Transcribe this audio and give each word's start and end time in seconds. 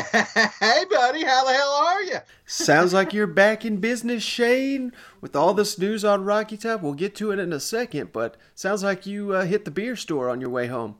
Hey, 0.00 0.84
buddy, 0.90 1.24
how 1.24 1.44
the 1.44 1.52
hell 1.52 1.72
are 1.72 2.02
you? 2.02 2.18
Sounds 2.46 2.92
like 2.92 3.12
you're 3.12 3.26
back 3.26 3.64
in 3.64 3.78
business, 3.78 4.22
Shane. 4.22 4.92
With 5.20 5.36
all 5.36 5.54
this 5.54 5.78
news 5.78 6.04
on 6.04 6.24
Rocky 6.24 6.56
Top, 6.56 6.82
we'll 6.82 6.94
get 6.94 7.14
to 7.16 7.30
it 7.32 7.38
in 7.38 7.52
a 7.52 7.60
second, 7.60 8.12
but 8.12 8.36
sounds 8.54 8.82
like 8.82 9.06
you 9.06 9.34
uh, 9.34 9.44
hit 9.44 9.64
the 9.64 9.70
beer 9.70 9.96
store 9.96 10.28
on 10.28 10.40
your 10.40 10.50
way 10.50 10.66
home. 10.66 10.96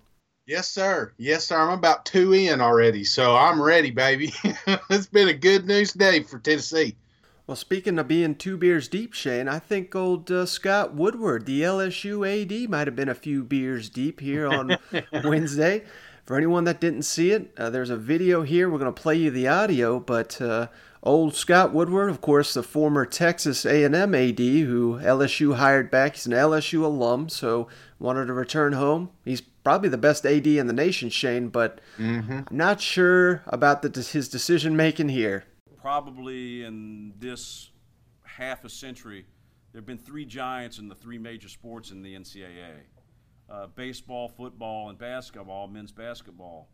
Yes, 0.47 0.69
sir. 0.69 1.13
Yes, 1.19 1.47
sir. 1.47 1.59
I'm 1.59 1.79
about 1.79 2.07
two 2.07 2.33
in 2.33 2.61
already, 2.61 3.05
so 3.05 3.37
I'm 3.37 3.61
ready, 3.61 3.91
baby. 3.91 4.33
it's 4.91 5.07
been 5.07 5.29
a 5.29 5.35
good 5.35 5.67
news 5.67 5.93
day 5.93 6.23
for 6.23 6.39
Tennessee. 6.39 6.97
Well, 7.47 7.57
speaking 7.57 7.99
of 7.99 8.09
being 8.09 8.35
two 8.35 8.59
beers 8.59 8.89
deep, 8.89 9.15
Shane, 9.15 9.49
I 9.49 9.59
think 9.59 9.95
old 9.95 10.31
uh, 10.31 10.45
Scott 10.45 10.95
Woodward, 10.95 11.47
the 11.47 11.63
LSU 11.63 12.27
AD, 12.27 12.69
might 12.69 12.87
have 12.87 12.95
been 12.95 13.09
a 13.09 13.15
few 13.15 13.43
beers 13.43 13.89
deep 13.89 14.21
here 14.21 14.47
on 14.47 14.77
Wednesday. 15.25 15.85
For 16.29 16.37
anyone 16.37 16.65
that 16.65 16.79
didn't 16.79 17.05
see 17.05 17.31
it, 17.31 17.55
uh, 17.57 17.71
there's 17.71 17.89
a 17.89 17.97
video 17.97 18.43
here. 18.43 18.69
We're 18.69 18.79
going 18.79 18.93
to 18.93 19.01
play 19.01 19.15
you 19.15 19.31
the 19.31 19.49
audio, 19.49 19.99
but 19.99 20.39
uh, 20.43 20.67
old 21.03 21.35
Scott 21.35 21.73
Woodward, 21.73 22.11
of 22.11 22.21
course, 22.21 22.53
the 22.53 22.63
former 22.63 23.07
Texas 23.07 23.65
A&M 23.65 24.15
AD 24.15 24.39
who 24.39 24.99
LSU 24.99 25.55
hired 25.55 25.91
back. 25.91 26.17
He's 26.17 26.27
an 26.27 26.33
LSU 26.33 26.85
alum, 26.85 27.31
so 27.31 27.69
wanted 27.99 28.27
to 28.27 28.35
return 28.35 28.75
home. 28.75 29.09
He's 29.25 29.41
probably 29.41 29.89
the 29.89 29.97
best 29.97 30.27
AD 30.27 30.47
in 30.47 30.67
the 30.67 30.75
nation, 30.75 31.09
Shane, 31.09 31.49
but 31.49 31.81
mm-hmm. 31.97 32.41
I'm 32.47 32.47
not 32.51 32.83
sure 32.83 33.43
about 33.47 33.81
the, 33.81 34.03
his 34.03 34.29
decision 34.29 34.77
making 34.77 35.09
here. 35.09 35.45
Probably 35.81 36.63
in 36.63 37.15
this 37.19 37.71
half 38.25 38.67
a 38.67 38.69
century, 38.69 39.25
there 39.73 39.81
have 39.81 39.87
been 39.87 39.97
three 39.97 40.27
giants 40.27 40.79
in 40.79 40.91
the 40.91 40.95
three 40.95 41.17
major 41.17 41.49
sports 41.49 41.91
in 41.91 42.03
the 42.03 42.15
NCAA 42.15 42.83
uh, 43.51 43.67
baseball, 43.75 44.29
football, 44.29 44.91
and 44.91 44.99
basketball, 44.99 45.69
men's 45.69 45.93
basketball. 45.93 46.69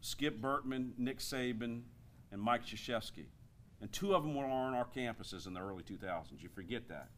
Skip 0.00 0.40
Bertman, 0.40 0.92
Nick 0.98 1.18
Saban, 1.18 1.82
and 2.32 2.40
Mike 2.40 2.64
Krzyzewski. 2.66 3.26
And 3.80 3.92
two 3.92 4.14
of 4.14 4.22
them 4.22 4.34
were 4.34 4.44
on 4.44 4.74
our 4.74 4.86
campuses 4.86 5.46
in 5.46 5.54
the 5.54 5.60
early 5.60 5.82
2000s. 5.82 6.40
You 6.40 6.48
forget 6.48 6.88
that. 6.88 7.08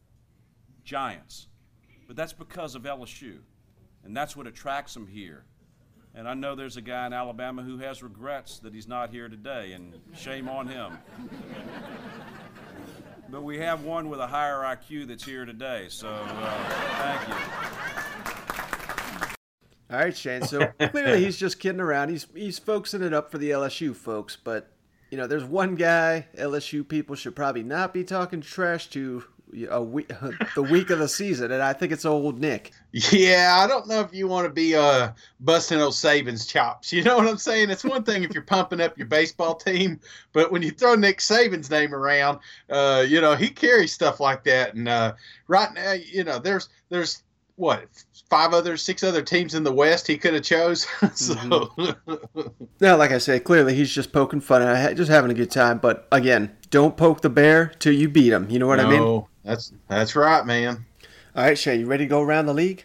Giants. 0.83 1.47
But 2.07 2.15
that's 2.15 2.33
because 2.33 2.75
of 2.75 2.83
LSU. 2.83 3.37
And 4.03 4.15
that's 4.15 4.35
what 4.35 4.45
attracts 4.45 4.93
them 4.93 5.07
here. 5.07 5.45
And 6.13 6.29
I 6.29 6.33
know 6.33 6.55
there's 6.55 6.77
a 6.77 6.81
guy 6.81 7.07
in 7.07 7.13
Alabama 7.13 7.61
who 7.61 7.77
has 7.79 8.01
regrets 8.01 8.59
that 8.59 8.73
he's 8.73 8.87
not 8.87 9.09
here 9.09 9.27
today, 9.27 9.73
and 9.73 9.93
shame 10.15 10.47
on 10.47 10.67
him. 10.67 10.97
but 13.29 13.43
we 13.43 13.57
have 13.57 13.83
one 13.83 14.07
with 14.07 14.21
a 14.21 14.27
higher 14.27 14.61
IQ 14.61 15.07
that's 15.07 15.25
here 15.25 15.43
today, 15.43 15.87
so 15.89 16.07
uh, 16.07 16.69
thank 16.99 17.27
you. 17.27 17.94
All 19.91 19.99
right, 19.99 20.15
Shane. 20.15 20.43
So 20.43 20.65
clearly 20.79 21.23
he's 21.23 21.37
just 21.37 21.59
kidding 21.59 21.81
around. 21.81 22.09
He's 22.09 22.27
he's 22.33 22.59
focusing 22.59 23.03
it 23.03 23.13
up 23.13 23.31
for 23.31 23.37
the 23.37 23.51
LSU 23.51 23.95
folks, 23.95 24.35
but 24.35 24.71
you 25.11 25.17
know, 25.17 25.27
there's 25.27 25.45
one 25.45 25.75
guy 25.75 26.27
LSU 26.37 26.87
people 26.87 27.15
should 27.15 27.35
probably 27.35 27.63
not 27.63 27.93
be 27.93 28.03
talking 28.03 28.41
trash 28.41 28.89
to 28.89 29.23
a 29.69 29.81
week, 29.81 30.11
the 30.55 30.63
week 30.63 30.89
of 30.89 30.99
the 30.99 31.07
season, 31.07 31.51
and 31.51 31.61
I 31.61 31.73
think 31.73 31.91
it's 31.91 32.05
old 32.05 32.39
Nick. 32.39 32.71
Yeah, 32.91 33.59
I 33.61 33.67
don't 33.67 33.87
know 33.87 33.99
if 33.99 34.13
you 34.13 34.27
want 34.27 34.47
to 34.47 34.53
be 34.53 34.75
uh, 34.75 35.11
busting 35.39 35.79
old 35.79 35.93
Saban's 35.93 36.45
chops. 36.45 36.91
You 36.91 37.03
know 37.03 37.17
what 37.17 37.27
I'm 37.27 37.37
saying? 37.37 37.69
It's 37.69 37.83
one 37.83 38.03
thing 38.03 38.23
if 38.23 38.33
you're 38.33 38.43
pumping 38.43 38.81
up 38.81 38.97
your 38.97 39.07
baseball 39.07 39.55
team, 39.55 39.99
but 40.33 40.51
when 40.51 40.61
you 40.61 40.71
throw 40.71 40.95
Nick 40.95 41.19
Saban's 41.19 41.69
name 41.69 41.93
around, 41.93 42.39
uh, 42.69 43.05
you 43.07 43.21
know 43.21 43.35
he 43.35 43.49
carries 43.49 43.93
stuff 43.93 44.19
like 44.19 44.43
that. 44.45 44.73
And 44.73 44.87
uh, 44.87 45.13
right 45.47 45.73
now, 45.73 45.93
you 45.93 46.23
know, 46.23 46.39
there's 46.39 46.69
there's 46.89 47.23
what 47.57 47.85
five 48.29 48.53
other 48.53 48.75
six 48.75 49.03
other 49.03 49.21
teams 49.21 49.55
in 49.55 49.63
the 49.63 49.71
west 49.71 50.07
he 50.07 50.17
could 50.17 50.33
have 50.33 50.43
chose? 50.43 50.85
So 51.13 51.35
mm-hmm. 51.35 52.41
now 52.81 52.97
like 52.97 53.11
i 53.11 53.17
said 53.17 53.43
clearly 53.43 53.73
he's 53.75 53.91
just 53.91 54.11
poking 54.11 54.41
fun 54.41 54.61
and 54.61 54.97
just 54.97 55.09
having 55.09 55.31
a 55.31 55.33
good 55.33 55.51
time 55.51 55.77
but 55.77 56.07
again 56.11 56.55
don't 56.69 56.97
poke 56.97 57.21
the 57.21 57.29
bear 57.29 57.71
till 57.79 57.93
you 57.93 58.09
beat 58.09 58.33
him 58.33 58.49
you 58.49 58.59
know 58.59 58.67
what 58.67 58.77
no, 58.77 58.87
i 58.87 58.89
mean? 58.89 59.25
That's 59.43 59.71
that's 59.87 60.15
right 60.15 60.45
man. 60.45 60.85
All 61.35 61.43
right 61.43 61.57
Shay, 61.57 61.77
you 61.77 61.85
ready 61.85 62.05
to 62.05 62.09
go 62.09 62.21
around 62.21 62.47
the 62.47 62.53
league? 62.53 62.83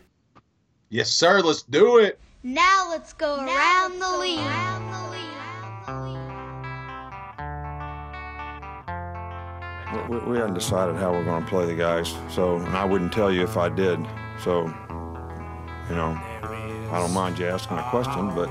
Yes 0.90 1.10
sir 1.10 1.40
let's 1.40 1.62
do 1.62 1.98
it. 1.98 2.18
Now 2.42 2.86
let's 2.90 3.12
go 3.12 3.36
now 3.36 3.46
around, 3.46 3.98
let's 3.98 4.10
the 4.10 4.36
go 4.36 4.42
around 4.42 4.92
the 4.92 5.10
league 5.10 5.39
we, 10.08 10.18
we 10.18 10.36
haven't 10.38 10.54
decided 10.54 10.96
how 10.96 11.12
we're 11.12 11.24
going 11.24 11.42
to 11.42 11.48
play 11.48 11.66
the 11.66 11.74
guys, 11.74 12.14
so 12.28 12.56
and 12.56 12.76
I 12.76 12.84
wouldn't 12.84 13.12
tell 13.12 13.32
you 13.32 13.42
if 13.42 13.56
I 13.56 13.68
did. 13.68 13.98
So, 14.42 14.66
you 15.88 15.96
know, 15.96 16.18
I 16.90 16.98
don't 16.98 17.12
mind 17.12 17.38
you 17.38 17.46
asking 17.46 17.78
a 17.78 17.82
question, 17.90 18.34
but 18.34 18.48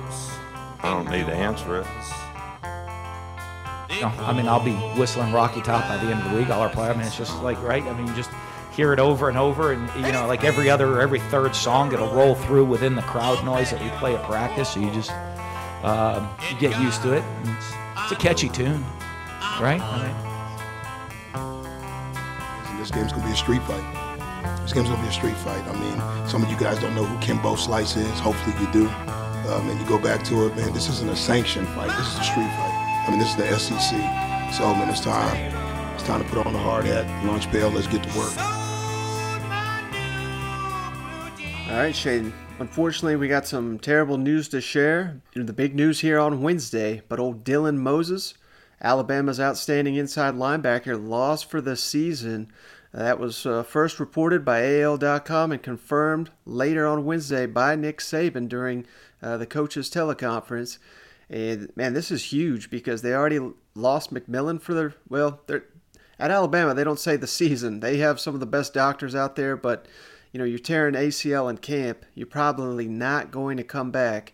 I 0.81 0.93
don't 0.93 1.09
need 1.09 1.25
to 1.25 1.33
answer 1.33 1.79
it. 1.79 1.87
No, 4.01 4.07
I 4.19 4.33
mean, 4.33 4.47
I'll 4.47 4.63
be 4.63 4.75
whistling 4.97 5.33
Rocky 5.33 5.61
Top 5.61 5.87
by 5.89 5.97
the 5.97 6.11
end 6.11 6.21
of 6.21 6.31
the 6.31 6.37
week. 6.37 6.49
All 6.49 6.61
our 6.61 6.69
play. 6.69 6.89
I 6.89 6.93
mean, 6.93 7.01
it's 7.01 7.17
just 7.17 7.41
like 7.41 7.61
right. 7.61 7.83
I 7.83 7.93
mean, 8.01 8.13
just 8.15 8.29
hear 8.71 8.93
it 8.93 8.99
over 8.99 9.27
and 9.27 9.37
over, 9.37 9.73
and 9.73 9.89
you 10.05 10.11
know, 10.13 10.25
like 10.25 10.43
every 10.43 10.69
other, 10.69 11.01
every 11.01 11.19
third 11.19 11.53
song, 11.55 11.91
it'll 11.91 12.13
roll 12.13 12.35
through 12.35 12.65
within 12.65 12.95
the 12.95 13.01
crowd 13.01 13.43
noise 13.43 13.71
that 13.71 13.81
we 13.81 13.89
play 13.97 14.15
at 14.15 14.23
practice. 14.23 14.69
So 14.69 14.79
you 14.79 14.91
just 14.91 15.11
um, 15.83 16.29
you 16.49 16.57
get 16.59 16.79
used 16.81 17.01
to 17.01 17.13
it. 17.13 17.23
It's, 17.43 17.73
it's, 18.03 18.11
a 18.11 18.15
catchy 18.15 18.49
tune, 18.49 18.83
right? 19.59 19.81
I 19.81 20.07
mean, 20.07 20.28
this 22.79 22.91
game's 22.91 23.11
gonna 23.11 23.25
be 23.25 23.33
a 23.33 23.35
street 23.35 23.61
fight. 23.63 23.83
This 24.61 24.73
game's 24.73 24.89
gonna 24.89 25.01
be 25.01 25.09
a 25.09 25.11
street 25.11 25.35
fight. 25.37 25.63
I 25.67 25.73
mean, 25.79 26.27
some 26.27 26.43
of 26.43 26.49
you 26.49 26.57
guys 26.57 26.79
don't 26.79 26.95
know 26.95 27.05
who 27.05 27.19
Kimbo 27.19 27.55
Slice 27.55 27.97
is. 27.97 28.19
Hopefully 28.19 28.55
you 28.59 28.71
do. 28.71 28.87
Um, 29.49 29.67
and 29.69 29.79
you 29.79 29.87
go 29.87 29.97
back 29.97 30.23
to 30.25 30.45
it, 30.45 30.55
man. 30.55 30.73
This 30.73 30.87
isn't 30.89 31.09
a 31.09 31.15
sanctioned 31.15 31.67
fight. 31.69 31.89
This 31.97 32.07
is 32.07 32.19
a 32.19 32.23
street 32.23 32.49
fight. 32.51 33.05
I 33.07 33.09
mean, 33.09 33.19
this 33.19 33.29
is 33.29 33.35
the 33.35 33.57
SEC. 33.57 33.97
So, 34.53 34.73
man, 34.75 34.89
it's 34.89 34.99
time. 34.99 35.35
It's 35.95 36.03
time 36.03 36.23
to 36.23 36.29
put 36.29 36.45
on 36.45 36.53
the 36.53 36.59
hard 36.59 36.85
hat, 36.85 37.25
lunch 37.25 37.51
bell. 37.51 37.69
Let's 37.69 37.87
get 37.87 38.03
to 38.03 38.17
work. 38.17 38.37
All 41.69 41.77
right, 41.77 41.95
Shaden. 41.95 42.31
Unfortunately, 42.59 43.15
we 43.15 43.27
got 43.27 43.47
some 43.47 43.79
terrible 43.79 44.17
news 44.17 44.49
to 44.49 44.61
share. 44.61 45.21
You 45.33 45.41
know, 45.41 45.45
the 45.45 45.53
big 45.53 45.75
news 45.75 46.01
here 46.01 46.19
on 46.19 46.41
Wednesday, 46.41 47.01
but 47.07 47.19
old 47.19 47.43
Dylan 47.43 47.77
Moses, 47.77 48.33
Alabama's 48.81 49.39
outstanding 49.39 49.95
inside 49.95 50.35
linebacker, 50.35 51.01
lost 51.01 51.49
for 51.49 51.61
the 51.61 51.75
season 51.75 52.51
that 52.93 53.19
was 53.19 53.45
uh, 53.45 53.63
first 53.63 53.99
reported 53.99 54.43
by 54.43 54.81
AL.com 54.81 55.51
and 55.51 55.61
confirmed 55.61 56.31
later 56.45 56.87
on 56.87 57.05
Wednesday 57.05 57.45
by 57.45 57.75
Nick 57.75 57.99
Saban 57.99 58.49
during 58.49 58.85
uh, 59.21 59.37
the 59.37 59.45
coaches' 59.45 59.89
teleconference. 59.89 60.79
And 61.29 61.71
man, 61.75 61.93
this 61.93 62.09
is 62.09 62.31
huge 62.31 62.71
because 62.71 63.01
they 63.01 63.13
already 63.13 63.51
lost 63.75 64.13
McMillon 64.13 64.59
for 64.59 64.73
their 64.73 64.95
well, 65.07 65.41
at 66.19 66.31
Alabama, 66.31 66.73
they 66.73 66.83
don't 66.83 66.99
say 66.99 67.15
the 67.15 67.27
season. 67.27 67.79
They 67.79 67.97
have 67.97 68.19
some 68.19 68.33
of 68.33 68.39
the 68.39 68.45
best 68.45 68.73
doctors 68.73 69.15
out 69.15 69.35
there, 69.35 69.55
but 69.55 69.85
you 70.31 70.37
know, 70.37 70.45
you're 70.45 70.59
tearing 70.59 70.95
ACL 70.95 71.49
in 71.49 71.57
camp. 71.57 72.05
You're 72.13 72.27
probably 72.27 72.87
not 72.87 73.31
going 73.31 73.57
to 73.57 73.63
come 73.63 73.91
back. 73.91 74.33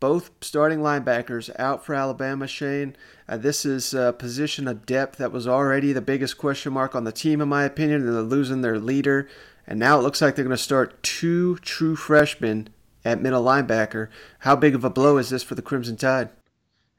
Both 0.00 0.30
starting 0.40 0.78
linebackers 0.78 1.50
out 1.58 1.84
for 1.84 1.94
Alabama, 1.94 2.46
Shane. 2.46 2.94
Uh, 3.28 3.36
this 3.36 3.64
is 3.64 3.92
a 3.92 4.14
position 4.16 4.68
of 4.68 4.86
depth 4.86 5.18
that 5.18 5.32
was 5.32 5.48
already 5.48 5.92
the 5.92 6.00
biggest 6.00 6.38
question 6.38 6.72
mark 6.72 6.94
on 6.94 7.04
the 7.04 7.12
team, 7.12 7.40
in 7.40 7.48
my 7.48 7.64
opinion. 7.64 8.04
They're 8.04 8.22
losing 8.22 8.62
their 8.62 8.78
leader, 8.78 9.28
and 9.66 9.78
now 9.78 9.98
it 9.98 10.02
looks 10.02 10.22
like 10.22 10.36
they're 10.36 10.44
going 10.44 10.56
to 10.56 10.62
start 10.62 11.02
two 11.02 11.56
true 11.58 11.96
freshmen 11.96 12.68
at 13.04 13.20
middle 13.20 13.42
linebacker. 13.42 14.08
How 14.40 14.54
big 14.54 14.76
of 14.76 14.84
a 14.84 14.90
blow 14.90 15.16
is 15.16 15.30
this 15.30 15.42
for 15.42 15.56
the 15.56 15.62
Crimson 15.62 15.96
Tide? 15.96 16.28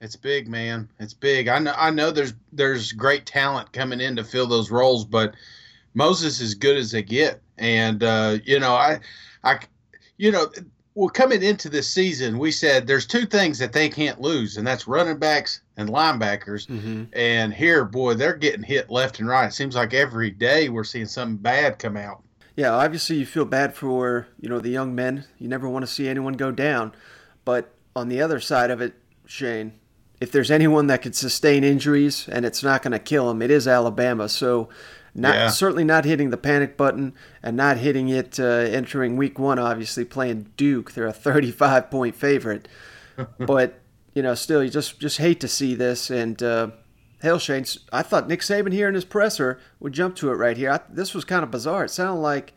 It's 0.01 0.15
big, 0.15 0.47
man. 0.47 0.89
It's 0.99 1.13
big. 1.13 1.47
I 1.47 1.59
know. 1.59 1.73
I 1.77 1.91
know. 1.91 2.11
There's 2.11 2.33
there's 2.53 2.91
great 2.93 3.25
talent 3.25 3.71
coming 3.73 3.99
in 3.99 4.15
to 4.15 4.23
fill 4.23 4.47
those 4.47 4.71
roles, 4.71 5.05
but 5.05 5.35
Moses 5.93 6.39
is 6.39 6.53
good 6.53 6.77
as 6.77 6.91
they 6.91 7.03
get. 7.03 7.41
And 7.57 8.03
uh, 8.03 8.37
you 8.45 8.59
know, 8.59 8.73
I, 8.73 8.99
I, 9.43 9.59
you 10.17 10.31
know, 10.31 10.49
well, 10.99 11.07
coming 11.07 11.41
into 11.41 11.69
this 11.69 11.89
season, 11.89 12.37
we 12.37 12.51
said 12.51 12.85
there's 12.85 13.05
two 13.05 13.25
things 13.25 13.57
that 13.59 13.71
they 13.71 13.87
can't 13.87 14.19
lose, 14.19 14.57
and 14.57 14.67
that's 14.67 14.85
running 14.85 15.17
backs 15.17 15.61
and 15.77 15.87
linebackers. 15.87 16.67
Mm-hmm. 16.67 17.03
And 17.13 17.53
here, 17.53 17.85
boy, 17.85 18.15
they're 18.15 18.35
getting 18.35 18.63
hit 18.63 18.89
left 18.89 19.19
and 19.19 19.29
right. 19.29 19.45
It 19.45 19.53
seems 19.53 19.75
like 19.77 19.93
every 19.93 20.29
day 20.29 20.67
we're 20.67 20.83
seeing 20.83 21.05
something 21.05 21.37
bad 21.37 21.79
come 21.79 21.95
out. 21.95 22.21
Yeah, 22.57 22.71
obviously 22.71 23.15
you 23.15 23.25
feel 23.25 23.45
bad 23.45 23.73
for 23.75 24.27
you 24.41 24.49
know 24.49 24.59
the 24.59 24.71
young 24.71 24.93
men. 24.93 25.23
You 25.37 25.47
never 25.47 25.69
want 25.69 25.83
to 25.83 25.87
see 25.91 26.09
anyone 26.09 26.33
go 26.33 26.51
down, 26.51 26.93
but 27.45 27.73
on 27.95 28.09
the 28.09 28.21
other 28.21 28.41
side 28.41 28.69
of 28.69 28.81
it, 28.81 28.95
Shane, 29.25 29.79
if 30.19 30.33
there's 30.33 30.51
anyone 30.51 30.87
that 30.87 31.01
could 31.01 31.15
sustain 31.15 31.63
injuries 31.63 32.27
and 32.29 32.45
it's 32.45 32.61
not 32.61 32.81
going 32.81 32.91
to 32.91 32.99
kill 32.99 33.29
them, 33.29 33.41
it 33.41 33.51
is 33.51 33.69
Alabama. 33.69 34.27
So, 34.27 34.67
not 35.13 35.35
yeah. 35.35 35.49
certainly 35.49 35.83
not 35.83 36.05
hitting 36.05 36.29
the 36.29 36.37
panic 36.37 36.77
button 36.77 37.13
and 37.41 37.57
not 37.57 37.77
hitting 37.77 38.09
it 38.09 38.39
uh, 38.39 38.43
entering 38.43 39.17
week 39.17 39.39
one. 39.39 39.59
Obviously, 39.59 40.05
playing 40.05 40.51
Duke, 40.57 40.93
they're 40.93 41.07
a 41.07 41.13
35 41.13 41.89
point 41.89 42.15
favorite, 42.15 42.67
but 43.39 43.81
you 44.13 44.21
know, 44.21 44.35
still, 44.35 44.63
you 44.63 44.69
just 44.69 44.99
just 44.99 45.17
hate 45.17 45.39
to 45.39 45.47
see 45.47 45.75
this. 45.75 46.09
And 46.09 46.41
uh, 46.41 46.71
hell, 47.21 47.39
Shane, 47.39 47.65
I 47.91 48.01
thought 48.01 48.27
Nick 48.27 48.41
Saban 48.41 48.73
here 48.73 48.87
in 48.87 48.95
his 48.95 49.05
presser 49.05 49.59
would 49.79 49.93
jump 49.93 50.15
to 50.17 50.31
it 50.31 50.35
right 50.35 50.57
here. 50.57 50.71
I, 50.71 50.79
this 50.89 51.13
was 51.13 51.25
kind 51.25 51.43
of 51.43 51.51
bizarre. 51.51 51.85
It 51.85 51.91
sounded 51.91 52.21
like 52.21 52.53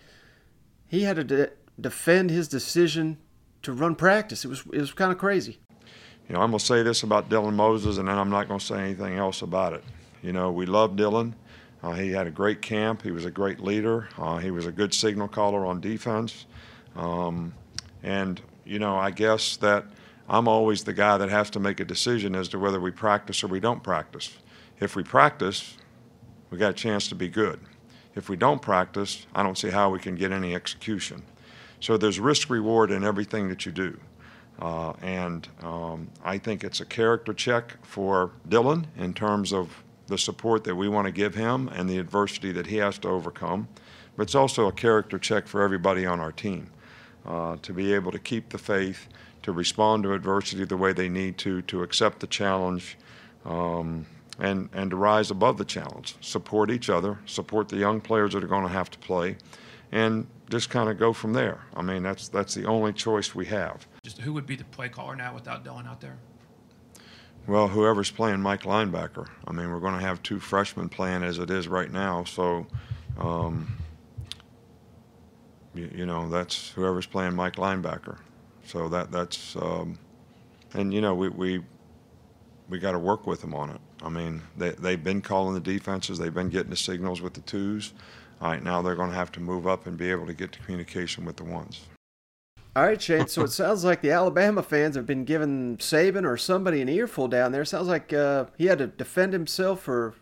he 0.89 1.03
had 1.03 1.17
to 1.17 1.25
de- 1.25 1.51
defend 1.81 2.31
his 2.31 2.49
decision 2.49 3.19
to 3.63 3.73
run 3.73 3.95
practice. 3.95 4.45
It 4.45 4.49
was 4.49 4.65
it 4.73 4.81
was 4.81 4.93
kind 4.93 5.13
of 5.13 5.19
crazy 5.19 5.59
you 6.29 6.35
know, 6.39 6.41
I'm 6.41 6.51
going 6.51 6.61
to 6.61 6.65
say 6.65 6.83
this 6.83 7.03
about 7.03 7.29
Dylan 7.29 7.55
Moses, 7.55 7.99
and 7.99 8.09
then 8.09 8.17
I'm 8.17 8.31
not 8.31 8.49
going 8.49 8.61
to 8.61 8.65
say 8.65 8.81
anything 8.81 9.19
else 9.19 9.43
about 9.43 9.73
it. 9.73 9.85
You 10.23 10.33
know, 10.33 10.51
we 10.51 10.67
love 10.67 10.93
Dylan. 10.93 11.35
Uh, 11.83 11.93
he 11.93 12.11
had 12.13 12.27
a 12.27 12.31
great 12.31 12.63
camp. 12.63 13.03
He 13.03 13.11
was 13.11 13.25
a 13.25 13.31
great 13.31 13.61
leader. 13.61 14.09
Uh, 14.17 14.39
he 14.39 14.51
was 14.51 14.67
a 14.67 14.73
good 14.73 14.95
signal 14.95 15.29
caller 15.29 15.67
on 15.67 15.81
defense. 15.81 16.47
Um, 16.95 17.55
and, 18.03 18.41
you 18.65 18.79
know, 18.79 18.97
I 18.97 19.11
guess 19.11 19.57
that 19.57 19.87
I'm 20.29 20.47
always 20.47 20.85
the 20.85 20.93
guy 20.93 21.19
that 21.19 21.29
has 21.29 21.51
to 21.51 21.61
make 21.61 21.81
a 21.81 21.85
decision 21.85 22.35
as 22.35 22.49
to 22.51 22.59
whether 22.59 22.81
we 22.81 22.91
practice 22.91 23.43
or 23.43 23.49
we 23.49 23.61
don't 23.61 23.83
practice. 23.83 24.37
If 24.81 24.95
we 24.95 25.03
practice, 25.03 25.77
we 26.51 26.59
got 26.59 26.71
a 26.71 26.75
chance 26.75 27.09
to 27.09 27.15
be 27.15 27.29
good. 27.29 27.59
If 28.15 28.29
we 28.29 28.37
don't 28.37 28.63
practice, 28.63 29.27
I 29.35 29.43
don't 29.43 29.59
see 29.59 29.71
how 29.71 29.91
we 29.91 29.99
can 29.99 30.15
get 30.15 30.33
any 30.33 30.55
execution. 30.55 31.23
So 31.81 31.97
there's 31.97 32.21
risk 32.21 32.51
reward 32.51 32.91
in 32.91 33.03
everything 33.03 33.49
that 33.49 33.67
you 33.67 33.73
do. 33.73 33.99
Uh, 34.61 34.93
and 35.03 35.49
um, 35.63 36.09
I 36.25 36.39
think 36.39 36.63
it's 36.63 36.81
a 36.81 36.85
character 36.85 37.33
check 37.33 37.85
for 37.85 38.31
Dylan 38.49 38.85
in 38.97 39.15
terms 39.15 39.53
of 39.53 39.83
the 40.13 40.19
support 40.19 40.63
that 40.65 40.77
we 40.77 40.89
want 40.89 41.07
to 41.07 41.11
give 41.11 41.35
him 41.35 41.69
and 41.69 41.89
the 41.89 41.97
adversity 41.97 42.53
that 42.53 42.67
he 42.67 42.77
has 42.77 42.99
to 42.99 43.09
overcome. 43.09 43.67
But 44.15 44.25
it's 44.25 44.35
also 44.35 44.69
a 44.69 44.73
character 44.73 45.19
check 45.19 45.47
for 45.47 45.63
everybody 45.63 46.05
on 46.05 46.21
our 46.21 46.33
team 46.33 46.71
uh, 47.27 47.57
to 47.63 47.73
be 47.73 47.95
able 47.95 48.13
to 48.13 48.19
keep 48.19 48.51
the 48.51 48.59
faith, 48.59 49.09
to 49.43 49.53
respond 49.53 50.03
to 50.03 50.13
adversity 50.13 50.67
the 50.67 50.77
way 50.77 50.93
they 50.93 51.09
need 51.09 51.39
to, 51.39 51.63
to 51.63 51.83
accept 51.83 52.21
the 52.21 52.27
challenge, 52.27 52.99
um, 53.47 54.05
and, 54.39 54.69
and 54.75 54.91
to 54.91 54.97
rise 54.97 55.31
above 55.31 55.57
the 55.57 55.65
challenge. 55.65 56.17
Support 56.21 56.71
each 56.71 56.91
other, 56.91 57.19
support 57.25 57.71
the 57.71 57.79
young 57.79 57.99
players 57.99 58.35
that 58.35 58.45
are 58.45 58.49
going 58.49 58.65
to 58.65 58.69
have 58.73 58.91
to 58.91 58.99
play, 58.99 59.39
and 59.93 60.27
just 60.51 60.69
kind 60.69 60.91
of 60.91 60.99
go 60.99 61.15
from 61.15 61.33
there. 61.33 61.65
I 61.75 61.81
mean, 61.81 62.03
that's, 62.03 62.29
that's 62.29 62.53
the 62.53 62.67
only 62.67 62.93
choice 62.93 63.35
we 63.35 63.47
have. 63.47 63.87
Just 64.05 64.19
who 64.19 64.35
would 64.35 64.47
be 64.47 64.57
the 64.57 64.65
play 64.65 64.91
caller 64.91 65.17
now 65.17 65.33
without 65.33 65.65
Dylan 65.65 65.89
out 65.89 66.03
there? 66.03 66.19
Well, 67.47 67.67
whoever's 67.67 68.11
playing 68.11 68.41
Mike 68.41 68.63
linebacker. 68.63 69.29
I 69.47 69.53
mean, 69.53 69.71
we're 69.71 69.81
going 69.81 69.95
to 69.95 70.01
have 70.01 70.23
two 70.23 70.39
freshmen 70.39 70.89
playing 70.89 71.25
as 71.25 71.39
it 71.39 71.51
is 71.51 71.67
right 71.67 71.91
now, 71.91 72.23
so 72.23 72.67
um, 73.19 73.77
you, 75.75 75.91
you, 75.93 76.07
know 76.07 76.29
that's 76.29 76.71
whoever's 76.71 77.07
playing 77.07 77.35
Mike 77.35 77.57
linebacker. 77.57 78.19
So 78.65 78.89
that 78.91 79.11
that's 79.11 79.57
um, 79.57 79.99
and 80.73 80.95
you 80.95 81.01
know 81.01 81.15
we 81.15 81.29
we 81.31 81.63
we 82.69 82.79
got 82.79 82.93
to 82.93 82.99
work 82.99 83.27
with 83.27 83.41
them 83.41 83.55
on 83.55 83.71
it. 83.71 83.81
I 84.03 84.09
mean, 84.09 84.43
they 84.57 84.71
they've 84.71 85.03
been 85.03 85.21
calling 85.21 85.55
the 85.55 85.61
defenses, 85.61 86.19
they've 86.19 86.33
been 86.33 86.49
getting 86.49 86.71
the 86.71 86.77
signals 86.77 87.21
with 87.21 87.35
the 87.35 87.41
twos. 87.41 87.93
All 88.41 88.51
right, 88.51 88.63
now 88.63 88.83
they're 88.83 88.97
going 88.97 89.11
to 89.11 89.17
have 89.17 89.33
to 89.33 89.41
move 89.41 89.67
up 89.67 89.87
and 89.87 89.97
be 89.97 90.11
able 90.11 90.27
to 90.27 90.35
get 90.35 90.53
to 90.53 90.61
communication 90.61 91.25
with 91.25 91.37
the 91.37 91.45
ones. 91.45 91.87
All 92.75 92.85
right, 92.85 93.01
Shane. 93.01 93.29
So 93.29 93.43
it 93.43 93.53
sounds 93.53 93.85
like 93.85 94.01
the 94.01 94.13
Alabama 94.13 94.63
fans 94.63 94.97
have 94.97 95.05
been 95.05 95.27
giving 95.27 95.77
Saban 95.77 96.25
or 96.25 96.39
somebody 96.39 96.81
an 96.81 96.89
earful 96.89 97.29
down 97.29 97.53
there. 97.53 97.67
Sounds 97.67 97.89
like 97.89 98.15
uh, 98.15 98.47
he 98.57 98.67
had 98.67 98.79
to 98.79 98.87
defend 98.87 99.35
himself 99.35 99.83
for, 99.83 100.15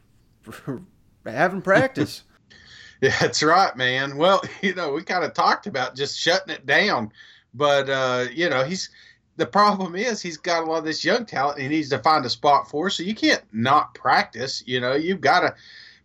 for 0.42 0.82
having 1.24 1.62
practice. 1.62 2.24
yeah, 3.00 3.16
that's 3.20 3.42
right, 3.44 3.76
man. 3.76 4.16
Well, 4.16 4.42
you 4.62 4.74
know, 4.74 4.92
we 4.92 5.02
kind 5.02 5.24
of 5.24 5.32
talked 5.32 5.68
about 5.68 5.94
just 5.94 6.18
shutting 6.18 6.52
it 6.52 6.66
down, 6.66 7.12
but 7.54 7.88
uh, 7.88 8.26
you 8.32 8.50
know, 8.50 8.64
he's 8.64 8.90
the 9.36 9.46
problem 9.46 9.94
is 9.94 10.20
he's 10.20 10.36
got 10.36 10.64
a 10.64 10.66
lot 10.66 10.78
of 10.78 10.84
this 10.84 11.04
young 11.04 11.24
talent. 11.24 11.60
He 11.60 11.68
needs 11.68 11.88
to 11.90 11.98
find 12.00 12.26
a 12.26 12.30
spot 12.30 12.68
for, 12.68 12.90
so 12.90 13.04
you 13.04 13.14
can't 13.14 13.44
not 13.52 13.94
practice. 13.94 14.64
You 14.66 14.80
know, 14.80 14.94
you've 14.94 15.20
got 15.20 15.40
to. 15.40 15.54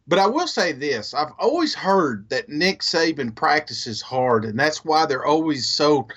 But 0.07 0.19
I 0.19 0.27
will 0.27 0.47
say 0.47 0.73
this: 0.73 1.15
I've 1.15 1.33
always 1.39 1.73
heard 1.73 2.29
that 2.29 2.49
Nick 2.49 2.81
Saban 2.81 3.33
practices 3.33 3.99
hard, 4.01 4.45
and 4.45 4.59
that's 4.59 4.85
why 4.85 5.07
they're 5.07 5.25
always 5.25 5.67
so 5.67 6.07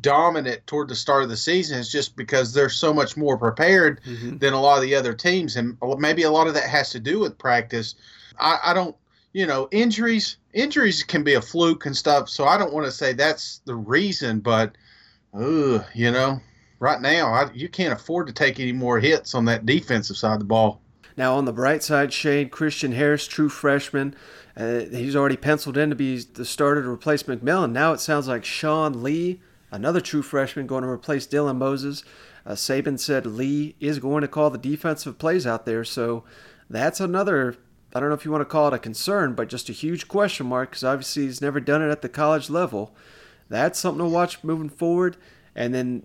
dominant 0.00 0.66
toward 0.66 0.88
the 0.88 0.94
start 0.94 1.22
of 1.22 1.28
the 1.28 1.36
season 1.36 1.78
is 1.78 1.90
just 1.90 2.14
because 2.14 2.52
they're 2.52 2.68
so 2.68 2.92
much 2.92 3.16
more 3.16 3.38
prepared 3.38 4.00
mm-hmm. 4.04 4.36
than 4.36 4.52
a 4.52 4.60
lot 4.60 4.76
of 4.76 4.82
the 4.82 4.94
other 4.94 5.14
teams, 5.14 5.56
and 5.56 5.78
maybe 5.98 6.24
a 6.24 6.30
lot 6.30 6.46
of 6.46 6.54
that 6.54 6.68
has 6.68 6.90
to 6.90 7.00
do 7.00 7.18
with 7.18 7.38
practice. 7.38 7.94
I, 8.38 8.58
I 8.64 8.74
don't, 8.74 8.94
you 9.32 9.46
know, 9.46 9.68
injuries 9.70 10.36
injuries 10.52 11.02
can 11.02 11.24
be 11.24 11.34
a 11.34 11.42
fluke 11.42 11.86
and 11.86 11.96
stuff, 11.96 12.28
so 12.28 12.44
I 12.44 12.58
don't 12.58 12.72
want 12.72 12.86
to 12.86 12.92
say 12.92 13.12
that's 13.12 13.60
the 13.64 13.74
reason, 13.74 14.40
but, 14.40 14.76
ugh, 15.32 15.84
you 15.94 16.10
know, 16.10 16.40
right 16.80 17.00
now 17.00 17.32
I, 17.32 17.50
you 17.54 17.68
can't 17.68 17.92
afford 17.92 18.26
to 18.26 18.32
take 18.32 18.60
any 18.60 18.72
more 18.72 19.00
hits 19.00 19.34
on 19.34 19.46
that 19.46 19.64
defensive 19.64 20.16
side 20.16 20.34
of 20.34 20.38
the 20.40 20.44
ball. 20.44 20.80
Now 21.16 21.34
on 21.34 21.46
the 21.46 21.52
bright 21.52 21.82
side, 21.82 22.12
Shane 22.12 22.48
Christian 22.48 22.92
Harris, 22.92 23.26
true 23.26 23.48
freshman, 23.48 24.14
uh, 24.56 24.80
he's 24.90 25.16
already 25.16 25.36
penciled 25.36 25.76
in 25.76 25.90
to 25.90 25.96
be 25.96 26.18
the 26.18 26.44
starter 26.44 26.82
to 26.82 26.90
replace 26.90 27.22
McMillon. 27.22 27.72
Now 27.72 27.92
it 27.92 28.00
sounds 28.00 28.28
like 28.28 28.44
Shane 28.44 29.02
Lee 29.02 29.40
another 29.70 30.00
true 30.00 30.22
freshman 30.22 30.66
going 30.66 30.82
to 30.82 30.88
replace 30.88 31.26
Dylan 31.26 31.56
Moses. 31.56 32.04
Uh, 32.46 32.52
Saban 32.52 32.98
said 32.98 33.26
Lee 33.26 33.76
is 33.80 33.98
going 33.98 34.22
to 34.22 34.28
call 34.28 34.50
the 34.50 34.58
defensive 34.58 35.18
plays 35.18 35.46
out 35.46 35.66
there, 35.66 35.84
so 35.84 36.24
that's 36.70 37.00
another. 37.00 37.56
I 37.94 38.00
don't 38.00 38.10
know 38.10 38.14
if 38.14 38.24
you 38.24 38.30
want 38.30 38.42
to 38.42 38.46
call 38.46 38.68
it 38.68 38.74
a 38.74 38.78
concern, 38.78 39.34
but 39.34 39.48
just 39.48 39.68
a 39.68 39.72
huge 39.72 40.08
question 40.08 40.46
mark 40.46 40.70
because 40.70 40.84
obviously 40.84 41.24
he's 41.24 41.40
never 41.40 41.58
done 41.58 41.82
it 41.82 41.90
at 41.90 42.02
the 42.02 42.08
college 42.08 42.50
level. 42.50 42.94
That's 43.48 43.78
something 43.78 44.04
to 44.04 44.10
watch 44.10 44.44
moving 44.44 44.68
forward. 44.68 45.16
And 45.54 45.74
then 45.74 46.02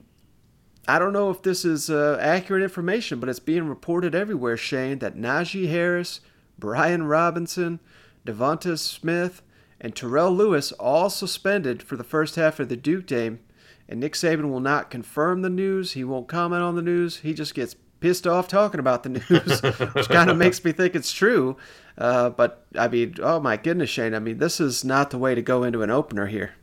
I 0.88 1.00
don't 1.00 1.14
know 1.14 1.30
if 1.30 1.42
this 1.42 1.64
is 1.64 1.90
uh, 1.90 2.18
accurate 2.22 2.64
information, 2.64 3.20
but 3.20 3.30
it's 3.30 3.40
being 3.40 3.68
reported 3.68 4.16
everywhere, 4.16 4.58
Shane, 4.58 5.00
that 5.00 5.16
Najee 5.16 5.70
Harris, 5.70 6.22
Brian 6.58 7.04
Robinson, 7.04 7.80
Devonta 8.26 8.78
Smith, 8.78 9.42
and 9.80 9.96
Terrell 9.96 10.34
Lewis 10.34 10.72
all 10.74 11.10
suspended 11.10 11.84
for 11.84 11.98
the 11.98 12.04
first 12.04 12.36
half 12.36 12.60
of 12.60 12.70
the 12.70 12.78
Duke 12.78 13.06
game 13.06 13.40
and 13.88 14.00
Nick 14.00 14.14
Saban 14.14 14.50
will 14.50 14.60
not 14.60 14.90
confirm 14.90 15.42
the 15.42 15.50
news. 15.50 15.94
He 15.94 16.04
won't 16.04 16.28
comment 16.28 16.62
on 16.62 16.76
the 16.76 16.82
news. 16.82 17.18
He 17.18 17.34
just 17.34 17.54
gets 17.54 17.76
pissed 18.00 18.28
off 18.28 18.48
talking 18.48 18.80
about 18.80 19.04
the 19.04 19.10
news, 19.30 19.62
which 19.94 20.10
kind 20.10 20.30
of 20.30 20.38
makes 20.38 20.64
me 20.64 20.72
think 20.72 20.96
it's 20.96 21.12
true. 21.12 21.58
Uh, 21.98 22.30
but 22.30 22.66
I 22.78 22.88
mean, 22.88 23.16
oh 23.22 23.40
my 23.40 23.58
goodness, 23.58 23.90
Shane. 23.90 24.14
I 24.14 24.20
mean, 24.20 24.38
this 24.38 24.60
is 24.60 24.84
not 24.84 25.10
the 25.10 25.18
way 25.18 25.36
to 25.36 25.42
go 25.42 25.64
into 25.64 25.82
an 25.82 25.90
opener 25.90 26.28
here. 26.28 26.54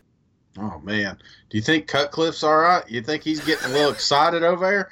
Oh 0.59 0.81
man, 0.83 1.17
do 1.49 1.57
you 1.57 1.63
think 1.63 1.87
Cutcliffe's 1.87 2.43
all 2.43 2.59
right? 2.59 2.89
You 2.91 3.03
think 3.03 3.23
he's 3.23 3.45
getting 3.45 3.71
a 3.71 3.73
little 3.73 3.93
excited 3.93 4.43
over 4.43 4.89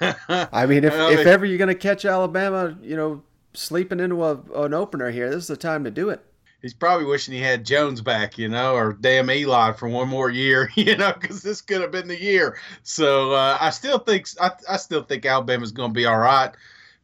there? 0.00 0.18
I 0.52 0.66
mean, 0.66 0.84
if, 0.84 0.92
I 0.92 1.12
if 1.12 1.26
ever 1.26 1.46
you're 1.46 1.58
going 1.58 1.68
to 1.68 1.74
catch 1.74 2.04
Alabama, 2.04 2.76
you 2.82 2.96
know, 2.96 3.22
sleeping 3.54 4.00
into 4.00 4.22
a, 4.24 4.40
an 4.54 4.74
opener 4.74 5.10
here, 5.10 5.30
this 5.30 5.44
is 5.44 5.46
the 5.46 5.56
time 5.56 5.84
to 5.84 5.90
do 5.90 6.10
it 6.10 6.22
he's 6.62 6.74
probably 6.74 7.06
wishing 7.06 7.34
he 7.34 7.40
had 7.40 7.64
Jones 7.64 8.00
back, 8.00 8.38
you 8.38 8.48
know, 8.48 8.74
or 8.74 8.92
damn 8.92 9.30
Eli 9.30 9.72
for 9.72 9.88
one 9.88 10.08
more 10.08 10.30
year, 10.30 10.70
you 10.74 10.96
know, 10.96 11.12
because 11.18 11.42
this 11.42 11.60
could 11.60 11.80
have 11.80 11.90
been 11.90 12.08
the 12.08 12.20
year. 12.20 12.58
So 12.82 13.32
uh, 13.32 13.58
I 13.60 13.70
still 13.70 13.98
think 13.98 14.28
I, 14.40 14.50
I 14.68 14.76
still 14.76 15.02
think 15.02 15.24
Alabama's 15.24 15.72
going 15.72 15.90
to 15.90 15.94
be 15.94 16.06
all 16.06 16.18
right, 16.18 16.50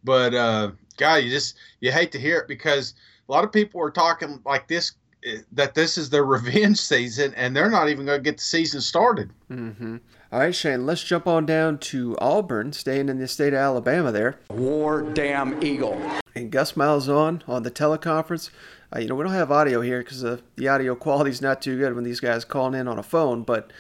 but 0.03 0.35
uh, 0.35 0.73
God, 0.97 1.17
you 1.17 1.31
just 1.31 1.57
you 1.81 1.93
hate 1.93 2.13
to 2.13 2.21
hear 2.21 2.39
it 2.39 2.49
because 2.49 2.95
a 3.29 3.33
lot 3.33 3.45
of 3.45 3.53
people 3.53 3.81
are 3.81 3.91
talking 3.91 4.41
like 4.45 4.69
this 4.69 4.93
eh, 5.25 5.39
that 5.53 5.75
this 5.75 5.99
is 5.99 6.11
their 6.11 6.25
revenge 6.25 6.79
season, 6.79 7.35
and 7.37 7.57
they're 7.57 7.71
not 7.71 7.89
even 7.89 8.07
going 8.07 8.19
to 8.19 8.23
get 8.23 8.39
the 8.39 8.45
season 8.45 8.81
started. 8.81 9.31
Mm-hmm. 9.51 9.97
All 10.33 10.41
right, 10.41 10.55
Shane, 10.55 10.85
let's 10.85 11.05
jump 11.05 11.29
on 11.29 11.47
down 11.47 11.79
to 11.79 12.17
Auburn, 12.19 12.73
staying 12.73 13.09
in 13.09 13.19
the 13.19 13.29
state 13.29 13.53
of 13.53 13.61
Alabama 13.61 14.11
there. 14.11 14.41
War 14.51 15.03
damn 15.03 15.63
eagle. 15.63 16.01
And 16.35 16.51
Gus 16.51 16.73
Malzahn 16.73 17.49
on 17.49 17.63
the 17.63 17.71
teleconference. 17.71 18.51
Uh, 18.95 19.01
you 19.01 19.09
know, 19.09 19.15
we 19.15 19.25
don't 19.25 19.33
have 19.33 19.51
audio 19.51 19.81
here 19.81 20.01
because 20.01 20.25
uh, 20.25 20.39
the 20.57 20.69
audio 20.69 20.95
quality 20.95 21.31
is 21.31 21.43
not 21.43 21.61
too 21.61 21.77
good 21.77 21.95
when 21.95 22.05
these 22.05 22.21
guys 22.21 22.45
calling 22.45 22.79
in 22.79 22.87
on 22.87 22.99
a 22.99 23.03
phone, 23.03 23.43
but 23.43 23.73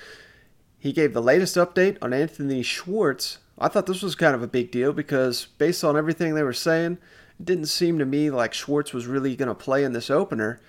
he 0.78 0.92
gave 0.92 1.14
the 1.14 1.23
latest 1.23 1.56
update 1.56 1.97
on 2.02 2.12
Anthony 2.12 2.62
Schwartz. 2.62 3.38
I 3.59 3.68
thought 3.68 3.87
this 3.87 4.02
was 4.02 4.16
kind 4.16 4.35
of 4.35 4.42
a 4.42 4.49
big 4.49 4.73
deal 4.73 4.92
because 4.92 5.47
based 5.59 5.85
on 5.85 5.97
everything 5.97 6.35
they 6.35 6.42
were 6.42 6.52
saying, 6.52 6.99
it 7.38 7.47
didn't 7.47 7.66
seem 7.66 7.99
to 7.99 8.04
me 8.04 8.28
like 8.28 8.54
Schwartz 8.54 8.92
was 8.92 9.06
really 9.06 9.37
going 9.37 9.49
to 9.49 9.54
play 9.54 9.85
in 9.85 9.92
this 9.92 10.11
opener. 10.11 10.61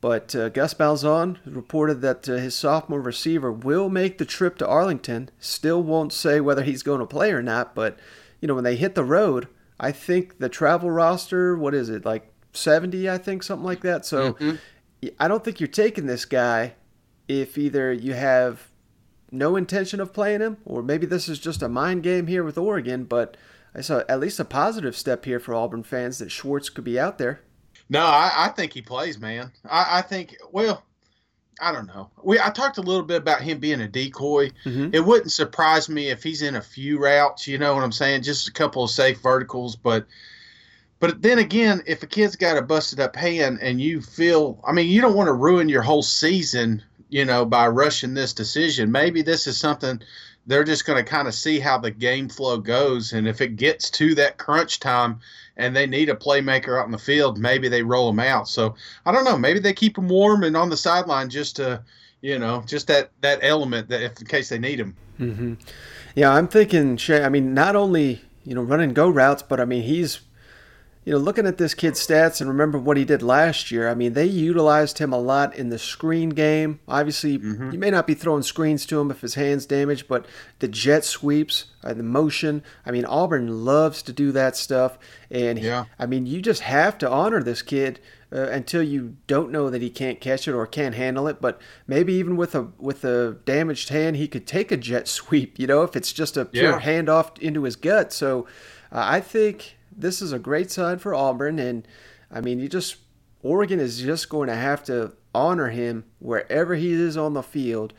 But 0.00 0.34
uh, 0.34 0.48
Gus 0.48 0.74
Malzahn 0.74 1.38
reported 1.46 2.00
that 2.00 2.28
uh, 2.28 2.34
his 2.34 2.54
sophomore 2.54 3.00
receiver 3.00 3.52
will 3.52 3.88
make 3.88 4.18
the 4.18 4.24
trip 4.24 4.58
to 4.58 4.66
Arlington. 4.66 5.30
Still 5.38 5.82
won't 5.82 6.12
say 6.12 6.40
whether 6.40 6.64
he's 6.64 6.82
going 6.82 7.00
to 7.00 7.06
play 7.06 7.30
or 7.30 7.42
not, 7.42 7.74
but 7.74 7.98
you 8.40 8.48
know 8.48 8.54
when 8.54 8.64
they 8.64 8.76
hit 8.76 8.96
the 8.96 9.04
road, 9.04 9.48
I 9.78 9.92
think 9.92 10.38
the 10.38 10.48
travel 10.48 10.90
roster, 10.90 11.56
what 11.56 11.74
is 11.74 11.88
it 11.88 12.04
like 12.04 12.33
70? 12.54 13.08
I 13.10 13.18
think 13.18 13.42
something 13.42 13.64
like 13.64 13.80
that. 13.82 14.06
So 14.06 14.34
mm-hmm. 14.34 14.56
I 15.18 15.28
don't 15.28 15.44
think 15.44 15.60
you're 15.60 15.68
taking 15.68 16.06
this 16.06 16.24
guy 16.24 16.74
if 17.28 17.58
either 17.58 17.92
you 17.92 18.14
have 18.14 18.68
no 19.30 19.56
intention 19.56 20.00
of 20.00 20.12
playing 20.12 20.40
him, 20.40 20.58
or 20.64 20.82
maybe 20.82 21.06
this 21.06 21.28
is 21.28 21.38
just 21.38 21.62
a 21.62 21.68
mind 21.68 22.02
game 22.02 22.26
here 22.26 22.44
with 22.44 22.56
Oregon. 22.58 23.04
But 23.04 23.36
I 23.74 23.80
saw 23.80 24.02
at 24.08 24.20
least 24.20 24.40
a 24.40 24.44
positive 24.44 24.96
step 24.96 25.24
here 25.24 25.40
for 25.40 25.54
Auburn 25.54 25.82
fans 25.82 26.18
that 26.18 26.30
Schwartz 26.30 26.68
could 26.68 26.84
be 26.84 26.98
out 26.98 27.18
there. 27.18 27.40
No, 27.88 28.04
I, 28.04 28.30
I 28.36 28.48
think 28.48 28.72
he 28.72 28.80
plays, 28.80 29.18
man. 29.18 29.52
I, 29.68 29.98
I, 29.98 30.02
think, 30.02 30.36
well, 30.52 30.84
I 31.60 31.70
don't 31.72 31.86
know. 31.86 32.10
We 32.22 32.40
I 32.40 32.50
talked 32.50 32.78
a 32.78 32.82
little 32.82 33.02
bit 33.02 33.18
about 33.18 33.42
him 33.42 33.58
being 33.58 33.80
a 33.80 33.88
decoy. 33.88 34.50
Mm-hmm. 34.64 34.94
It 34.94 35.04
wouldn't 35.04 35.32
surprise 35.32 35.88
me 35.88 36.08
if 36.08 36.22
he's 36.22 36.42
in 36.42 36.56
a 36.56 36.62
few 36.62 36.98
routes. 36.98 37.46
You 37.46 37.58
know 37.58 37.74
what 37.74 37.84
I'm 37.84 37.92
saying? 37.92 38.22
Just 38.22 38.48
a 38.48 38.52
couple 38.52 38.84
of 38.84 38.90
safe 38.90 39.20
verticals, 39.20 39.76
but. 39.76 40.06
But 41.00 41.22
then 41.22 41.38
again, 41.38 41.82
if 41.86 42.02
a 42.02 42.06
kid's 42.06 42.36
got 42.36 42.56
a 42.56 42.62
busted 42.62 43.00
up 43.00 43.16
hand 43.16 43.58
and 43.60 43.80
you 43.80 44.00
feel, 44.00 44.60
I 44.66 44.72
mean, 44.72 44.88
you 44.88 45.00
don't 45.00 45.16
want 45.16 45.28
to 45.28 45.34
ruin 45.34 45.68
your 45.68 45.82
whole 45.82 46.02
season, 46.02 46.82
you 47.08 47.24
know, 47.24 47.44
by 47.44 47.68
rushing 47.68 48.14
this 48.14 48.32
decision. 48.32 48.90
Maybe 48.90 49.22
this 49.22 49.46
is 49.46 49.56
something 49.56 50.00
they're 50.46 50.64
just 50.64 50.86
going 50.86 51.02
to 51.02 51.10
kind 51.10 51.28
of 51.28 51.34
see 51.34 51.58
how 51.58 51.78
the 51.78 51.90
game 51.90 52.28
flow 52.28 52.58
goes. 52.58 53.12
And 53.12 53.28
if 53.28 53.40
it 53.40 53.56
gets 53.56 53.90
to 53.90 54.14
that 54.14 54.38
crunch 54.38 54.80
time, 54.80 55.20
and 55.56 55.74
they 55.74 55.86
need 55.86 56.08
a 56.08 56.14
playmaker 56.14 56.78
out 56.78 56.86
in 56.86 56.92
the 56.92 56.98
field, 56.98 57.38
maybe 57.38 57.68
they 57.68 57.82
roll 57.82 58.06
them 58.08 58.20
out. 58.20 58.48
So 58.48 58.74
I 59.06 59.12
don't 59.12 59.24
know. 59.24 59.38
Maybe 59.38 59.60
they 59.60 59.72
keep 59.72 59.94
them 59.96 60.08
warm 60.08 60.42
and 60.44 60.56
on 60.56 60.70
the 60.70 60.76
sideline 60.76 61.30
just 61.30 61.56
to, 61.56 61.82
you 62.20 62.38
know, 62.38 62.62
just 62.66 62.86
that 62.88 63.10
that 63.20 63.40
element 63.42 63.88
that 63.88 64.02
if 64.02 64.20
in 64.20 64.26
case 64.26 64.48
they 64.48 64.58
need 64.58 64.78
them. 64.78 64.96
Mm-hmm. 65.20 65.54
Yeah, 66.14 66.32
I'm 66.32 66.48
thinking. 66.48 66.96
Shay, 66.96 67.22
I 67.22 67.28
mean, 67.28 67.54
not 67.54 67.76
only 67.76 68.22
you 68.44 68.54
know 68.54 68.62
run 68.62 68.80
and 68.80 68.94
go 68.94 69.08
routes, 69.08 69.42
but 69.42 69.60
I 69.60 69.64
mean 69.64 69.82
he's 69.82 70.20
you 71.04 71.12
know, 71.12 71.18
looking 71.18 71.46
at 71.46 71.58
this 71.58 71.74
kid's 71.74 72.04
stats 72.04 72.40
and 72.40 72.48
remember 72.48 72.78
what 72.78 72.96
he 72.96 73.04
did 73.04 73.22
last 73.22 73.70
year, 73.70 73.88
I 73.88 73.94
mean, 73.94 74.14
they 74.14 74.24
utilized 74.24 74.98
him 74.98 75.12
a 75.12 75.18
lot 75.18 75.54
in 75.54 75.68
the 75.68 75.78
screen 75.78 76.30
game. 76.30 76.80
Obviously, 76.88 77.38
mm-hmm. 77.38 77.72
you 77.72 77.78
may 77.78 77.90
not 77.90 78.06
be 78.06 78.14
throwing 78.14 78.42
screens 78.42 78.86
to 78.86 78.98
him 78.98 79.10
if 79.10 79.20
his 79.20 79.34
hand's 79.34 79.66
damaged, 79.66 80.08
but 80.08 80.24
the 80.60 80.68
jet 80.68 81.04
sweeps, 81.04 81.66
uh, 81.82 81.92
the 81.92 82.02
motion, 82.02 82.62
I 82.86 82.90
mean, 82.90 83.04
Auburn 83.04 83.66
loves 83.66 84.00
to 84.02 84.14
do 84.14 84.32
that 84.32 84.56
stuff. 84.56 84.98
And, 85.30 85.58
yeah. 85.58 85.84
He, 85.84 85.90
I 85.98 86.06
mean, 86.06 86.24
you 86.24 86.40
just 86.40 86.62
have 86.62 86.96
to 86.98 87.10
honor 87.10 87.42
this 87.42 87.62
kid. 87.62 88.00
Uh, 88.32 88.48
until 88.50 88.82
you 88.82 89.16
don't 89.28 89.52
know 89.52 89.70
that 89.70 89.80
he 89.80 89.88
can't 89.88 90.20
catch 90.20 90.48
it 90.48 90.54
or 90.54 90.66
can't 90.66 90.96
handle 90.96 91.28
it. 91.28 91.40
But 91.40 91.60
maybe 91.86 92.14
even 92.14 92.36
with 92.36 92.56
a 92.56 92.62
with 92.78 93.04
a 93.04 93.36
damaged 93.44 93.90
hand, 93.90 94.16
he 94.16 94.26
could 94.26 94.44
take 94.44 94.72
a 94.72 94.76
jet 94.76 95.06
sweep. 95.20 95.56
You 95.56 95.68
know, 95.68 95.82
if 95.82 95.94
it's 95.94 96.12
just 96.12 96.36
a 96.36 96.44
pure 96.44 96.70
yeah. 96.70 96.80
handoff 96.80 97.38
into 97.38 97.62
his 97.62 97.76
gut. 97.76 98.12
So 98.12 98.48
uh, 98.90 99.04
I 99.06 99.20
think 99.20 99.76
this 99.96 100.22
is 100.22 100.32
a 100.32 100.38
great 100.38 100.70
sign 100.70 100.98
for 100.98 101.14
Auburn, 101.14 101.58
and 101.58 101.86
I 102.30 102.40
mean, 102.40 102.58
you 102.58 102.68
just 102.68 102.96
Oregon 103.42 103.78
is 103.78 104.00
just 104.00 104.28
going 104.28 104.48
to 104.48 104.56
have 104.56 104.82
to 104.84 105.12
honor 105.34 105.68
him 105.68 106.04
wherever 106.18 106.74
he 106.74 106.92
is 106.92 107.16
on 107.16 107.34
the 107.34 107.42
field. 107.42 107.92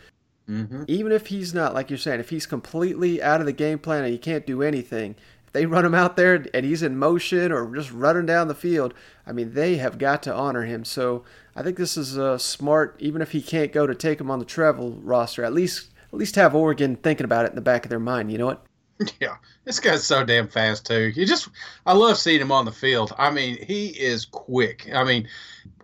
Mm-hmm. 0.50 0.84
Even 0.88 1.12
if 1.12 1.28
he's 1.28 1.54
not, 1.54 1.74
like 1.74 1.90
you're 1.90 1.98
saying, 1.98 2.20
if 2.20 2.30
he's 2.30 2.46
completely 2.46 3.22
out 3.22 3.40
of 3.40 3.46
the 3.46 3.54
game 3.54 3.80
plan 3.80 4.04
and 4.04 4.12
he 4.12 4.18
can't 4.18 4.46
do 4.46 4.62
anything, 4.62 5.16
if 5.46 5.54
they 5.54 5.66
run 5.66 5.86
him 5.86 5.96
out 5.96 6.18
there 6.18 6.46
and 6.54 6.66
he's 6.66 6.84
in 6.84 6.98
motion 6.98 7.52
or 7.52 7.74
just 7.76 7.92
running 7.92 8.26
down 8.26 8.48
the 8.48 8.56
field, 8.56 8.94
I 9.26 9.32
mean, 9.32 9.54
they 9.54 9.78
have 9.78 9.98
got 9.98 10.24
to 10.24 10.34
honor 10.34 10.64
him. 10.64 10.84
So 10.86 11.24
I 11.56 11.64
think 11.64 11.78
this 11.78 11.98
is 11.98 12.18
a 12.18 12.40
smart, 12.40 12.96
even 13.00 13.22
if 13.22 13.32
he 13.32 13.42
can't 13.42 13.72
go 13.72 13.88
to 13.88 13.96
take 13.96 14.20
him 14.20 14.32
on 14.32 14.40
the 14.40 14.46
travel 14.46 15.00
roster, 15.02 15.44
at 15.44 15.54
least 15.54 15.90
at 16.14 16.20
least 16.20 16.36
have 16.36 16.56
Oregon 16.56 16.96
thinking 16.96 17.26
about 17.26 17.46
it 17.46 17.50
in 17.50 17.56
the 17.56 17.62
back 17.62 17.84
of 17.84 17.90
their 17.90 18.00
mind. 18.00 18.32
You 18.32 18.38
know 18.38 18.46
what? 18.46 18.66
Yeah, 19.20 19.36
this 19.66 19.80
guy's 19.80 20.06
so 20.06 20.24
damn 20.24 20.48
fast 20.48 20.86
too. 20.86 21.12
You 21.16 21.26
just, 21.26 21.50
I 21.86 21.94
love 21.94 22.18
seeing 22.18 22.42
him 22.42 22.52
on 22.52 22.66
the 22.66 22.72
field. 22.72 23.14
I 23.18 23.30
mean, 23.30 23.58
he 23.66 23.88
is 23.88 24.26
quick. 24.26 24.90
I 24.94 25.04
mean, 25.04 25.28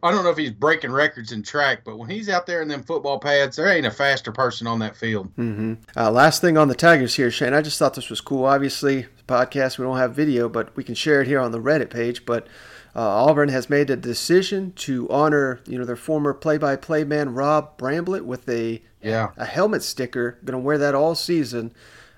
I 0.03 0.11
don't 0.11 0.23
know 0.23 0.31
if 0.31 0.37
he's 0.37 0.51
breaking 0.51 0.91
records 0.91 1.31
in 1.31 1.43
track, 1.43 1.83
but 1.83 1.97
when 1.97 2.09
he's 2.09 2.29
out 2.29 2.45
there 2.45 2.61
in 2.61 2.67
them 2.67 2.83
football 2.83 3.19
pads, 3.19 3.55
there 3.55 3.67
ain't 3.67 3.85
a 3.85 3.91
faster 3.91 4.31
person 4.31 4.65
on 4.65 4.79
that 4.79 4.95
field. 4.95 5.27
Mm-hmm. 5.35 5.73
Uh, 5.95 6.11
last 6.11 6.41
thing 6.41 6.57
on 6.57 6.67
the 6.67 6.75
Tigers 6.75 7.15
here, 7.15 7.29
Shane. 7.29 7.53
I 7.53 7.61
just 7.61 7.77
thought 7.77 7.93
this 7.93 8.09
was 8.09 8.21
cool. 8.21 8.45
Obviously, 8.45 9.07
podcast 9.27 9.77
we 9.77 9.85
don't 9.85 9.97
have 9.97 10.15
video, 10.15 10.49
but 10.49 10.75
we 10.75 10.83
can 10.83 10.95
share 10.95 11.21
it 11.21 11.27
here 11.27 11.39
on 11.39 11.51
the 11.51 11.61
Reddit 11.61 11.89
page. 11.89 12.25
But 12.25 12.47
uh, 12.95 13.25
Auburn 13.25 13.49
has 13.49 13.69
made 13.69 13.89
a 13.89 13.95
decision 13.95 14.73
to 14.73 15.07
honor, 15.09 15.61
you 15.67 15.77
know, 15.77 15.85
their 15.85 15.95
former 15.95 16.33
play-by-play 16.33 17.03
man 17.03 17.33
Rod 17.33 17.77
Bramblett 17.77 18.25
with 18.25 18.47
a 18.49 18.81
yeah 19.01 19.31
a 19.37 19.45
helmet 19.45 19.83
sticker. 19.83 20.37
Going 20.43 20.59
to 20.59 20.65
wear 20.65 20.77
that 20.77 20.95
all 20.95 21.15
season. 21.15 21.73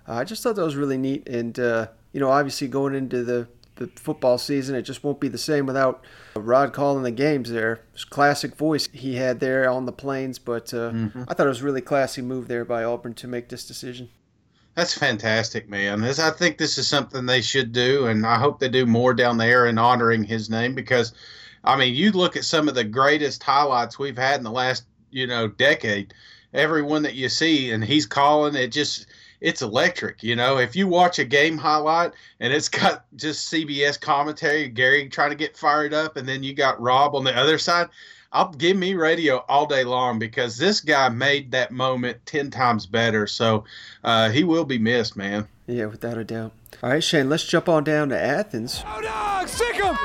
Uh, 0.07 0.13
I 0.13 0.23
just 0.23 0.43
thought 0.43 0.55
that 0.55 0.65
was 0.65 0.75
really 0.75 0.97
neat, 0.97 1.27
and 1.27 1.57
uh, 1.59 1.87
you 2.11 2.19
know, 2.19 2.29
obviously 2.29 2.67
going 2.67 2.95
into 2.95 3.23
the 3.23 3.47
the 3.75 3.87
football 3.95 4.37
season, 4.37 4.75
it 4.75 4.83
just 4.83 5.03
won't 5.03 5.19
be 5.19 5.27
the 5.27 5.37
same 5.37 5.65
without 5.65 6.03
Rod 6.35 6.73
calling 6.73 7.03
the 7.03 7.11
games 7.11 7.49
there. 7.49 7.81
Classic 8.09 8.55
voice 8.55 8.87
he 8.93 9.15
had 9.15 9.39
there 9.39 9.69
on 9.69 9.85
the 9.85 9.91
plains, 9.91 10.37
but 10.39 10.73
uh, 10.73 10.91
mm-hmm. 10.91 11.23
I 11.27 11.33
thought 11.33 11.47
it 11.47 11.49
was 11.49 11.61
a 11.61 11.65
really 11.65 11.81
classy 11.81 12.21
move 12.21 12.47
there 12.47 12.65
by 12.65 12.83
Auburn 12.83 13.13
to 13.15 13.27
make 13.27 13.49
this 13.49 13.65
decision. 13.65 14.09
That's 14.75 14.97
fantastic, 14.97 15.69
man. 15.69 16.01
This, 16.01 16.19
I 16.19 16.31
think 16.31 16.57
this 16.57 16.77
is 16.77 16.87
something 16.87 17.25
they 17.25 17.41
should 17.41 17.71
do, 17.71 18.07
and 18.07 18.25
I 18.25 18.37
hope 18.37 18.59
they 18.59 18.69
do 18.69 18.85
more 18.85 19.13
down 19.13 19.37
there 19.37 19.67
in 19.67 19.77
honoring 19.77 20.23
his 20.23 20.49
name 20.49 20.73
because, 20.73 21.13
I 21.63 21.75
mean, 21.75 21.93
you 21.93 22.11
look 22.11 22.35
at 22.35 22.45
some 22.45 22.67
of 22.67 22.75
the 22.75 22.83
greatest 22.83 23.43
highlights 23.43 23.99
we've 23.99 24.17
had 24.17 24.37
in 24.37 24.43
the 24.43 24.51
last, 24.51 24.85
you 25.11 25.27
know, 25.27 25.47
decade. 25.47 26.13
Everyone 26.53 27.03
that 27.03 27.13
you 27.13 27.29
see, 27.29 27.71
and 27.71 27.83
he's 27.83 28.05
calling 28.05 28.55
it 28.55 28.71
just 28.71 29.07
it's 29.43 29.61
electric. 29.61 30.23
You 30.23 30.35
know, 30.35 30.57
if 30.57 30.75
you 30.75 30.87
watch 30.87 31.19
a 31.19 31.25
game 31.25 31.57
highlight 31.57 32.13
and 32.39 32.51
it's 32.51 32.69
got 32.69 33.05
just 33.15 33.51
CBS 33.51 33.99
commentary, 33.99 34.69
Gary 34.69 35.07
trying 35.09 35.29
to 35.29 35.35
get 35.35 35.55
fired 35.55 35.93
up, 35.93 36.17
and 36.17 36.27
then 36.27 36.41
you 36.41 36.55
got 36.55 36.81
Rod 36.81 37.13
on 37.13 37.25
the 37.25 37.37
other 37.37 37.59
side, 37.59 37.89
I'll 38.31 38.51
give 38.51 38.77
me 38.77 38.95
radio 38.95 39.45
all 39.47 39.67
day 39.67 39.83
long 39.83 40.17
because 40.17 40.57
this 40.57 40.79
guy 40.79 41.09
made 41.09 41.51
that 41.51 41.71
moment 41.71 42.25
10 42.25 42.49
times 42.49 42.87
better. 42.87 43.27
So 43.27 43.65
uh, 44.03 44.29
he 44.31 44.43
will 44.43 44.65
be 44.65 44.79
missed, 44.79 45.15
man. 45.15 45.47
Yeah, 45.67 45.85
without 45.85 46.17
a 46.17 46.23
doubt. 46.23 46.53
All 46.81 46.89
right, 46.89 47.03
Shane, 47.03 47.29
let's 47.29 47.43
jump 47.43 47.69
on 47.69 47.83
down 47.83 48.09
to 48.09 48.19
Athens. 48.19 48.83
Oh, 48.87 49.01
dog, 49.01 49.47
sick 49.47 49.75
him! 49.75 49.95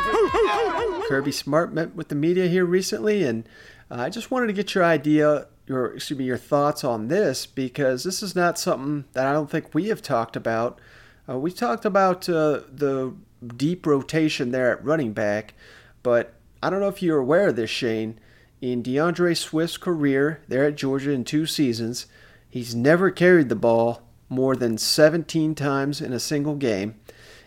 Kirby 1.09 1.33
Smart 1.33 1.73
met 1.73 1.95
with 1.95 2.09
the 2.09 2.15
media 2.15 2.49
here 2.49 2.67
recently, 2.67 3.25
and 3.25 3.49
uh, 3.91 3.97
I 3.97 4.11
just 4.11 4.31
wanted 4.31 4.49
to 4.49 4.53
get 4.53 4.75
your 4.75 4.85
idea 4.85 5.47
your 5.69 5.95
excuse 5.95 6.19
me 6.19 6.25
your 6.25 6.37
thoughts 6.37 6.85
on 6.85 7.09
this 7.09 7.47
because 7.47 8.05
this 8.05 8.23
is 8.23 8.35
not 8.35 8.59
something 8.59 9.05
that 9.13 9.27
I 9.27 9.33
don't 9.33 9.51
think 9.51 9.75
we 9.75 9.89
have 9.89 10.03
talked 10.03 10.37
about. 10.37 10.81
Uh, 11.29 11.39
we 11.39 11.53
talked 11.53 11.85
about 11.85 12.29
uh, 12.29 12.61
the 12.73 13.15
deep 13.57 13.87
rotation 13.87 14.51
there 14.51 14.73
at 14.73 14.85
running 14.85 15.13
back, 15.13 15.55
but 16.03 16.35
I 16.63 16.71
don't 16.71 16.81
know 16.81 16.89
if 16.89 17.03
you're 17.03 17.19
aware 17.19 17.49
of 17.49 17.57
this, 17.57 17.71
Shane. 17.71 18.19
In 18.61 18.83
D'Andre 18.83 19.35
Swift's 19.35 19.77
career 19.77 20.41
there 20.49 20.65
at 20.65 20.75
Georgia 20.75 21.13
in 21.13 21.25
two 21.25 21.47
seasons, 21.47 22.07
he's 22.49 22.75
never 22.75 23.11
carried 23.11 23.49
the 23.49 23.55
ball 23.55 24.03
more 24.29 24.57
than 24.57 24.79
17 24.79 25.55
times 25.55 26.01
in 26.01 26.13
a 26.13 26.19
single 26.19 26.57
game. 26.57 26.97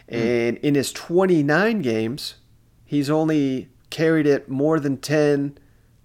Mm. 0.09 0.47
And 0.47 0.57
in 0.59 0.75
his 0.75 0.93
29 0.93 1.81
games, 1.81 2.35
he's 2.85 3.09
only 3.09 3.69
carried 3.89 4.25
it 4.25 4.49
more 4.49 4.79
than 4.79 4.97
10 4.97 5.57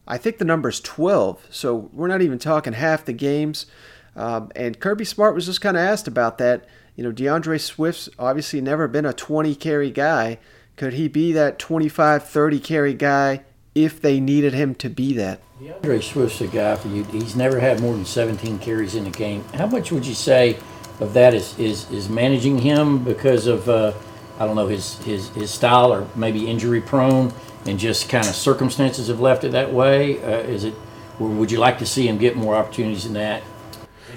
I 0.07 0.19
think 0.19 0.39
the 0.39 0.45
number 0.45 0.69
is 0.69 0.81
12, 0.81 1.47
so 1.51 1.91
we're 1.93 2.07
not 2.09 2.23
even 2.23 2.39
talking 2.39 2.75
half 2.75 3.05
the 3.05 3.13
games. 3.13 3.67
Um, 4.15 4.51
and 4.55 4.79
Kirby 4.79 5.05
Smart 5.05 5.35
was 5.35 5.47
just 5.47 5.61
kind 5.61 5.77
of 5.77 5.83
asked 5.83 6.09
about 6.09 6.39
that. 6.39 6.65
You 6.95 7.05
know, 7.05 7.13
D'Andre 7.13 7.59
Swift's 7.59 8.09
obviously 8.19 8.61
never 8.61 8.89
been 8.89 9.05
a 9.05 9.13
20 9.13 9.55
carry 9.57 9.91
guy. 9.91 10.39
Could 10.77 10.95
he 10.95 11.09
be 11.09 11.33
that 11.33 11.59
25, 11.59 12.27
30 12.27 12.61
carry 12.61 12.95
guy 12.95 13.43
if 13.75 14.01
they 14.01 14.21
needed 14.21 14.55
him 14.55 14.75
to 14.77 14.89
be 14.89 15.13
that? 15.15 15.41
D'Andre 15.61 16.01
Swift's 16.01 16.41
a 16.41 16.47
guy 16.47 16.77
for 16.77 16.89
you. 16.89 17.05
He's 17.05 17.37
never 17.37 17.59
had 17.59 17.81
more 17.81 17.93
than 17.95 18.05
17 18.05 18.59
carries 18.61 18.95
in 18.95 19.07
a 19.07 19.11
game. 19.11 19.45
How 19.55 19.67
much 19.67 19.91
would 19.91 20.07
you 20.07 20.15
say 20.15 20.57
of 21.01 21.13
that 21.15 21.35
is, 21.35 21.59
is, 21.59 21.91
is 21.91 22.09
managing 22.09 22.59
him 22.59 23.05
because 23.05 23.47
of 23.47 23.69
uh, 23.69 23.93
I 24.39 24.47
don't 24.47 24.57
know 24.57 24.67
his 24.67 24.99
his 24.99 25.29
his 25.31 25.51
style 25.51 25.93
or 25.93 26.07
maybe 26.15 26.47
injury 26.47 26.81
prone 26.81 27.33
and 27.67 27.79
just 27.79 28.09
kind 28.09 28.27
of 28.27 28.35
circumstances 28.35 29.09
have 29.09 29.21
left 29.21 29.45
it 29.45 29.53
that 29.53 29.73
way? 29.73 30.23
Uh, 30.23 30.39
is 30.41 30.65
it? 30.65 30.75
Or 31.19 31.29
would 31.29 31.51
you 31.51 31.59
like 31.59 31.79
to 31.79 31.87
see 31.87 32.07
him 32.07 32.19
get 32.19 32.37
more 32.37 32.55
opportunities 32.55 33.07
in 33.07 33.15
that? 33.15 33.43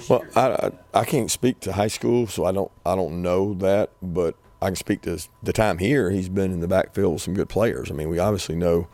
Well, 0.08 0.24
I, 0.36 0.48
I, 0.48 0.70
I 1.00 1.04
can't 1.04 1.30
speak 1.30 1.60
to 1.60 1.72
high 1.72 1.88
school, 1.88 2.26
so 2.26 2.44
I 2.44 2.52
don't 2.52 2.70
I 2.84 2.94
don't 2.94 3.22
know 3.22 3.54
that, 3.54 3.90
but 4.02 4.34
I 4.62 4.66
can 4.66 4.76
speak 4.76 5.02
to 5.02 5.18
the 5.42 5.52
time 5.52 5.78
here. 5.78 6.10
He's 6.10 6.28
been 6.28 6.52
in 6.52 6.60
the 6.60 6.68
backfield 6.68 7.14
with 7.14 7.22
some 7.22 7.34
good 7.34 7.48
players. 7.48 7.90
I 7.90 7.94
mean, 7.94 8.08
we 8.08 8.18
obviously 8.18 8.56
know 8.56 8.88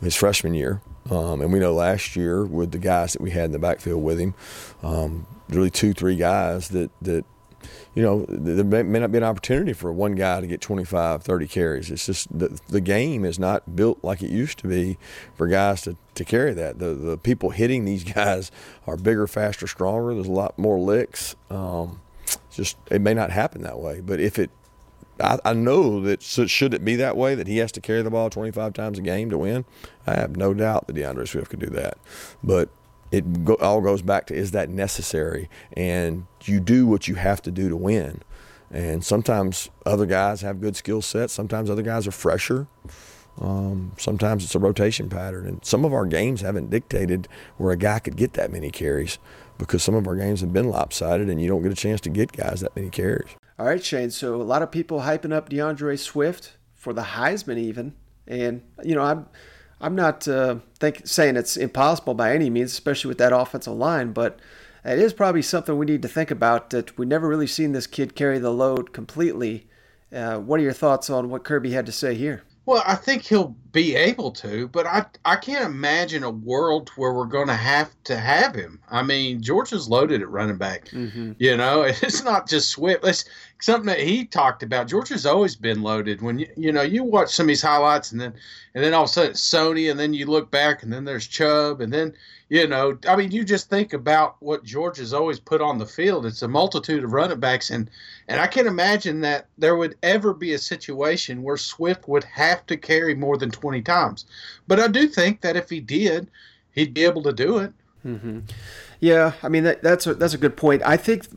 his 0.00 0.16
freshman 0.16 0.54
year, 0.54 0.80
um, 1.10 1.42
and 1.42 1.52
we 1.52 1.58
know 1.58 1.74
last 1.74 2.16
year 2.16 2.44
with 2.44 2.72
the 2.72 2.78
guys 2.78 3.12
that 3.12 3.20
we 3.20 3.30
had 3.30 3.46
in 3.46 3.52
the 3.52 3.58
backfield 3.58 4.02
with 4.02 4.18
him, 4.18 4.34
um, 4.82 5.26
really 5.48 5.70
two, 5.70 5.92
three 5.92 6.16
guys 6.16 6.68
that 6.70 6.90
that 7.02 7.24
you 7.94 8.02
know, 8.02 8.24
there 8.28 8.64
may, 8.64 9.00
not 9.00 9.10
be 9.10 9.18
an 9.18 9.24
opportunity 9.24 9.72
for 9.72 9.92
one 9.92 10.14
guy 10.14 10.40
to 10.40 10.46
get 10.46 10.60
25, 10.60 11.22
30 11.22 11.46
carries. 11.48 11.90
It's 11.90 12.06
just 12.06 12.36
the, 12.36 12.60
the 12.68 12.80
game 12.80 13.24
is 13.24 13.38
not 13.38 13.74
built 13.74 13.98
like 14.02 14.22
it 14.22 14.30
used 14.30 14.58
to 14.60 14.68
be 14.68 14.96
for 15.34 15.48
guys 15.48 15.82
to, 15.82 15.96
to 16.14 16.24
carry 16.24 16.54
that. 16.54 16.78
The, 16.78 16.94
the 16.94 17.18
people 17.18 17.50
hitting 17.50 17.84
these 17.84 18.04
guys 18.14 18.50
are 18.86 18.96
bigger, 18.96 19.26
faster, 19.26 19.66
stronger. 19.66 20.14
There's 20.14 20.26
a 20.26 20.32
lot 20.32 20.58
more 20.58 20.78
licks. 20.78 21.34
Um, 21.50 22.00
just 22.52 22.76
it 22.90 23.00
may 23.00 23.14
not 23.14 23.30
happen 23.30 23.62
that 23.62 23.78
way, 23.78 24.00
but 24.00 24.20
if 24.20 24.38
it, 24.38 24.50
I, 25.20 25.38
I 25.44 25.52
know 25.52 26.00
that 26.02 26.22
should 26.22 26.74
it 26.74 26.84
be 26.84 26.96
that 26.96 27.16
way 27.16 27.34
that 27.34 27.46
he 27.46 27.58
has 27.58 27.72
to 27.72 27.80
carry 27.80 28.02
the 28.02 28.10
ball 28.10 28.30
25 28.30 28.72
times 28.72 28.98
a 28.98 29.02
game 29.02 29.30
to 29.30 29.38
win, 29.38 29.64
I 30.06 30.14
have 30.14 30.36
no 30.36 30.54
doubt 30.54 30.86
that 30.86 30.94
D'Andre 30.94 31.26
Swift 31.26 31.50
could 31.50 31.60
do 31.60 31.70
that. 31.70 31.98
But 32.42 32.70
it 33.10 33.44
go, 33.44 33.54
all 33.56 33.80
goes 33.80 34.02
back 34.02 34.26
to 34.26 34.34
is 34.34 34.52
that 34.52 34.68
necessary? 34.68 35.48
And 35.72 36.26
you 36.44 36.60
do 36.60 36.86
what 36.86 37.08
you 37.08 37.16
have 37.16 37.42
to 37.42 37.50
do 37.50 37.68
to 37.68 37.76
win. 37.76 38.22
And 38.70 39.04
sometimes 39.04 39.68
other 39.84 40.06
guys 40.06 40.42
have 40.42 40.60
good 40.60 40.76
skill 40.76 41.02
sets. 41.02 41.32
Sometimes 41.32 41.70
other 41.70 41.82
guys 41.82 42.06
are 42.06 42.12
fresher. 42.12 42.68
Um, 43.40 43.92
sometimes 43.98 44.44
it's 44.44 44.54
a 44.54 44.58
rotation 44.58 45.08
pattern. 45.08 45.46
And 45.46 45.64
some 45.64 45.84
of 45.84 45.92
our 45.92 46.06
games 46.06 46.40
haven't 46.40 46.70
dictated 46.70 47.26
where 47.56 47.72
a 47.72 47.76
guy 47.76 47.98
could 47.98 48.16
get 48.16 48.34
that 48.34 48.52
many 48.52 48.70
carries 48.70 49.18
because 49.58 49.82
some 49.82 49.94
of 49.94 50.06
our 50.06 50.16
games 50.16 50.40
have 50.40 50.52
been 50.52 50.68
lopsided 50.68 51.28
and 51.28 51.40
you 51.42 51.48
don't 51.48 51.62
get 51.62 51.72
a 51.72 51.76
chance 51.76 52.00
to 52.02 52.10
get 52.10 52.32
guys 52.32 52.60
that 52.60 52.74
many 52.76 52.90
carries. 52.90 53.28
All 53.58 53.66
right, 53.66 53.84
Shane. 53.84 54.10
So 54.10 54.40
a 54.40 54.42
lot 54.44 54.62
of 54.62 54.70
people 54.70 55.00
hyping 55.00 55.32
up 55.32 55.48
D'Andre 55.48 55.96
Swift 55.96 56.56
for 56.74 56.92
the 56.92 57.02
Heisman, 57.02 57.58
even. 57.58 57.94
And, 58.26 58.62
you 58.84 58.94
know, 58.94 59.02
I'm 59.02 59.26
I'm 59.80 59.94
not 59.94 60.28
uh, 60.28 60.56
think, 60.78 61.06
saying 61.06 61.36
it's 61.36 61.56
impossible 61.56 62.14
by 62.14 62.34
any 62.34 62.50
means, 62.50 62.72
especially 62.72 63.08
with 63.08 63.18
that 63.18 63.32
offensive 63.32 63.72
line, 63.72 64.12
but 64.12 64.38
it 64.84 64.98
is 64.98 65.12
probably 65.12 65.42
something 65.42 65.76
we 65.76 65.86
need 65.86 66.02
to 66.02 66.08
think 66.08 66.30
about. 66.30 66.70
That 66.70 66.98
we 66.98 67.06
never 67.06 67.28
really 67.28 67.46
seen 67.46 67.72
this 67.72 67.86
kid 67.86 68.14
carry 68.14 68.38
the 68.38 68.50
load 68.50 68.92
completely. 68.92 69.66
Uh, 70.12 70.38
what 70.38 70.60
are 70.60 70.64
your 70.64 70.72
thoughts 70.72 71.08
on 71.08 71.30
what 71.30 71.44
Kirby 71.44 71.72
had 71.72 71.86
to 71.86 71.92
say 71.92 72.14
here? 72.14 72.42
Well, 72.70 72.84
I 72.86 72.94
think 72.94 73.24
he'll 73.24 73.56
be 73.72 73.96
able 73.96 74.30
to, 74.30 74.68
but 74.68 74.86
I 74.86 75.04
I 75.24 75.34
can't 75.34 75.64
imagine 75.64 76.22
a 76.22 76.30
world 76.30 76.90
where 76.90 77.12
we're 77.12 77.24
going 77.24 77.48
to 77.48 77.54
have 77.56 77.90
to 78.04 78.16
have 78.16 78.54
him. 78.54 78.78
I 78.88 79.02
mean, 79.02 79.42
Georgia's 79.42 79.88
loaded 79.88 80.22
at 80.22 80.30
running 80.30 80.56
back. 80.56 80.84
Mm-hmm. 80.90 81.32
You 81.40 81.56
know, 81.56 81.82
it's 81.88 82.22
not 82.22 82.48
just 82.48 82.70
Swift. 82.70 83.04
It's 83.04 83.24
something 83.58 83.86
that 83.86 83.98
he 83.98 84.24
talked 84.24 84.62
about. 84.62 84.86
Georgia's 84.86 85.26
always 85.26 85.56
been 85.56 85.82
loaded. 85.82 86.22
When 86.22 86.38
you 86.38 86.46
you 86.56 86.70
know 86.70 86.82
you 86.82 87.02
watch 87.02 87.30
some 87.30 87.46
of 87.46 87.48
these 87.48 87.60
highlights, 87.60 88.12
and 88.12 88.20
then 88.20 88.34
and 88.76 88.84
then 88.84 88.94
all 88.94 89.02
of 89.02 89.10
a 89.10 89.12
sudden 89.12 89.30
it's 89.32 89.40
Sony, 89.40 89.90
and 89.90 89.98
then 89.98 90.14
you 90.14 90.26
look 90.26 90.52
back, 90.52 90.84
and 90.84 90.92
then 90.92 91.04
there's 91.04 91.26
Chubb, 91.26 91.80
and 91.80 91.92
then 91.92 92.14
you 92.50 92.66
know, 92.66 92.98
I 93.08 93.14
mean, 93.14 93.30
you 93.30 93.44
just 93.44 93.70
think 93.70 93.92
about 93.92 94.34
what 94.40 94.64
George 94.64 94.98
has 94.98 95.14
always 95.14 95.38
put 95.38 95.60
on 95.60 95.78
the 95.78 95.86
field. 95.86 96.26
It's 96.26 96.42
a 96.42 96.48
multitude 96.48 97.04
of 97.04 97.12
running 97.12 97.38
backs, 97.38 97.70
and 97.70 97.88
and 98.26 98.40
I 98.40 98.48
can't 98.48 98.66
imagine 98.66 99.20
that 99.20 99.46
there 99.56 99.76
would 99.76 99.96
ever 100.02 100.34
be 100.34 100.52
a 100.52 100.58
situation 100.58 101.44
where 101.44 101.56
Swift 101.56 102.08
would 102.08 102.24
have 102.24 102.66
to 102.66 102.76
carry 102.76 103.14
more 103.14 103.38
than 103.38 103.52
twenty 103.52 103.80
times. 103.80 104.26
But 104.66 104.80
I 104.80 104.88
do 104.88 105.06
think 105.06 105.42
that 105.42 105.56
if 105.56 105.70
he 105.70 105.78
did, 105.78 106.28
he'd 106.72 106.92
be 106.92 107.04
able 107.04 107.22
to 107.22 107.32
do 107.32 107.58
it. 107.58 107.72
Mm-hmm. 108.04 108.40
Yeah, 108.98 109.34
I 109.44 109.48
mean 109.48 109.62
that, 109.62 109.84
that's 109.84 110.08
a, 110.08 110.14
that's 110.14 110.34
a 110.34 110.38
good 110.38 110.56
point. 110.56 110.82
I 110.84 110.96
think 110.96 111.28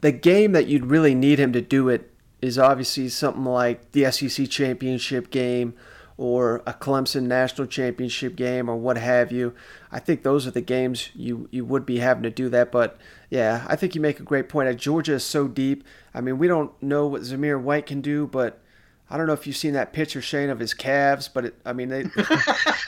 the 0.00 0.12
game 0.12 0.52
that 0.52 0.68
you'd 0.68 0.86
really 0.86 1.16
need 1.16 1.40
him 1.40 1.52
to 1.54 1.60
do 1.60 1.88
it 1.88 2.14
is 2.40 2.56
obviously 2.56 3.08
something 3.08 3.44
like 3.44 3.90
the 3.90 4.08
SEC 4.12 4.48
championship 4.48 5.30
game 5.30 5.74
or 6.18 6.56
a 6.66 6.74
Clemson 6.74 7.22
national 7.22 7.68
championship 7.68 8.34
game 8.34 8.68
or 8.68 8.76
what 8.76 8.98
have 8.98 9.30
you. 9.30 9.54
I 9.92 10.00
think 10.00 10.24
those 10.24 10.48
are 10.48 10.50
the 10.50 10.60
games 10.60 11.10
you, 11.14 11.48
you 11.52 11.64
would 11.64 11.86
be 11.86 12.00
having 12.00 12.24
to 12.24 12.30
do 12.30 12.48
that. 12.48 12.72
But 12.72 12.98
yeah, 13.30 13.64
I 13.68 13.76
think 13.76 13.94
you 13.94 14.00
make 14.00 14.18
a 14.18 14.24
great 14.24 14.48
point. 14.48 14.68
Uh, 14.68 14.72
Georgia 14.72 15.14
is 15.14 15.24
so 15.24 15.46
deep. 15.46 15.84
I 16.12 16.20
mean, 16.20 16.36
we 16.36 16.48
don't 16.48 16.72
know 16.82 17.06
what 17.06 17.22
Zamir 17.22 17.62
White 17.62 17.86
can 17.86 18.00
do, 18.00 18.26
but 18.26 18.60
I 19.08 19.16
don't 19.16 19.28
know 19.28 19.32
if 19.32 19.46
you've 19.46 19.56
seen 19.56 19.74
that 19.74 19.92
picture, 19.92 20.20
Shane, 20.20 20.50
of 20.50 20.58
his 20.58 20.74
calves, 20.74 21.28
but 21.28 21.44
it, 21.46 21.54
I 21.64 21.72
mean, 21.72 21.88
they, 21.88 22.00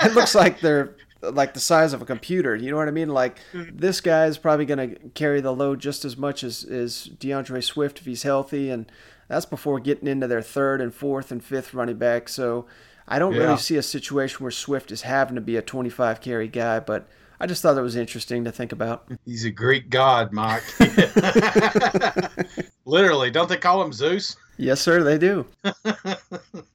it 0.02 0.14
looks 0.14 0.34
like 0.34 0.58
they're 0.58 0.96
like 1.22 1.54
the 1.54 1.60
size 1.60 1.92
of 1.92 2.02
a 2.02 2.06
computer. 2.06 2.56
You 2.56 2.72
know 2.72 2.78
what 2.78 2.88
I 2.88 2.92
mean? 2.92 3.10
Like 3.10 3.38
mm-hmm. 3.52 3.76
this 3.76 4.00
guy 4.00 4.26
is 4.26 4.38
probably 4.38 4.66
going 4.66 4.90
to 4.90 4.96
carry 5.10 5.40
the 5.40 5.52
load 5.52 5.78
just 5.78 6.04
as 6.04 6.16
much 6.16 6.42
as, 6.42 6.64
as 6.64 7.04
D'Andre 7.04 7.60
Swift 7.60 8.00
if 8.00 8.06
he's 8.06 8.24
healthy. 8.24 8.70
And 8.70 8.90
that's 9.28 9.46
before 9.46 9.78
getting 9.78 10.08
into 10.08 10.26
their 10.26 10.42
third 10.42 10.80
and 10.80 10.92
fourth 10.92 11.30
and 11.30 11.44
fifth 11.44 11.74
running 11.74 11.96
back. 11.96 12.28
So 12.28 12.66
I 13.10 13.18
don't 13.18 13.34
yeah. 13.34 13.40
really 13.40 13.58
see 13.58 13.76
a 13.76 13.82
situation 13.82 14.44
where 14.44 14.52
Swift 14.52 14.92
is 14.92 15.02
having 15.02 15.34
to 15.34 15.40
be 15.40 15.56
a 15.56 15.62
25 15.62 16.20
carry 16.20 16.46
guy, 16.46 16.78
but 16.78 17.08
I 17.40 17.46
just 17.46 17.60
thought 17.60 17.76
it 17.76 17.82
was 17.82 17.96
interesting 17.96 18.44
to 18.44 18.52
think 18.52 18.70
about. 18.70 19.08
He's 19.26 19.44
a 19.44 19.50
Greek 19.50 19.90
god, 19.90 20.32
Mike. 20.32 20.62
Literally, 22.84 23.32
don't 23.32 23.48
they 23.48 23.56
call 23.56 23.82
him 23.82 23.92
Zeus? 23.92 24.36
Yes, 24.56 24.80
sir, 24.80 25.02
they 25.02 25.18
do. 25.18 25.46
All 25.64 25.74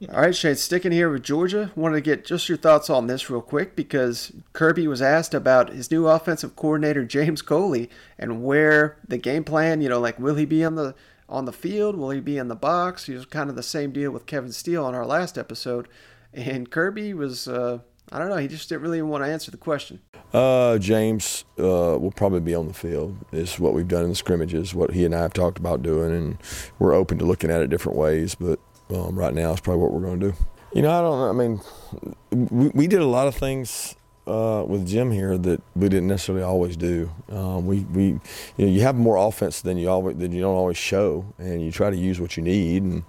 right, 0.10 0.36
Shane, 0.36 0.56
sticking 0.56 0.91
here 0.91 1.10
with 1.10 1.24
Georgia, 1.24 1.71
wanted 1.76 1.95
to 1.95 2.02
get 2.02 2.26
just 2.26 2.50
your 2.50 2.58
thoughts 2.58 2.89
on 2.89 3.08
this 3.08 3.30
real 3.30 3.41
quick 3.41 3.76
because 3.76 4.32
Kirby 4.54 4.88
was 4.88 5.02
asked 5.02 5.34
about 5.34 5.69
his 5.69 5.91
new 5.91 6.08
offensive 6.08 6.56
coordinator 6.56 7.06
James 7.06 7.41
Coley 7.41 7.89
and 8.17 8.43
where 8.43 8.98
the 9.08 9.17
game 9.17 9.43
plan, 9.43 9.82
you 9.82 9.89
know, 9.89 10.00
like 10.00 10.19
will 10.19 10.36
he 10.36 10.45
be 10.45 10.65
on 10.65 10.76
the 10.76 10.95
on 11.30 11.45
the 11.45 11.54
field, 11.54 11.95
will 11.95 12.10
he 12.10 12.19
be 12.19 12.38
in 12.38 12.48
the 12.48 12.56
box? 12.56 13.06
He 13.06 13.13
was 13.13 13.26
kind 13.26 13.50
of 13.50 13.56
the 13.56 13.63
same 13.63 13.91
deal 13.91 14.12
with 14.12 14.26
Kevin 14.26 14.52
Steele 14.52 14.86
on 14.86 14.95
our 14.95 15.06
last 15.06 15.38
episode. 15.38 15.88
And 16.36 16.69
Kirby 16.69 17.13
was, 17.13 17.48
uh, 17.48 17.80
I 18.12 18.19
don't 18.19 18.30
know, 18.30 18.36
he 18.36 18.48
just 18.48 18.67
didn't 18.69 18.82
really 18.82 19.02
want 19.02 19.24
to 19.24 19.30
answer 19.30 19.52
the 19.52 19.58
question. 19.58 20.02
Uh, 20.34 20.78
James 20.78 21.45
uh, 21.58 21.98
will 21.98 22.12
probably 22.12 22.41
be 22.41 22.54
on 22.54 22.67
the 22.67 22.74
field. 22.74 23.17
Is 23.32 23.58
what 23.58 23.74
we've 23.74 23.88
done 23.88 24.04
in 24.04 24.10
the 24.10 24.15
scrimmages, 24.15 24.76
what 24.76 24.91
he 24.91 25.06
and 25.06 25.15
I 25.15 25.21
have 25.21 25.34
talked 25.34 25.58
about 25.58 25.82
doing, 25.82 26.12
and 26.12 26.38
we're 26.78 26.93
open 26.93 27.17
to 27.19 27.26
looking 27.26 27.50
at 27.50 27.62
it 27.62 27.69
different 27.69 27.98
ways. 27.98 28.36
But 28.36 28.60
um, 28.93 29.17
right 29.17 29.34
now, 29.34 29.52
it's 29.52 29.62
probably 29.62 29.82
what 29.82 29.93
we're 29.93 30.02
going 30.02 30.19
to 30.19 30.32
do. 30.32 30.38
You 30.74 30.82
know, 30.82 30.91
I 30.91 31.02
don't. 31.02 31.30
I 31.30 31.32
mean, 31.32 32.50
we, 32.52 32.67
we 32.69 32.88
did 32.88 33.00
a 33.00 33.06
lot 33.06 33.28
of 33.28 33.36
things 33.36 33.95
uh, 34.28 34.65
with 34.67 34.86
Jim 34.88 35.12
here 35.12 35.38
that 35.38 35.62
we 35.76 35.88
didn't 35.88 36.08
necessarily 36.08 36.43
always 36.43 36.76
do. 36.76 37.10
Um, 37.30 37.65
we, 37.65 37.82
we, 37.82 38.04
you 38.04 38.19
know, 38.58 38.67
you 38.67 38.82
have 38.82 38.95
more 38.95 39.15
offense 39.15 39.62
than 39.62 39.78
you 39.78 39.89
always 39.89 40.17
than 40.17 40.34
you 40.34 40.41
don't 40.41 40.56
always 40.56 40.78
show, 40.78 41.34
and 41.38 41.62
you 41.62 41.71
try 41.71 41.89
to 41.89 41.98
use 41.98 42.19
what 42.19 42.36
you 42.36 42.43
need. 42.43 42.84
And 42.84 43.04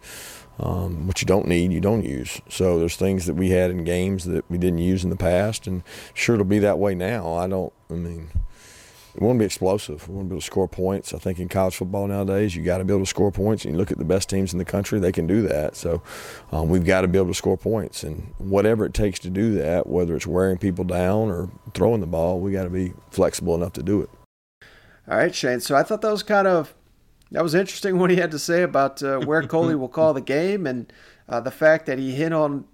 um, 0.59 1.07
what 1.07 1.21
you 1.21 1.27
don't 1.27 1.47
need, 1.47 1.73
you 1.73 1.81
don't 1.81 2.05
use. 2.05 2.41
So 2.49 2.79
there's 2.79 2.97
things 2.97 3.27
that 3.27 3.35
we 3.35 3.51
had 3.51 3.71
in 3.71 3.85
games 3.85 4.25
that 4.25 4.49
we 4.51 4.59
didn't 4.59 4.79
use 4.79 5.05
in 5.05 5.11
the 5.11 5.17
past, 5.17 5.67
and 5.67 5.83
sure 6.15 6.35
it'll 6.35 6.47
be 6.47 6.59
that 6.61 6.79
way 6.79 6.95
now. 6.95 7.35
I 7.35 7.47
don't. 7.47 7.73
I 7.91 7.95
mean, 7.95 8.31
we 9.15 9.27
want 9.27 9.37
to 9.37 9.41
be 9.41 9.47
explosive. 9.47 10.09
We 10.09 10.15
want 10.15 10.27
to 10.27 10.29
be 10.31 10.35
able 10.35 10.41
to 10.41 10.47
score 10.47 10.69
points. 10.69 11.15
I 11.15 11.19
think 11.19 11.39
in 11.39 11.49
college 11.49 11.77
football 11.77 12.07
nowadays, 12.07 12.55
you 12.55 12.63
got 12.63 12.79
to 12.79 12.85
be 12.85 12.93
able 12.93 13.05
to 13.05 13.09
score 13.09 13.31
points. 13.31 13.65
And 13.65 13.75
you 13.75 13.79
look 13.79 13.91
at 13.91 13.99
the 13.99 14.05
best 14.05 14.29
teams 14.29 14.53
in 14.53 14.59
the 14.59 14.65
country; 14.65 14.99
they 14.99 15.13
can 15.13 15.27
do 15.27 15.43
that. 15.43 15.77
So 15.77 16.03
um, 16.53 16.69
we've 16.69 16.85
got 16.85 17.03
to 17.03 17.09
be 17.09 17.19
able 17.19 17.29
to 17.29 17.35
score 17.35 17.59
points, 17.59 18.03
and 18.03 18.33
whatever 18.39 18.87
it 18.87 18.95
takes 18.95 19.19
to 19.21 19.31
do 19.31 19.55
that, 19.57 19.87
whether 19.87 20.17
it's 20.17 20.27
wearing 20.27 20.59
people 20.59 20.85
down 20.85 21.29
or 21.29 21.51
throwing 21.75 22.01
the 22.01 22.07
ball, 22.07 22.41
we 22.41 22.53
got 22.53 22.65
to 22.65 22.71
be 22.71 22.95
flexible 23.11 23.55
enough 23.55 23.75
to 23.75 23.83
do 23.83 24.01
it. 24.01 24.11
All 25.09 25.19
right, 25.19 25.35
Shane. 25.35 25.61
So 25.61 25.77
I 25.77 25.83
thought 25.83 26.01
that 26.01 26.11
was 26.11 26.23
kind 26.23 26.49
of 26.49 26.75
that 27.33 27.43
was 27.43 27.55
interesting 27.55 27.99
what 27.99 28.11
he 28.11 28.17
had 28.17 28.31
to 28.31 28.39
say 28.39 28.63
about 28.63 29.03
uh, 29.03 29.19
where 29.21 29.43
Coley 29.43 29.75
will 29.75 29.89
call 29.89 30.15
the 30.15 30.21
game 30.21 30.67
and 30.67 30.93
uh, 31.29 31.41
the 31.41 31.51
fact 31.51 31.87
that 31.87 31.99
he 31.99 32.15
hit 32.15 32.33
on 32.33 32.65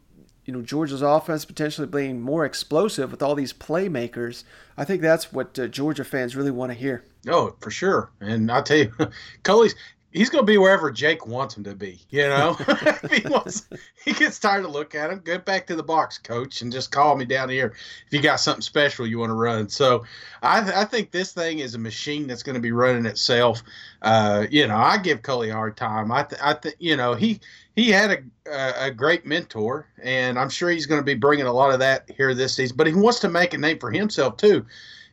you 0.45 0.53
know 0.53 0.62
Georgia's 0.62 1.03
offense 1.03 1.45
potentially 1.45 1.87
being 1.87 2.21
more 2.21 2.45
explosive 2.45 3.11
with 3.11 3.23
all 3.23 3.35
these 3.35 3.53
playmakers. 3.53 4.45
I 4.77 4.85
think 4.85 5.03
that's 5.03 5.33
what 5.33 5.59
uh, 5.59 5.69
Georgia 5.69 6.05
fans 6.05 6.37
really 6.37 6.51
want 6.51 6.71
to 6.73 6.79
hear. 6.79 7.05
Oh, 7.29 7.55
for 7.61 7.71
sure. 7.71 8.11
And 8.21 8.51
I'll 8.51 8.62
tell 8.62 8.79
you, 8.79 8.93
Coley's 9.43 9.75
he's 10.12 10.31
going 10.31 10.44
to 10.44 10.51
be 10.51 10.59
wherever 10.59 10.90
Jake 10.90 11.27
wants 11.27 11.57
him 11.57 11.64
to 11.64 11.75
be. 11.75 12.01
You 12.11 12.29
know, 12.29 12.55
he 13.11 13.27
wants, 13.29 13.68
he 14.05 14.12
gets 14.12 14.38
tired 14.38 14.64
of 14.64 14.70
looking 14.70 15.01
at 15.01 15.11
him. 15.11 15.20
Get 15.20 15.44
back 15.44 15.66
to 15.66 15.77
the 15.77 15.83
box, 15.83 16.18
coach, 16.18 16.62
and 16.62 16.70
just 16.70 16.92
call 16.92 17.16
me 17.16 17.25
down 17.25 17.48
here 17.48 17.75
if 18.07 18.12
you 18.12 18.20
got 18.20 18.37
something 18.37 18.62
special 18.62 19.07
you 19.07 19.18
want 19.18 19.31
to 19.31 19.35
run. 19.35 19.68
So, 19.68 20.05
I, 20.42 20.83
I 20.83 20.85
think 20.85 21.11
this 21.11 21.33
thing 21.33 21.61
is 21.61 21.75
a 21.75 21.79
machine 21.79 22.27
that's 22.27 22.42
going 22.42 22.55
to 22.55 22.61
be 22.61 22.72
running 22.72 23.07
itself. 23.07 23.62
Uh, 24.03 24.46
you 24.51 24.66
know, 24.66 24.77
I 24.77 24.98
give 24.98 25.22
Coley 25.22 25.51
a 25.51 25.55
hard 25.55 25.77
time. 25.77 26.12
I, 26.12 26.25
th- 26.25 26.40
I 26.42 26.55
think, 26.55 26.77
you 26.79 26.96
know, 26.96 27.14
he 27.14 27.40
he 27.75 27.90
had 27.90 28.11
a, 28.11 28.51
a, 28.51 28.87
a 28.87 28.90
great 28.90 29.25
mentor, 29.25 29.87
and 30.03 30.38
I'm 30.38 30.51
sure 30.51 30.70
he's 30.70 30.87
going 30.87 31.01
to 31.01 31.05
be 31.05 31.14
bringing 31.14 31.46
a 31.46 31.53
lot 31.53 31.72
of 31.72 31.79
that 31.81 32.11
here 32.16 32.35
this 32.35 32.55
season. 32.55 32.77
But 32.77 32.87
he 32.87 32.94
wants 32.94 33.20
to 33.20 33.29
make 33.29 33.55
a 33.55 33.59
name 33.59 33.79
for 33.79 33.90
himself 33.90 34.37
too, 34.37 34.66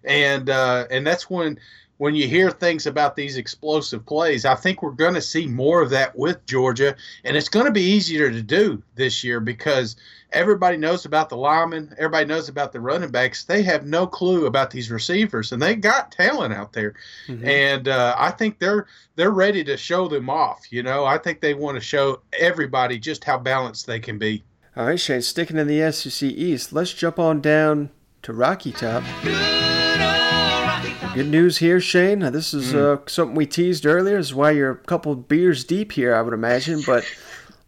and 0.04 0.50
uh, 0.50 0.88
and 0.92 1.06
that's 1.06 1.30
when 1.30 1.60
when 2.00 2.16
you 2.16 2.30
hear 2.30 2.50
things 2.50 2.88
about 2.88 3.18
these 3.18 3.36
explosive 3.36 4.06
plays, 4.06 4.46
I 4.46 4.56
think 4.56 4.82
we're 4.82 4.92
going 4.92 5.16
to 5.16 5.22
see 5.22 5.46
more 5.46 5.82
of 5.82 5.90
that 5.90 6.18
with 6.18 6.46
Georgia, 6.46 6.96
and 7.26 7.36
it's 7.36 7.50
going 7.50 7.66
to 7.66 7.74
be 7.74 7.84
easier 7.84 8.32
to 8.32 8.42
do 8.42 8.82
this 8.96 9.22
year 9.22 9.42
because 9.42 9.98
everybody 10.32 10.78
knows 10.78 11.04
about 11.04 11.28
the 11.28 11.36
linemen, 11.36 11.94
everybody 11.98 12.26
knows 12.26 12.48
about 12.48 12.72
the 12.72 12.80
running 12.80 13.12
backs. 13.12 13.44
They 13.44 13.64
have 13.64 13.86
no 13.86 14.08
clue 14.08 14.46
about 14.46 14.72
these 14.72 14.90
receivers, 14.90 15.52
and 15.52 15.62
they 15.62 15.76
got 15.76 16.14
talent 16.14 16.54
out 16.54 16.72
there, 16.72 16.96
mm-hmm. 17.28 17.46
and 17.46 17.90
uh, 17.90 18.16
I 18.18 18.32
think 18.32 18.60
they're 18.60 18.88
they're 19.18 19.32
ready 19.32 19.66
to 19.66 19.76
show 19.76 20.08
them 20.08 20.30
off. 20.30 20.72
You 20.72 20.84
know, 20.84 21.04
I 21.04 21.18
think 21.18 21.42
they 21.42 21.54
want 21.54 21.76
to 21.76 21.82
show 21.82 22.22
everybody 22.40 22.98
just 22.98 23.26
how 23.26 23.38
balanced 23.38 23.88
they 23.88 24.00
can 24.00 24.18
be. 24.18 24.42
All 24.78 24.86
right, 24.86 25.00
Shane, 25.00 25.22
sticking 25.22 25.58
in 25.58 25.68
the 25.68 25.92
SEC 25.92 26.30
East, 26.30 26.72
let's 26.72 26.94
jump 26.94 27.20
on 27.20 27.42
down 27.42 27.90
to 28.22 28.32
Rocky 28.32 28.72
Top. 28.72 29.04
Good 29.22 29.79
news 31.16 31.58
here, 31.58 31.80
Shane. 31.80 32.20
This 32.20 32.54
is 32.54 32.74
mm. 32.74 33.00
uh, 33.00 33.02
something 33.08 33.36
we 33.36 33.46
teased 33.46 33.86
earlier. 33.86 34.18
This 34.18 34.28
is 34.28 34.36
why 34.36 34.52
you're 34.52 34.72
a 34.72 34.78
couple 34.78 35.16
beers 35.16 35.64
deep 35.64 35.94
here, 35.94 36.16
I 36.16 36.22
would 36.22 36.34
imagine. 36.34 36.82
But 36.86 37.06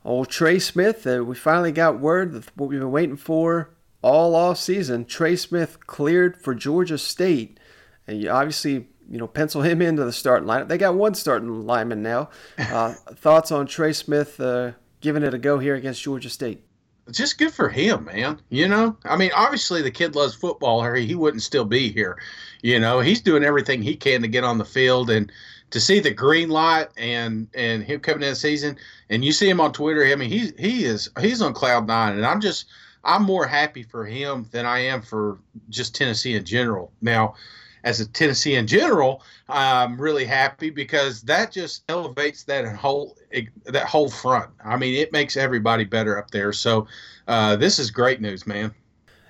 old 0.05 0.29
Trey 0.29 0.59
Smith, 0.59 1.05
uh, 1.07 1.23
we 1.23 1.35
finally 1.35 1.71
got 1.71 1.99
word 1.99 2.33
that 2.33 2.57
what 2.57 2.69
we've 2.69 2.79
been 2.79 2.91
waiting 2.91 3.17
for 3.17 3.71
all 4.01 4.35
off 4.35 4.57
season. 4.57 5.05
Trey 5.05 5.35
Smith 5.35 5.85
cleared 5.87 6.37
for 6.37 6.55
Georgia 6.55 6.97
State, 6.97 7.59
and 8.07 8.21
you 8.21 8.29
obviously 8.29 8.87
you 9.09 9.17
know 9.17 9.27
pencil 9.27 9.61
him 9.61 9.81
into 9.81 10.03
the 10.03 10.13
starting 10.13 10.47
lineup. 10.47 10.67
They 10.67 10.77
got 10.77 10.95
one 10.95 11.15
starting 11.15 11.65
lineman 11.65 12.01
now. 12.01 12.29
Uh, 12.57 12.93
thoughts 13.15 13.51
on 13.51 13.65
Trey 13.67 13.91
Smith 13.91 14.39
uh, 14.39 14.71
giving 15.01 15.23
it 15.23 15.33
a 15.33 15.37
go 15.37 15.59
here 15.59 15.75
against 15.75 16.01
Georgia 16.01 16.29
State? 16.29 16.63
just 17.09 17.37
good 17.37 17.53
for 17.53 17.69
him, 17.69 18.05
man. 18.05 18.39
You 18.49 18.67
know, 18.67 18.97
I 19.05 19.17
mean, 19.17 19.31
obviously 19.35 19.81
the 19.81 19.91
kid 19.91 20.15
loves 20.15 20.35
football, 20.35 20.83
or 20.83 20.95
he 20.95 21.15
wouldn't 21.15 21.43
still 21.43 21.65
be 21.65 21.91
here. 21.91 22.17
You 22.61 22.79
know, 22.79 22.99
he's 22.99 23.21
doing 23.21 23.43
everything 23.43 23.81
he 23.81 23.95
can 23.95 24.21
to 24.21 24.27
get 24.27 24.43
on 24.43 24.57
the 24.57 24.65
field 24.65 25.09
and 25.09 25.31
to 25.71 25.79
see 25.79 25.99
the 25.99 26.11
green 26.11 26.49
light 26.49 26.89
and 26.97 27.47
and 27.53 27.83
him 27.83 27.99
coming 27.99 28.23
in 28.23 28.29
the 28.29 28.35
season. 28.35 28.77
And 29.09 29.25
you 29.25 29.31
see 29.31 29.49
him 29.49 29.59
on 29.59 29.73
Twitter. 29.73 30.05
I 30.05 30.15
mean, 30.15 30.29
he's 30.29 30.53
he 30.59 30.85
is 30.85 31.09
he's 31.19 31.41
on 31.41 31.53
cloud 31.53 31.87
nine, 31.87 32.15
and 32.15 32.25
I'm 32.25 32.41
just 32.41 32.65
I'm 33.03 33.23
more 33.23 33.47
happy 33.47 33.83
for 33.83 34.05
him 34.05 34.47
than 34.51 34.65
I 34.65 34.79
am 34.79 35.01
for 35.01 35.39
just 35.69 35.95
Tennessee 35.95 36.35
in 36.35 36.45
general. 36.45 36.91
Now, 37.01 37.35
as 37.83 37.99
a 37.99 38.07
Tennessee 38.07 38.55
in 38.55 38.67
general, 38.67 39.23
I'm 39.49 39.99
really 39.99 40.25
happy 40.25 40.69
because 40.69 41.21
that 41.23 41.51
just 41.51 41.83
elevates 41.89 42.43
that 42.43 42.75
whole 42.75 43.17
that 43.65 43.85
whole 43.85 44.09
front. 44.09 44.51
I 44.63 44.77
mean, 44.77 44.95
it 44.95 45.11
makes 45.11 45.35
everybody 45.35 45.83
better 45.83 46.17
up 46.19 46.31
there. 46.31 46.53
So 46.53 46.87
uh, 47.27 47.55
this 47.55 47.79
is 47.79 47.89
great 47.89 48.21
news, 48.21 48.45
man. 48.45 48.73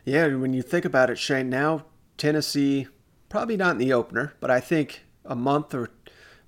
Yeah, 0.03 0.27
when 0.35 0.53
you 0.53 0.63
think 0.63 0.83
about 0.83 1.09
it, 1.09 1.19
Shane, 1.19 1.49
now 1.49 1.85
Tennessee 2.17 2.87
probably 3.31 3.57
not 3.57 3.71
in 3.71 3.77
the 3.79 3.93
opener, 3.93 4.33
but 4.39 4.51
I 4.51 4.59
think 4.59 5.03
a 5.25 5.35
month 5.35 5.73
or 5.73 5.89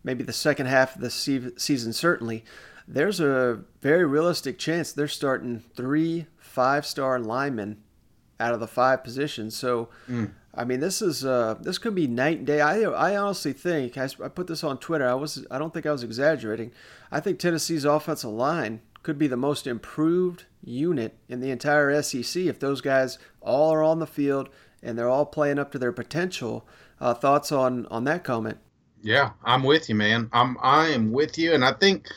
maybe 0.04 0.24
the 0.24 0.34
second 0.34 0.68
half 0.68 0.96
of 0.96 1.02
the 1.02 1.10
season 1.10 1.94
certainly. 1.94 2.44
There's 2.88 3.20
a 3.22 3.64
very 3.82 4.06
realistic 4.06 4.60
chance 4.60 4.92
they're 4.92 5.08
starting 5.08 5.64
three 5.76 6.28
five-star 6.38 7.20
linemen 7.20 7.82
out 8.40 8.54
of 8.54 8.60
the 8.60 8.68
five 8.68 9.04
positions. 9.04 9.56
So. 9.56 9.90
Mm 10.08 10.32
I 10.56 10.66
mean, 10.66 10.80
this 10.80 11.02
is 11.02 11.26
uh, 11.26 11.56
this 11.60 11.80
could 11.80 11.96
be 11.96 12.08
night 12.08 12.38
and 12.38 12.48
day. 12.48 12.62
I 12.62 12.82
I 12.82 13.18
honestly 13.18 13.54
think 13.54 13.98
I, 13.98 14.08
I 14.24 14.28
put 14.28 14.48
this 14.48 14.64
on 14.64 14.78
Twitter. 14.78 15.08
I 15.08 15.16
was 15.16 15.46
I 15.50 15.58
don't 15.58 15.74
think 15.74 15.86
I 15.86 15.92
was 15.92 16.04
exaggerating. 16.04 16.72
I 17.12 17.20
think 17.20 17.40
Tennessee's 17.40 17.86
offensive 17.86 18.30
line 18.30 18.82
could 19.02 19.18
be 19.18 19.28
the 19.28 19.38
most 19.38 19.66
improved 19.66 20.46
unit 20.64 21.18
in 21.28 21.40
the 21.40 21.50
entire 21.50 22.02
SEC 22.02 22.44
if 22.44 22.60
those 22.60 22.82
guys 22.82 23.18
all 23.42 23.74
are 23.74 23.84
on 23.84 24.00
the 24.00 24.08
field 24.08 24.50
and 24.84 24.98
they're 24.98 25.10
all 25.10 25.26
playing 25.26 25.60
up 25.60 25.72
to 25.72 25.80
their 25.80 25.92
potential. 25.92 26.68
Uh, 27.00 27.14
thoughts 27.14 27.52
on 27.52 27.86
on 27.88 28.04
that 28.06 28.24
comment? 28.24 28.58
Yeah, 29.02 29.32
I'm 29.44 29.64
with 29.64 29.90
you, 29.90 29.96
man. 29.96 30.30
I'm 30.32 30.58
I 30.62 30.90
am 30.90 31.12
with 31.12 31.38
you, 31.38 31.54
and 31.54 31.66
I 31.66 31.74
think 31.74 32.08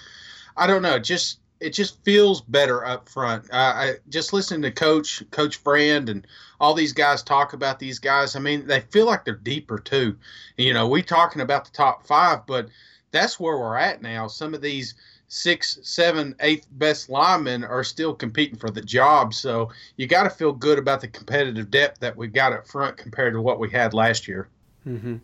I 0.57 0.67
don't 0.67 0.83
know, 0.83 0.99
just 0.99 1.41
it 1.59 1.71
just 1.71 2.03
feels 2.05 2.43
better 2.43 2.85
up 2.85 3.09
front. 3.09 3.45
Uh, 3.53 3.57
I 3.57 3.95
just 4.09 4.33
listening 4.33 4.63
to 4.63 4.71
Coach 4.71 5.23
Coach 5.31 5.57
Friend 5.57 6.09
and 6.09 6.27
all 6.61 6.75
these 6.75 6.93
guys 6.93 7.23
talk 7.23 7.53
about 7.53 7.79
these 7.79 7.99
guys. 7.99 8.37
I 8.37 8.41
mean, 8.41 8.67
they 8.67 8.81
feel 8.81 9.07
like 9.07 9.25
they're 9.25 9.35
deeper 9.35 9.79
too. 9.79 10.17
You 10.57 10.75
know, 10.75 10.87
we 10.89 11.03
talking 11.03 11.43
about 11.43 11.65
the 11.65 11.73
top 11.73 12.07
five, 12.07 12.47
but 12.47 12.69
that's 13.11 13.41
where 13.41 13.59
we're 13.59 13.77
at 13.77 14.03
now. 14.03 14.27
Some 14.27 14.55
of 14.55 14.61
these 14.61 14.95
six, 15.29 15.79
seven, 15.83 16.35
eighth 16.41 16.67
best 16.73 17.09
linemen 17.09 17.65
are 17.65 17.85
still 17.85 18.15
competing 18.15 18.59
for 18.59 18.71
the 18.71 18.81
job. 18.81 19.35
So 19.35 19.71
you 19.97 20.07
got 20.07 20.25
to 20.25 20.31
feel 20.31 20.53
good 20.53 20.79
about 20.79 21.01
the 21.01 21.09
competitive 21.09 21.71
depth 21.71 22.01
that 22.01 22.17
we 22.17 22.29
got 22.29 22.53
up 22.53 22.67
front 22.67 22.97
compared 22.97 23.35
to 23.35 23.43
what 23.43 23.59
we 23.59 23.71
had 23.71 23.95
last 23.95 24.29
year. 24.29 24.49
Mm-hmm. 24.87 25.17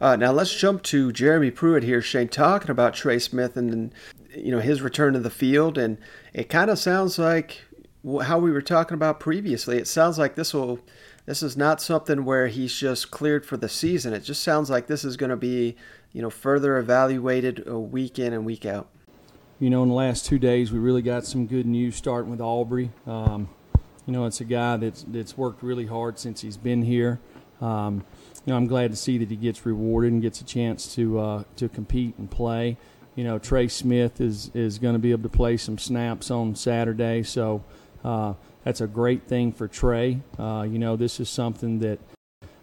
Uh, 0.00 0.16
now 0.16 0.32
let's 0.32 0.54
jump 0.54 0.82
to 0.84 1.12
Jeremy 1.12 1.50
Pruitt 1.50 1.84
here, 1.84 2.02
Shane, 2.02 2.28
talking 2.28 2.70
about 2.70 2.94
Trey 2.94 3.20
Smith 3.20 3.56
and 3.56 3.94
you 4.34 4.50
know 4.50 4.58
his 4.58 4.82
return 4.82 5.12
to 5.12 5.20
the 5.20 5.30
field, 5.30 5.78
and 5.78 5.98
it 6.34 6.48
kind 6.48 6.70
of 6.70 6.78
sounds 6.78 7.18
like 7.18 7.62
how 8.22 8.38
we 8.38 8.50
were 8.50 8.62
talking 8.62 8.94
about 8.94 9.20
previously. 9.20 9.78
It 9.78 9.86
sounds 9.86 10.18
like 10.18 10.34
this 10.34 10.52
will 10.52 10.80
this 11.24 11.42
is 11.42 11.56
not 11.56 11.80
something 11.80 12.24
where 12.24 12.48
he's 12.48 12.74
just 12.74 13.12
cleared 13.12 13.46
for 13.46 13.56
the 13.56 13.68
season. 13.68 14.12
It 14.12 14.20
just 14.20 14.42
sounds 14.42 14.70
like 14.70 14.88
this 14.88 15.04
is 15.04 15.16
going 15.16 15.30
to 15.30 15.36
be 15.36 15.76
you 16.12 16.20
know 16.20 16.30
further 16.30 16.76
evaluated 16.76 17.64
week 17.68 18.18
in 18.18 18.32
and 18.32 18.44
week 18.44 18.66
out. 18.66 18.88
You 19.58 19.70
know, 19.70 19.82
in 19.82 19.88
the 19.88 19.94
last 19.94 20.26
two 20.26 20.38
days, 20.38 20.70
we 20.70 20.78
really 20.78 21.02
got 21.02 21.24
some 21.24 21.46
good 21.46 21.66
news 21.66 21.96
starting 21.96 22.30
with 22.30 22.40
Aubrey. 22.40 22.90
Um, 23.06 23.48
you 24.06 24.12
know, 24.12 24.26
it's 24.26 24.40
a 24.40 24.44
guy 24.44 24.76
that's 24.76 25.02
that's 25.08 25.36
worked 25.36 25.62
really 25.62 25.86
hard 25.86 26.18
since 26.18 26.42
he's 26.42 26.56
been 26.56 26.82
here. 26.82 27.20
Um, 27.60 28.04
you 28.44 28.52
know, 28.52 28.56
I'm 28.56 28.66
glad 28.66 28.90
to 28.90 28.96
see 28.96 29.18
that 29.18 29.30
he 29.30 29.36
gets 29.36 29.64
rewarded 29.64 30.12
and 30.12 30.22
gets 30.22 30.40
a 30.40 30.44
chance 30.44 30.94
to 30.94 31.18
uh, 31.18 31.44
to 31.56 31.68
compete 31.68 32.16
and 32.18 32.30
play 32.30 32.76
you 33.16 33.24
know 33.24 33.38
Trey 33.38 33.66
Smith 33.66 34.20
is 34.20 34.50
is 34.54 34.78
going 34.78 34.92
to 34.92 35.00
be 35.00 35.10
able 35.10 35.24
to 35.24 35.36
play 35.36 35.56
some 35.56 35.78
snaps 35.78 36.30
on 36.30 36.54
Saturday, 36.54 37.24
so 37.24 37.64
uh, 38.04 38.34
that's 38.62 38.80
a 38.80 38.86
great 38.86 39.24
thing 39.24 39.50
for 39.52 39.66
Trey. 39.66 40.20
Uh, 40.38 40.66
you 40.70 40.78
know, 40.78 40.94
this 40.94 41.18
is 41.18 41.28
something 41.28 41.80
that 41.80 41.98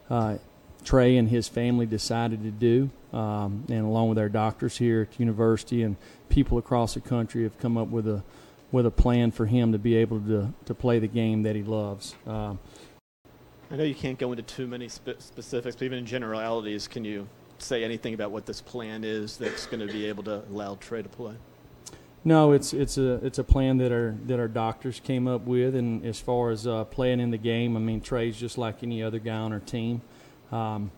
uh, 0.10 0.38
Trey 0.86 1.18
and 1.18 1.28
his 1.28 1.48
family 1.48 1.88
decided 1.88 2.44
to 2.44 2.52
do, 2.52 2.90
um, 3.18 3.66
and 3.68 3.84
along 3.84 4.10
with 4.10 4.20
our 4.20 4.30
doctors 4.30 4.78
here 4.78 5.02
at 5.02 5.12
the 5.12 5.20
university 5.20 5.82
and 5.82 5.98
people 6.34 6.58
across 6.58 6.96
the 6.96 7.00
country 7.00 7.44
have 7.44 7.58
come 7.60 7.78
up 7.78 7.90
with 7.90 8.08
a 8.08 8.24
with 8.72 8.88
a 8.88 8.92
plan 8.92 9.30
for 9.30 9.46
him 9.46 9.72
to 9.72 9.78
be 9.78 9.96
able 9.96 10.20
to 10.20 10.52
to 10.66 10.74
play 10.74 10.98
the 10.98 11.08
game 11.08 11.44
that 11.44 11.56
he 11.56 11.62
loves. 11.62 12.16
Uh, 12.26 12.56
I 13.70 13.76
know 13.76 13.84
you 13.84 13.96
can't 13.96 14.18
go 14.18 14.32
into 14.32 14.44
too 14.44 14.68
many 14.68 14.90
spe- 14.90 15.20
specifics, 15.20 15.76
but 15.76 15.86
even 15.86 16.00
in 16.00 16.06
generalities, 16.06 16.88
can 16.88 17.06
you 17.06 17.28
say 17.60 17.84
anything 17.84 18.14
about 18.14 18.32
what 18.32 18.46
this 18.46 18.62
plan 18.62 19.04
is 19.04 19.38
that's 19.38 19.66
going 19.68 19.86
to 19.86 19.92
be 19.92 20.06
able 20.06 20.24
to 20.24 20.44
allow 20.50 20.76
Trey 20.76 21.02
to 21.02 21.10
play? 21.10 21.36
No, 22.26 22.52
it's 22.52 22.74
it's 22.74 22.98
a 22.98 23.24
it's 23.26 23.38
a 23.38 23.44
plan 23.44 23.78
that 23.78 23.92
our 23.92 24.16
that 24.26 24.40
our 24.40 24.48
doctors 24.48 25.00
came 25.00 25.28
up 25.28 25.42
with, 25.42 25.76
and 25.76 26.04
as 26.04 26.20
far 26.20 26.50
as 26.50 26.66
uh, 26.66 26.86
playing 26.86 27.20
in 27.20 27.30
the 27.30 27.38
game, 27.38 27.78
I 27.78 27.80
mean 27.80 28.02
Trey's 28.02 28.38
just 28.38 28.58
like 28.58 28.82
any 28.82 29.04
other 29.04 29.20
guy 29.20 29.36
on 29.36 29.54
our 29.54 29.60
team. 29.60 30.02
Um, 30.52 30.92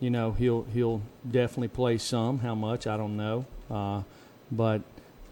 you 0.00 0.10
know, 0.10 0.32
he'll 0.32 0.64
he'll 0.64 1.00
definitely 1.28 1.68
play 1.68 1.96
some. 1.96 2.40
How 2.40 2.54
much 2.54 2.86
I 2.86 2.96
don't 2.98 3.16
know, 3.16 3.46
uh, 3.70 4.02
but 4.50 4.82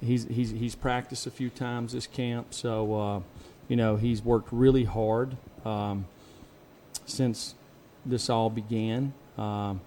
he's 0.01 0.25
he's 0.27 0.51
he's 0.51 0.75
practiced 0.75 1.27
a 1.27 1.31
few 1.31 1.51
times 1.51 1.93
this 1.93 2.07
camp, 2.07 2.53
so 2.55 2.95
uh, 2.95 3.21
you 3.69 3.77
know 3.77 3.97
he's 3.97 4.23
worked 4.23 4.49
really 4.53 4.85
hard 4.85 5.37
um, 5.65 6.07
since 7.07 7.55
this 8.05 8.29
all 8.29 8.51
began. 8.51 9.13
Um, 9.39 9.81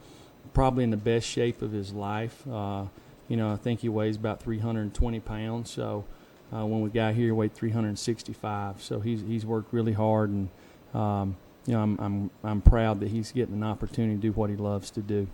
probably 0.54 0.84
in 0.84 0.90
the 0.90 0.98
best 0.98 1.28
shape 1.28 1.62
of 1.62 1.72
his 1.72 1.94
life. 1.94 2.48
Uh, 2.48 2.86
you 3.28 3.38
know, 3.38 3.52
I 3.52 3.58
think 3.58 3.82
he 3.82 3.90
weighs 3.90 4.16
about 4.16 4.42
320 4.42 5.20
pounds. 5.20 5.70
So 5.70 6.06
uh, 6.54 6.66
when 6.66 6.82
we 6.82 6.90
got 6.90 7.14
here, 7.14 7.26
he 7.26 7.32
weighed 7.32 7.54
365. 7.54 8.82
So 8.82 9.00
he's 9.00 9.22
he's 9.22 9.46
worked 9.46 9.74
really 9.74 9.94
hard, 9.94 10.30
and 10.30 10.50
um, 10.94 11.36
you 11.66 11.74
know, 11.74 11.82
I'm 11.82 12.00
I'm 12.00 12.30
I'm 12.44 12.62
proud 12.62 13.00
that 13.02 13.10
he's 13.10 13.32
getting 13.32 13.56
an 13.56 13.64
opportunity 13.64 14.16
to 14.16 14.22
do 14.22 14.32
what 14.32 14.50
he 14.50 14.56
loves 14.56 14.90
to 14.92 15.02
do. 15.02 15.28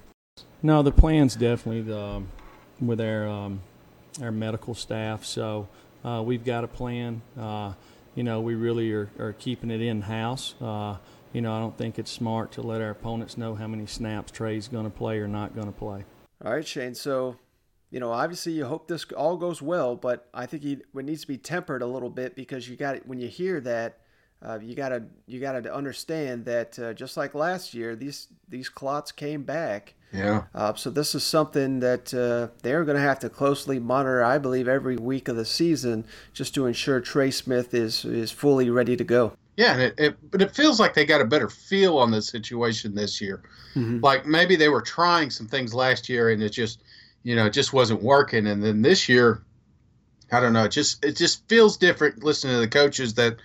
No, 0.62 0.82
the 0.82 0.92
plan's 0.92 1.36
definitely 1.36 1.82
the, 1.82 2.00
um, 2.00 2.28
with 2.82 3.00
our 3.00 3.28
um, 3.28 3.62
our 4.21 4.32
medical 4.32 4.73
staff. 4.73 5.26
So 5.26 5.67
uh, 6.04 6.21
we've 6.26 6.43
got 6.43 6.63
a 6.63 6.67
plan. 6.67 7.21
Uh, 7.38 7.73
you 8.15 8.23
know, 8.23 8.41
we 8.41 8.56
really 8.56 8.91
are, 8.91 9.10
are 9.19 9.34
keeping 9.34 9.71
it 9.71 9.82
in 9.82 10.02
house. 10.02 10.56
Uh, 10.62 10.97
you 11.32 11.41
know, 11.41 11.54
I 11.54 11.60
don't 11.60 11.78
think 11.78 11.97
it's 11.97 12.12
smart 12.12 12.52
to 12.54 12.62
let 12.62 12.82
our 12.82 12.91
opponents 12.91 13.38
know 13.38 13.56
how 13.56 13.67
many 13.67 13.88
snaps 13.88 14.32
Trey's 14.32 14.67
going 14.67 14.86
to 14.86 14.91
play 14.91 15.17
or 15.17 15.28
not 15.28 15.56
going 15.56 15.65
to 15.65 15.73
play. 15.73 16.06
All 16.45 16.54
right, 16.54 16.67
Shane. 16.67 16.93
So, 16.93 17.38
you 17.89 17.99
know, 17.99 18.12
obviously 18.12 18.54
you 18.54 18.65
hope 18.65 18.88
this 18.88 19.06
all 19.17 19.38
goes 19.38 19.62
well, 19.62 19.95
but 19.95 20.28
I 20.34 20.45
think 20.45 20.63
it 20.63 20.82
needs 20.93 21.21
to 21.21 21.28
be 21.28 21.38
tempered 21.38 21.82
a 21.82 21.88
little 21.88 22.10
bit 22.10 22.36
because 22.36 22.69
you 22.69 22.76
got 22.76 23.06
when 23.08 23.19
you 23.19 23.28
hear 23.28 23.60
that, 23.62 23.99
uh, 24.43 24.60
you 24.62 24.76
gotta 24.76 25.06
you 25.26 25.39
gotta 25.39 25.73
understand 25.73 26.45
that 26.45 26.78
uh, 26.78 26.93
just 26.93 27.15
like 27.15 27.34
last 27.34 27.73
year, 27.73 27.95
these 27.95 28.28
these 28.49 28.67
clots 28.67 29.12
came 29.12 29.43
back. 29.43 29.95
Yeah. 30.13 30.43
Uh, 30.54 30.73
so 30.76 30.89
this 30.91 31.15
is 31.15 31.23
something 31.23 31.80
that 31.80 32.13
uh, 32.13 32.56
they're 32.62 32.86
going 32.86 32.97
to 32.97 33.02
have 33.02 33.19
to 33.19 33.30
closely 33.30 33.80
monitor, 33.80 34.23
I 34.23 34.38
believe, 34.38 34.67
every 34.67 34.95
week 34.95 35.28
of 35.28 35.36
the 35.36 35.45
season, 35.45 36.06
just 36.34 36.54
to 36.56 36.67
ensure 36.67 37.02
Trey 37.02 37.32
Smith 37.32 37.73
is 37.73 38.06
is 38.06 38.32
fully 38.32 38.69
ready 38.69 38.95
to 38.95 39.04
go. 39.04 39.34
Yeah, 39.58 39.73
and 39.73 39.82
it, 39.82 39.95
it, 39.97 40.32
but 40.32 40.41
it 40.41 40.52
feels 40.52 40.80
like 40.80 40.93
they 40.93 41.06
got 41.06 41.21
a 41.21 41.26
better 41.26 41.49
feel 41.49 41.97
on 41.97 42.12
the 42.12 42.21
situation 42.21 42.95
this 42.95 43.19
year. 43.21 43.41
Mhm. 43.76 44.02
Like 44.04 44.26
maybe 44.26 44.56
they 44.56 44.69
were 44.69 44.82
trying 44.82 45.30
some 45.30 45.47
things 45.47 45.73
last 45.73 46.10
year 46.10 46.30
and 46.30 46.41
it 46.41 46.49
just, 46.49 46.84
you 47.23 47.36
know, 47.36 47.45
it 47.47 47.54
just 47.54 47.73
wasn't 47.73 48.02
working. 48.02 48.47
And 48.47 48.63
then 48.63 48.82
this 48.82 49.08
year, 49.10 49.43
I 50.32 50.39
don't 50.39 50.54
know, 50.54 50.65
it 50.65 50.71
just 50.71 51.04
it 51.06 51.15
just 51.15 51.47
feels 51.47 51.78
different 51.78 52.23
listening 52.23 52.56
to 52.56 52.60
the 52.60 52.67
coaches 52.67 53.13
that 53.15 53.38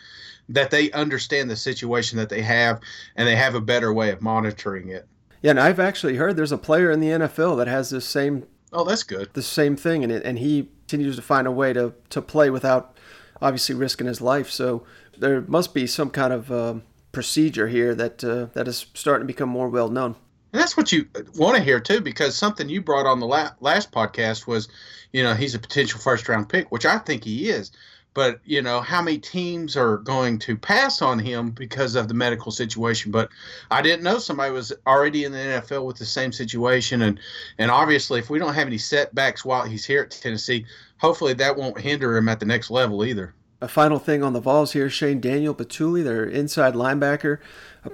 that 0.51 0.71
they 0.71 0.91
understand 0.93 1.51
the 1.51 1.57
situation 1.57 2.17
that 2.19 2.31
they 2.31 2.43
have 2.43 2.81
and 3.17 3.29
they 3.29 3.37
have 3.37 3.55
a 3.55 3.61
better 3.61 3.93
way 3.93 4.11
of 4.11 4.23
monitoring 4.23 4.89
it. 4.89 5.07
Yeah, 5.43 5.51
and 5.51 5.61
I've 5.61 5.81
actually 5.81 6.17
heard 6.17 6.37
there's 6.37 6.53
a 6.53 6.59
player 6.59 6.91
in 6.91 7.01
the 7.01 7.09
NFL 7.09 7.57
that 7.59 7.69
has 7.69 7.91
this 7.91 8.05
same 8.05 8.47
Oh, 8.73 8.85
that's 8.85 9.03
good. 9.03 9.31
the 9.33 9.43
same 9.43 9.77
thing, 9.77 10.03
and 10.03 10.13
it, 10.13 10.23
and 10.25 10.39
he 10.39 10.69
continues 10.89 11.17
to 11.17 11.23
find 11.23 11.47
a 11.47 11.51
way 11.53 11.73
to 11.73 11.95
to 12.11 12.21
play 12.23 12.51
without 12.51 12.97
obviously 13.41 13.75
risking 13.75 14.07
his 14.07 14.21
life. 14.21 14.51
So 14.51 14.85
there 15.17 15.41
must 15.43 15.73
be 15.75 15.87
some 15.87 16.11
kind 16.11 16.33
of 16.33 16.51
um, 16.53 16.83
procedure 17.13 17.69
here 17.69 17.95
that 17.95 18.23
uh, 18.25 18.47
that 18.55 18.69
is 18.69 18.87
starting 18.95 19.27
to 19.27 19.33
become 19.33 19.49
more 19.49 19.69
well 19.69 19.89
known. 19.89 20.17
And 20.53 20.61
that's 20.63 20.77
what 20.77 20.93
you 20.93 21.07
want 21.37 21.57
to 21.57 21.63
hear 21.63 21.79
too, 21.79 22.01
because 22.01 22.35
something 22.35 22.69
you 22.69 22.81
brought 22.81 23.07
on 23.07 23.21
the 23.21 23.27
la- 23.27 23.51
last 23.61 23.93
podcast 23.93 24.47
was, 24.47 24.67
you 25.13 25.23
know, 25.23 25.35
he's 25.35 25.55
a 25.55 25.59
potential 25.59 26.01
first 26.01 26.27
round 26.29 26.49
pick, 26.49 26.73
which 26.73 26.87
I 26.87 26.99
think 26.99 27.25
he 27.25 27.51
is. 27.51 27.71
But 28.19 28.41
you 28.45 28.63
know, 28.63 28.81
how 28.81 29.01
many 29.01 29.17
teams 29.19 29.77
are 29.77 29.99
going 29.99 30.41
to 30.41 30.57
pass 30.57 31.03
on 31.03 31.21
him 31.21 31.53
because 31.53 31.95
of 31.95 32.09
the 32.09 32.15
medical 32.15 32.51
situation? 32.51 33.13
But 33.13 33.29
I 33.71 33.81
didn't 33.81 34.03
know 34.03 34.19
somebody 34.19 34.51
was 34.51 34.73
already 34.89 35.23
in 35.23 35.31
the 35.31 35.39
NFL 35.39 35.87
with 35.87 35.99
the 35.99 36.05
same 36.05 36.33
situation, 36.33 37.03
and 37.03 37.21
and 37.59 37.71
obviously, 37.71 38.19
if 38.19 38.29
we 38.29 38.41
don't 38.41 38.55
have 38.55 38.67
any 38.67 38.77
setbacks 38.77 39.45
while 39.45 39.63
he's 39.63 39.85
here 39.85 40.03
at 40.03 40.11
Tennessee, 40.11 40.67
hopefully 40.97 41.33
that 41.35 41.57
won't 41.57 41.79
hinder 41.79 42.17
him 42.17 42.29
at 42.29 42.41
the 42.41 42.47
next 42.47 42.73
level 42.73 43.05
either. 43.05 43.35
A 43.61 43.69
final 43.69 44.01
thing 44.01 44.25
on 44.25 44.33
the 44.33 44.41
Vols 44.41 44.73
here, 44.73 44.91
Shane 44.91 45.21
Daniel 45.21 45.55
Bituli, 45.55 46.03
their 46.03 46.25
inside 46.25 46.75
linebacker. 46.75 47.39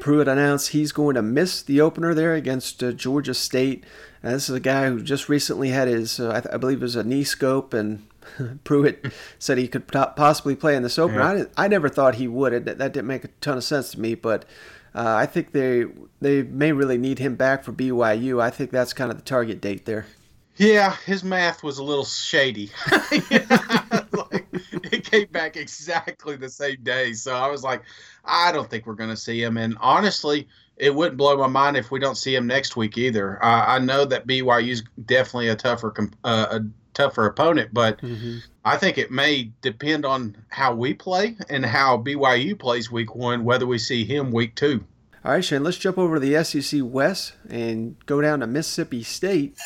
Pruitt 0.01 0.27
announced 0.27 0.71
he's 0.71 0.93
going 0.93 1.17
to 1.17 1.23
miss 1.23 1.61
the 1.61 1.83
opener 1.83 2.15
there 2.15 2.33
against 2.33 2.83
uh, 2.83 2.93
Georgia 2.93 3.35
State. 3.35 3.85
And 4.23 4.35
this 4.35 4.49
is 4.49 4.55
a 4.55 4.61
guy 4.61 4.89
who 4.89 5.03
just 5.03 5.29
recently 5.29 5.69
had 5.69 5.87
his, 5.87 6.19
uh, 6.19 6.31
I, 6.31 6.41
th- 6.41 6.55
I 6.55 6.57
believe 6.57 6.79
it 6.79 6.83
was 6.83 6.97
a 6.97 7.05
knee 7.05 7.25
scope, 7.25 7.75
and 7.75 8.07
Pruitt 8.65 9.13
said 9.39 9.59
he 9.59 9.69
could 9.69 9.87
po- 9.87 10.13
possibly 10.17 10.55
play 10.55 10.77
in 10.77 10.83
this 10.83 10.99
opener. 10.99 11.21
Yeah. 11.21 11.45
I, 11.57 11.65
I 11.65 11.69
never 11.69 11.89
thought 11.89 12.17
he 12.17 12.29
would. 12.29 12.53
It, 12.53 12.65
that 12.65 12.79
didn't 12.79 13.07
make 13.07 13.25
a 13.25 13.29
ton 13.41 13.57
of 13.57 13.65
sense 13.65 13.91
to 13.93 14.01
me, 14.01 14.15
but 14.15 14.45
uh, 14.95 15.15
I 15.15 15.27
think 15.27 15.53
they 15.53 15.87
they 16.21 16.43
may 16.43 16.73
really 16.73 16.99
need 16.99 17.19
him 17.19 17.35
back 17.35 17.65
for 17.65 17.73
BYU. 17.73 18.41
I 18.41 18.51
think 18.51 18.71
that's 18.71 18.93
kind 18.93 19.11
of 19.11 19.17
the 19.17 19.25
target 19.25 19.61
date 19.61 19.87
there. 19.87 20.07
Yeah, 20.57 20.95
his 21.05 21.25
math 21.25 21.65
was 21.65 21.79
a 21.79 21.85
little 21.85 22.05
shady. 22.05 22.71
like, 23.13 24.47
it 24.93 25.05
came 25.11 25.27
back 25.33 25.57
exactly 25.57 26.37
the 26.37 26.49
same 26.49 26.77
day. 26.83 27.13
So 27.13 27.35
I 27.35 27.49
was 27.49 27.65
like, 27.65 27.83
I 28.25 28.53
don't 28.53 28.71
think 28.71 28.87
we're 28.87 28.95
going 28.95 29.11
to 29.11 29.17
see 29.17 29.43
him. 29.43 29.57
And 29.57 29.77
honestly, 29.81 30.47
it 30.77 30.95
wouldn't 30.95 31.17
blow 31.17 31.37
my 31.37 31.49
mind 31.49 31.77
if 31.77 31.91
we 31.91 31.99
don't 31.99 32.17
see 32.17 32.35
him 32.35 32.47
next 32.47 32.77
week 32.77 32.97
either. 32.97 33.43
Uh, 33.45 33.65
I 33.67 33.79
know 33.81 34.05
that 34.05 34.27
BYU's 34.27 34.85
definitely 35.07 35.49
a 35.49 35.57
tougher 35.57 35.93
uh, 36.23 36.47
a 36.51 36.61
tougher 36.95 37.27
opponent, 37.27 37.71
but 37.73 38.01
I 38.65 38.77
think 38.77 38.97
it 38.99 39.11
may 39.11 39.51
depend 39.61 40.07
on 40.07 40.37
how 40.49 40.75
we 40.75 40.95
play 40.95 41.37
and 41.51 41.65
how 41.65 41.99
BYU 41.99 42.59
plays 42.59 42.91
week 42.91 43.15
one, 43.15 43.45
whether 43.45 43.67
we 43.67 43.79
see 43.79 44.05
him 44.05 44.31
week 44.31 44.55
two. 44.55 44.85
All 45.25 45.33
right, 45.33 45.45
Shane, 45.45 45.65
let's 45.65 45.79
jump 45.79 45.97
over 45.97 46.19
to 46.19 46.21
the 46.21 46.45
SEC 46.45 46.81
West 46.85 47.33
and 47.49 47.97
go 48.07 48.21
down 48.21 48.41
to 48.41 48.47
Mississippi 48.47 49.03
State. 49.03 49.57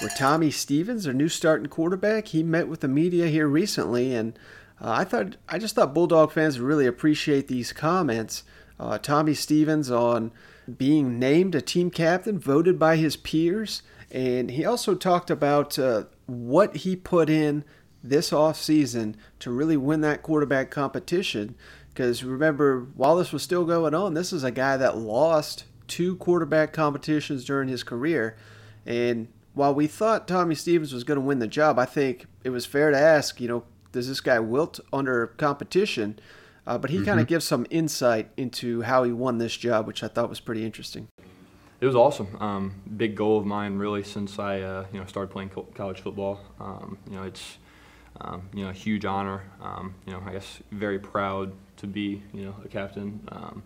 Where 0.00 0.10
Tommy 0.16 0.50
Stevens, 0.50 1.04
their 1.04 1.14
new 1.14 1.28
starting 1.28 1.68
quarterback, 1.68 2.28
he 2.28 2.42
met 2.42 2.66
with 2.66 2.80
the 2.80 2.88
media 2.88 3.28
here 3.28 3.46
recently, 3.46 4.14
and 4.16 4.36
uh, 4.80 4.90
I 4.90 5.04
thought 5.04 5.36
I 5.48 5.58
just 5.58 5.76
thought 5.76 5.94
Bulldog 5.94 6.32
fans 6.32 6.58
would 6.58 6.66
really 6.66 6.88
appreciate 6.88 7.46
these 7.46 7.72
comments. 7.72 8.42
Uh, 8.80 8.98
Tommy 8.98 9.32
Stevens 9.32 9.92
on 9.92 10.32
being 10.76 11.20
named 11.20 11.54
a 11.54 11.60
team 11.60 11.88
captain, 11.88 12.40
voted 12.40 12.80
by 12.80 12.96
his 12.96 13.16
peers, 13.16 13.82
and 14.12 14.50
he 14.50 14.64
also 14.64 14.94
talked 14.94 15.30
about 15.30 15.78
uh, 15.78 16.04
what 16.26 16.76
he 16.76 16.94
put 16.94 17.30
in 17.30 17.64
this 18.04 18.30
offseason 18.30 19.14
to 19.38 19.50
really 19.50 19.76
win 19.76 20.02
that 20.02 20.22
quarterback 20.22 20.70
competition. 20.70 21.54
Because 21.88 22.22
remember, 22.22 22.86
while 22.94 23.16
this 23.16 23.32
was 23.32 23.42
still 23.42 23.64
going 23.64 23.94
on, 23.94 24.12
this 24.12 24.32
is 24.32 24.44
a 24.44 24.50
guy 24.50 24.76
that 24.76 24.98
lost 24.98 25.64
two 25.88 26.16
quarterback 26.16 26.74
competitions 26.74 27.44
during 27.44 27.68
his 27.68 27.82
career. 27.82 28.36
And 28.84 29.28
while 29.54 29.74
we 29.74 29.86
thought 29.86 30.28
Tommy 30.28 30.54
Stevens 30.54 30.92
was 30.92 31.04
going 31.04 31.16
to 31.16 31.24
win 31.24 31.38
the 31.38 31.46
job, 31.46 31.78
I 31.78 31.86
think 31.86 32.26
it 32.44 32.50
was 32.50 32.66
fair 32.66 32.90
to 32.90 32.98
ask, 32.98 33.40
you 33.40 33.48
know, 33.48 33.64
does 33.92 34.08
this 34.08 34.20
guy 34.20 34.40
wilt 34.40 34.78
under 34.92 35.28
competition? 35.28 36.18
Uh, 36.66 36.78
but 36.78 36.90
he 36.90 37.02
kind 37.02 37.18
of 37.18 37.26
gives 37.26 37.44
some 37.44 37.66
insight 37.70 38.30
into 38.36 38.82
how 38.82 39.04
he 39.04 39.12
won 39.12 39.38
this 39.38 39.56
job, 39.56 39.86
which 39.86 40.02
I 40.02 40.08
thought 40.08 40.28
was 40.28 40.38
pretty 40.38 40.64
interesting. 40.64 41.08
It 41.82 41.86
was 41.86 41.96
awesome. 41.96 42.36
Um, 42.38 42.80
big 42.96 43.16
goal 43.16 43.38
of 43.38 43.44
mine, 43.44 43.76
really, 43.76 44.04
since 44.04 44.38
I 44.38 44.60
uh, 44.60 44.86
you 44.92 45.00
know 45.00 45.06
started 45.06 45.32
playing 45.32 45.48
co- 45.48 45.66
college 45.74 46.00
football. 46.00 46.40
Um, 46.60 46.96
you 47.10 47.16
know, 47.16 47.24
it's 47.24 47.58
um, 48.20 48.48
you 48.54 48.62
know 48.62 48.70
a 48.70 48.72
huge 48.72 49.04
honor. 49.04 49.42
Um, 49.60 49.96
you 50.06 50.12
know, 50.12 50.22
I 50.24 50.30
guess 50.30 50.60
very 50.70 51.00
proud 51.00 51.52
to 51.78 51.88
be 51.88 52.22
you 52.32 52.44
know 52.44 52.54
a 52.64 52.68
captain, 52.68 53.20
um, 53.32 53.64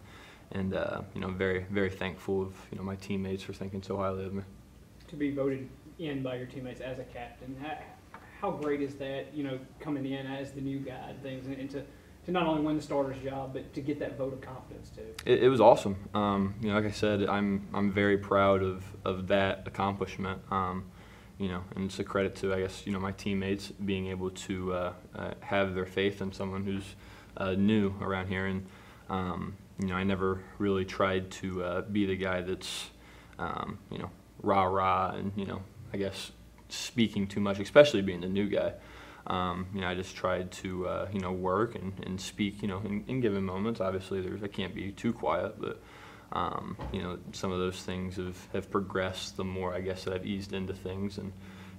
and 0.53 0.73
uh, 0.75 1.03
you 1.15 1.21
know 1.21 1.29
very 1.29 1.67
very 1.71 1.91
thankful 1.91 2.41
of 2.41 2.55
you 2.73 2.79
know 2.79 2.85
my 2.85 2.97
teammates 2.97 3.43
for 3.43 3.53
thinking 3.53 3.83
so 3.83 3.99
highly 3.99 4.25
of 4.25 4.33
me. 4.33 4.45
to 5.09 5.17
be 5.17 5.31
voted 5.35 5.69
in 5.99 6.23
by 6.23 6.37
your 6.37 6.47
teammates 6.47 6.81
as 6.81 6.99
a 6.99 7.05
captain. 7.05 7.55
How, 7.61 7.77
how 8.41 8.51
great 8.51 8.81
is 8.81 8.95
that, 8.95 9.35
you 9.35 9.45
know, 9.45 9.59
coming 9.79 10.07
in 10.07 10.27
as 10.27 10.53
the 10.53 10.63
new 10.63 10.79
guy 10.79 11.11
and 11.11 11.23
things, 11.23 11.47
and, 11.47 11.57
and 11.59 11.71
to, 11.71 11.83
to 12.27 12.33
not 12.33 12.47
only 12.47 12.63
win 12.63 12.77
the 12.77 12.83
starter's 12.83 13.19
job, 13.23 13.53
but 13.55 13.73
to 13.73 13.81
get 13.81 13.99
that 14.01 14.19
vote 14.19 14.33
of 14.33 14.41
confidence 14.41 14.91
too? 14.91 15.15
It, 15.25 15.45
it 15.45 15.49
was 15.49 15.61
awesome. 15.61 15.97
Um, 16.13 16.57
you 16.61 16.69
know, 16.69 16.75
like 16.75 16.85
I 16.85 16.91
said, 16.91 17.25
I'm 17.25 17.67
I'm 17.73 17.91
very 17.91 18.19
proud 18.19 18.63
of, 18.63 18.85
of 19.05 19.29
that 19.29 19.63
accomplishment. 19.67 20.43
Um, 20.51 20.87
you 21.39 21.49
know, 21.49 21.63
and 21.75 21.85
it's 21.85 21.99
a 21.99 22.05
credit 22.05 22.35
to 22.37 22.53
I 22.53 22.61
guess 22.61 22.87
you 22.87 22.93
know 22.93 22.99
my 22.99 23.13
teammates 23.13 23.69
being 23.69 24.09
able 24.09 24.31
to 24.31 24.73
uh, 24.73 24.93
uh, 25.15 25.31
have 25.41 25.75
their 25.75 25.87
faith 25.87 26.21
in 26.21 26.33
someone 26.33 26.65
who's 26.65 26.97
uh, 27.37 27.53
new 27.53 27.95
around 28.01 28.27
here, 28.27 28.47
and 28.47 28.67
um, 29.09 29.57
you 29.79 29.87
know 29.87 29.95
I 29.95 30.03
never 30.03 30.43
really 30.59 30.85
tried 30.85 31.31
to 31.33 31.63
uh, 31.63 31.81
be 31.83 32.07
the 32.07 32.17
guy 32.17 32.41
that's 32.41 32.91
um, 33.39 33.79
you 33.91 33.99
know 33.99 34.11
rah 34.43 34.65
rah 34.65 35.13
and 35.15 35.33
you 35.37 35.47
know 35.47 35.63
I 35.93 35.97
guess 35.97 36.33
speaking 36.69 37.29
too 37.29 37.41
much, 37.41 37.61
especially 37.61 38.03
being 38.03 38.21
the 38.21 38.29
new 38.29 38.49
guy. 38.49 38.73
Um, 39.27 39.67
you 39.75 39.81
know, 39.81 39.89
I 39.89 39.95
just 39.95 40.15
tried 40.15 40.53
to 40.53 40.87
uh, 40.87 41.09
you 41.13 41.21
know 41.21 41.33
work 41.33 41.75
and, 41.75 41.93
and 42.05 42.21
speak 42.21 42.63
you 42.63 42.69
know 42.69 42.81
in, 42.85 43.05
in 43.09 43.21
given 43.21 43.45
moments. 43.45 43.81
Obviously, 43.81 44.21
there's 44.21 44.43
I 44.43 44.49
can't 44.49 44.75
be 44.75 44.93
too 44.93 45.13
quiet, 45.13 45.61
but 45.61 45.83
um, 46.33 46.77
you 46.93 47.03
know 47.03 47.19
some 47.33 47.53
of 47.53 47.59
those 47.59 47.83
things 47.83 48.17
have, 48.17 48.37
have 48.53 48.71
progressed 48.71 49.37
the 49.37 49.45
more 49.45 49.75
I 49.75 49.81
guess 49.81 50.05
that 50.05 50.15
I've 50.15 50.27
eased 50.27 50.53
into 50.53 50.75
things, 50.75 51.19
and 51.19 51.33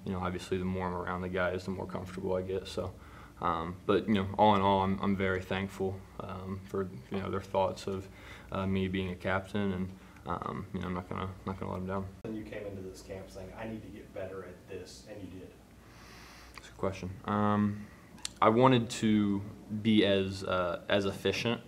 you 0.05 0.11
know 0.11 0.19
obviously 0.19 0.57
the 0.57 0.65
more 0.65 0.87
I'm 0.87 0.93
around 0.93 1.21
the 1.21 1.29
guys, 1.29 1.65
the 1.65 1.71
more 1.71 1.85
comfortable 1.85 2.35
I 2.35 2.41
get. 2.41 2.67
So, 2.67 2.93
um, 3.41 3.75
but 3.85 4.07
you 4.07 4.15
know 4.15 4.27
all 4.37 4.55
in 4.55 4.61
all, 4.61 4.81
I'm, 4.81 4.99
I'm 5.01 5.15
very 5.15 5.41
thankful 5.41 5.97
um, 6.19 6.59
for 6.65 6.89
you 7.11 7.19
know 7.19 7.29
their 7.29 7.41
thoughts 7.41 7.87
of 7.87 8.07
uh, 8.51 8.65
me 8.65 8.87
being 8.87 9.11
a 9.11 9.15
captain, 9.15 9.71
and 9.73 9.89
um, 10.25 10.65
you 10.73 10.81
know 10.81 10.87
I'm 10.87 10.93
not 10.93 11.09
gonna 11.09 11.29
not 11.45 11.59
gonna 11.59 11.71
let 11.71 11.79
them 11.79 11.87
down. 11.87 12.05
And 12.25 12.35
you 12.35 12.43
came 12.43 12.65
into 12.65 12.81
this 12.81 13.01
camp 13.01 13.29
saying, 13.29 13.49
I 13.57 13.67
need 13.67 13.81
to 13.83 13.89
get 13.89 14.13
better 14.13 14.43
at 14.43 14.67
this, 14.67 15.05
and 15.09 15.21
you 15.21 15.39
did. 15.39 15.49
Question. 16.77 17.09
Um, 17.25 17.87
I 18.39 18.49
wanted 18.49 18.89
to 18.91 19.41
be 19.81 20.05
as 20.05 20.43
uh, 20.43 20.81
as 20.87 21.05
efficient 21.05 21.61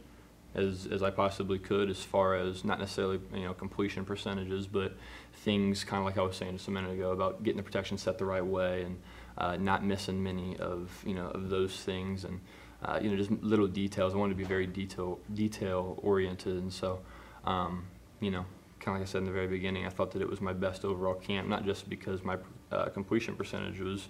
as 0.56 0.88
as 0.92 1.04
I 1.04 1.10
possibly 1.10 1.60
could, 1.60 1.90
as 1.90 2.02
far 2.04 2.36
as 2.36 2.64
not 2.64 2.80
necessarily 2.80 3.20
you 3.34 3.44
know 3.44 3.54
completion 3.54 4.06
percentages, 4.06 4.68
but 4.68 4.94
things 5.34 5.84
kind 5.84 6.00
of 6.00 6.06
like 6.06 6.18
I 6.18 6.22
was 6.22 6.36
saying 6.36 6.54
just 6.54 6.68
a 6.68 6.72
minute 6.72 6.92
ago 6.92 7.12
about 7.12 7.44
getting 7.44 7.58
the 7.58 7.64
protection 7.64 7.98
set 7.98 8.18
the 8.18 8.26
right 8.26 8.46
way 8.46 8.84
and 8.84 9.00
uh, 9.38 9.58
not 9.58 9.84
missing 9.84 10.22
many 10.22 10.58
of 10.58 11.04
you 11.06 11.14
know 11.14 11.28
of 11.28 11.50
those 11.50 11.76
things 11.76 12.24
and 12.24 12.40
uh, 12.84 13.00
you 13.02 13.10
know 13.10 13.18
just 13.18 13.32
little 13.32 13.68
details. 13.68 14.14
I 14.14 14.18
wanted 14.18 14.34
to 14.34 14.38
be 14.38 14.44
very 14.44 14.68
detail 14.68 15.20
detail 15.34 15.98
oriented, 16.04 16.58
and 16.58 16.72
so 16.72 17.00
um, 17.46 17.88
you 18.20 18.32
know 18.32 18.46
kind 18.80 18.96
of 18.96 19.02
like 19.02 19.10
I 19.10 19.12
said 19.12 19.20
in 19.20 19.26
the 19.26 19.32
very 19.32 19.48
beginning, 19.48 19.86
I 19.86 19.90
thought 19.90 20.12
that 20.12 20.22
it 20.22 20.30
was 20.30 20.40
my 20.40 20.54
best 20.54 20.86
overall 20.86 21.16
camp, 21.16 21.48
not 21.48 21.66
just 21.66 21.90
because 21.90 22.24
my 22.24 22.38
uh, 22.72 22.86
completion 22.90 23.36
percentage 23.36 23.80
was 23.80 24.08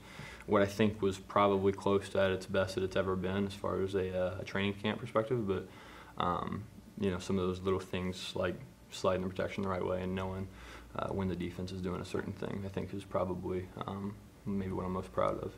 what 0.49 0.61
I 0.61 0.65
think 0.65 1.01
was 1.01 1.17
probably 1.17 1.71
close 1.71 2.09
to 2.09 2.21
at 2.21 2.31
its 2.31 2.45
best 2.45 2.75
that 2.75 2.83
it's 2.83 2.95
ever 2.95 3.15
been 3.15 3.45
as 3.45 3.53
far 3.53 3.81
as 3.81 3.95
a, 3.95 4.17
uh, 4.17 4.39
a 4.39 4.43
training 4.43 4.73
camp 4.73 4.99
perspective, 4.99 5.47
but 5.47 5.67
um, 6.17 6.63
you 6.99 7.11
know 7.11 7.19
some 7.19 7.37
of 7.37 7.47
those 7.47 7.61
little 7.61 7.79
things 7.79 8.33
like 8.35 8.55
sliding 8.91 9.21
the 9.21 9.29
protection 9.29 9.63
the 9.63 9.69
right 9.69 9.85
way 9.85 10.01
and 10.01 10.15
knowing 10.15 10.47
uh, 10.97 11.07
when 11.09 11.27
the 11.27 11.35
defense 11.35 11.71
is 11.71 11.81
doing 11.81 12.01
a 12.01 12.05
certain 12.05 12.33
thing, 12.33 12.63
I 12.65 12.69
think 12.69 12.93
is 12.93 13.03
probably 13.03 13.67
um, 13.85 14.15
maybe 14.45 14.71
what 14.71 14.85
I'm 14.85 14.93
most 14.93 15.11
proud 15.11 15.39
of. 15.39 15.53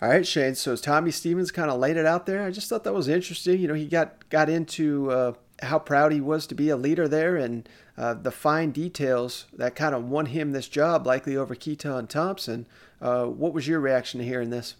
All 0.00 0.08
right, 0.08 0.26
Shane. 0.26 0.54
So 0.54 0.76
Tommy 0.76 1.10
Stevens 1.10 1.50
kind 1.50 1.70
of 1.70 1.78
laid 1.78 1.96
it 1.96 2.06
out 2.06 2.26
there. 2.26 2.44
I 2.44 2.50
just 2.50 2.68
thought 2.68 2.84
that 2.84 2.94
was 2.94 3.08
interesting. 3.08 3.60
You 3.60 3.68
know, 3.68 3.74
he 3.74 3.86
got 3.86 4.28
got 4.28 4.48
into 4.48 5.10
uh, 5.10 5.32
how 5.62 5.78
proud 5.78 6.12
he 6.12 6.20
was 6.20 6.46
to 6.48 6.54
be 6.54 6.68
a 6.68 6.76
leader 6.76 7.08
there, 7.08 7.36
and 7.36 7.68
uh, 7.96 8.14
the 8.14 8.30
fine 8.30 8.70
details 8.70 9.46
that 9.52 9.74
kind 9.74 9.94
of 9.94 10.04
won 10.04 10.26
him 10.26 10.52
this 10.52 10.68
job, 10.68 11.06
likely 11.06 11.36
over 11.36 11.54
Keytaon 11.54 12.08
Thompson. 12.08 12.66
Uh, 13.00 13.26
what 13.26 13.52
was 13.52 13.66
your 13.66 13.80
reaction 13.80 14.20
to 14.20 14.26
hearing 14.26 14.50
this? 14.50 14.76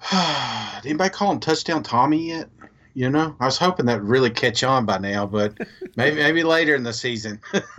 Did 0.10 0.90
anybody 0.90 1.10
call 1.10 1.32
him 1.32 1.40
Touchdown 1.40 1.82
Tommy 1.82 2.28
yet? 2.28 2.48
You 2.94 3.08
know, 3.08 3.36
I 3.38 3.44
was 3.44 3.56
hoping 3.56 3.86
that 3.86 4.00
would 4.00 4.08
really 4.08 4.30
catch 4.30 4.64
on 4.64 4.84
by 4.84 4.98
now, 4.98 5.24
but 5.24 5.56
maybe 5.96 6.16
maybe 6.16 6.42
later 6.42 6.74
in 6.74 6.82
the 6.82 6.92
season. 6.92 7.40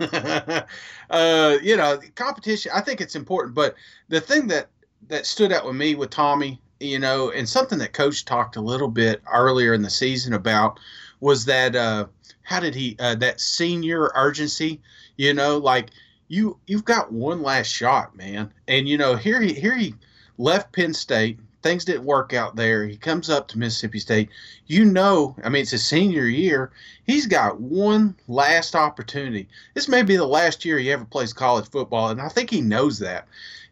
uh, 1.10 1.58
you 1.62 1.76
know, 1.76 2.00
competition. 2.14 2.72
I 2.74 2.80
think 2.80 3.00
it's 3.00 3.14
important, 3.14 3.54
but 3.54 3.74
the 4.08 4.20
thing 4.20 4.46
that 4.48 4.68
that 5.08 5.26
stood 5.26 5.52
out 5.52 5.66
with 5.66 5.76
me 5.76 5.94
with 5.94 6.10
Tommy, 6.10 6.60
you 6.80 6.98
know, 6.98 7.30
and 7.30 7.46
something 7.46 7.78
that 7.80 7.92
Coach 7.92 8.24
talked 8.24 8.56
a 8.56 8.60
little 8.60 8.88
bit 8.88 9.20
earlier 9.32 9.74
in 9.74 9.82
the 9.82 9.90
season 9.90 10.32
about 10.32 10.80
was 11.22 11.46
that 11.46 11.74
uh, 11.74 12.06
how 12.42 12.60
did 12.60 12.74
he 12.74 12.96
uh, 12.98 13.14
that 13.14 13.40
senior 13.40 14.10
urgency? 14.14 14.82
You 15.16 15.32
know, 15.32 15.56
like 15.56 15.88
you 16.28 16.58
you've 16.66 16.84
got 16.84 17.10
one 17.10 17.42
last 17.42 17.68
shot, 17.68 18.14
man, 18.14 18.52
and 18.68 18.86
you 18.86 18.98
know 18.98 19.16
here 19.16 19.40
he 19.40 19.54
here 19.54 19.74
he 19.74 19.94
left 20.36 20.72
Penn 20.72 20.92
State 20.92 21.38
things 21.62 21.84
didn't 21.84 22.04
work 22.04 22.34
out 22.34 22.56
there. 22.56 22.84
He 22.84 22.96
comes 22.96 23.30
up 23.30 23.48
to 23.48 23.58
Mississippi 23.58 23.98
State. 23.98 24.28
You 24.66 24.84
know, 24.84 25.36
I 25.44 25.48
mean, 25.48 25.62
it's 25.62 25.70
his 25.70 25.86
senior 25.86 26.26
year. 26.26 26.72
He's 27.04 27.26
got 27.26 27.60
one 27.60 28.16
last 28.28 28.74
opportunity. 28.74 29.48
This 29.74 29.88
may 29.88 30.02
be 30.02 30.16
the 30.16 30.26
last 30.26 30.64
year 30.64 30.78
he 30.78 30.92
ever 30.92 31.04
plays 31.04 31.32
college 31.32 31.68
football, 31.70 32.10
and 32.10 32.20
I 32.20 32.28
think 32.28 32.50
he 32.50 32.60
knows 32.60 32.98
that. 32.98 33.26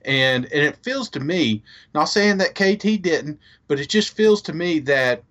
And 0.04 0.46
and 0.46 0.62
it 0.62 0.82
feels 0.82 1.10
to 1.10 1.20
me, 1.20 1.62
not 1.94 2.04
saying 2.04 2.38
that 2.38 2.54
KT 2.54 3.02
didn't, 3.02 3.38
but 3.68 3.78
it 3.80 3.88
just 3.88 4.16
feels 4.16 4.40
to 4.42 4.52
me 4.52 4.78
that 4.80 5.22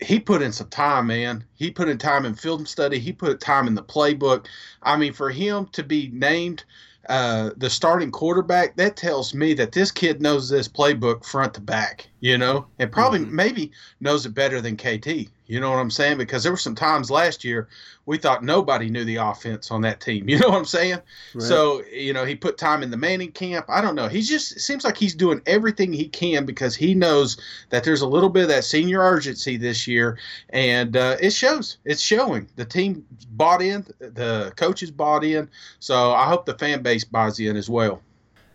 he 0.00 0.20
put 0.20 0.42
in 0.42 0.52
some 0.52 0.68
time, 0.68 1.06
man. 1.06 1.44
He 1.54 1.70
put 1.70 1.88
in 1.88 1.98
time 1.98 2.26
in 2.26 2.34
film 2.34 2.66
study. 2.66 2.98
He 2.98 3.12
put 3.12 3.40
time 3.40 3.66
in 3.66 3.74
the 3.74 3.82
playbook. 3.82 4.46
I 4.82 4.96
mean, 4.96 5.12
for 5.12 5.30
him 5.30 5.66
to 5.72 5.82
be 5.82 6.10
named 6.12 6.64
uh, 7.08 7.50
the 7.56 7.70
starting 7.70 8.10
quarterback, 8.10 8.76
that 8.76 8.96
tells 8.96 9.32
me 9.32 9.54
that 9.54 9.72
this 9.72 9.90
kid 9.90 10.20
knows 10.20 10.48
this 10.48 10.68
playbook 10.68 11.24
front 11.24 11.54
to 11.54 11.60
back, 11.60 12.08
you 12.20 12.36
know, 12.36 12.66
and 12.78 12.92
probably 12.92 13.20
mm-hmm. 13.20 13.36
maybe 13.36 13.72
knows 14.00 14.26
it 14.26 14.34
better 14.34 14.60
than 14.60 14.76
KT. 14.76 15.30
You 15.46 15.60
know 15.60 15.70
what 15.70 15.78
I'm 15.78 15.90
saying? 15.90 16.18
Because 16.18 16.42
there 16.42 16.52
were 16.52 16.58
some 16.58 16.74
times 16.74 17.10
last 17.10 17.44
year 17.44 17.68
we 18.04 18.18
thought 18.18 18.42
nobody 18.44 18.88
knew 18.88 19.04
the 19.04 19.16
offense 19.16 19.70
on 19.70 19.82
that 19.82 20.00
team. 20.00 20.28
You 20.36 20.40
know 20.40 20.48
what 20.48 20.58
I'm 20.58 20.64
saying? 20.64 20.98
Right. 21.34 21.42
So, 21.42 21.82
you 21.84 22.12
know, 22.12 22.24
he 22.24 22.34
put 22.34 22.58
time 22.58 22.82
in 22.82 22.90
the 22.90 22.96
Manning 22.96 23.32
camp. 23.32 23.66
I 23.68 23.80
don't 23.80 23.94
know. 23.94 24.06
He's 24.06 24.28
just, 24.28 24.56
it 24.56 24.60
seems 24.60 24.84
like 24.84 24.96
he's 24.96 25.14
doing 25.14 25.40
everything 25.46 25.92
he 25.92 26.08
can 26.08 26.44
because 26.44 26.76
he 26.76 26.94
knows 26.94 27.38
that 27.70 27.84
there's 27.84 28.02
a 28.02 28.06
little 28.06 28.28
bit 28.28 28.42
of 28.42 28.48
that 28.48 28.64
senior 28.64 29.00
urgency 29.00 29.56
this 29.56 29.86
year. 29.86 30.18
And 30.50 30.96
uh, 30.96 31.16
it 31.22 31.30
shows. 31.30 31.78
It's 31.86 32.02
showing. 32.02 32.48
The 32.56 32.66
team 32.66 33.06
bought 33.30 33.62
in, 33.62 33.86
the 33.98 34.52
coaches 34.56 34.90
bought 34.90 35.24
in. 35.24 35.48
So 35.78 36.12
I 36.12 36.26
hope 36.26 36.44
the 36.44 36.58
fan 36.58 36.82
base 36.82 37.04
buys 37.04 37.40
in 37.40 37.56
as 37.56 37.70
well. 37.70 38.02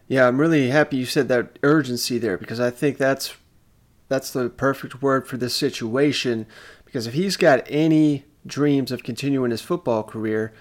Yeah, 0.07 0.27
I'm 0.27 0.39
really 0.39 0.69
happy 0.69 0.97
you 0.97 1.05
said 1.05 1.29
that 1.29 1.57
urgency 1.63 2.17
there 2.17 2.37
because 2.37 2.59
I 2.59 2.69
think 2.69 2.97
that's 2.97 3.33
that's 4.09 4.31
the 4.31 4.49
perfect 4.49 5.01
word 5.01 5.25
for 5.25 5.37
this 5.37 5.55
situation 5.55 6.45
because 6.91 7.07
if 7.07 7.13
he's 7.13 7.37
got 7.37 7.63
any 7.69 8.25
dreams 8.45 8.91
of 8.91 9.01
continuing 9.01 9.51
his 9.51 9.61
football 9.61 10.03
career, 10.03 10.51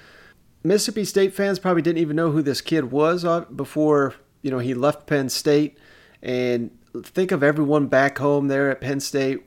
Mississippi 0.63 1.05
State 1.05 1.35
fans 1.35 1.59
probably 1.59 1.83
didn't 1.83 1.99
even 1.99 2.15
know 2.15 2.31
who 2.31 2.41
this 2.41 2.61
kid 2.61 2.93
was 2.93 3.25
uh, 3.25 3.41
before 3.41 4.15
you 4.41 4.51
know 4.53 4.61
he 4.61 4.73
left 4.73 5.09
Penn 5.09 5.29
State. 5.29 5.77
And 6.23 6.71
think 7.03 7.33
of 7.33 7.43
everyone 7.43 7.89
back 7.89 8.19
home 8.19 8.47
there 8.47 8.71
at 8.71 8.81
Penn 8.81 9.01
State. 9.01 9.41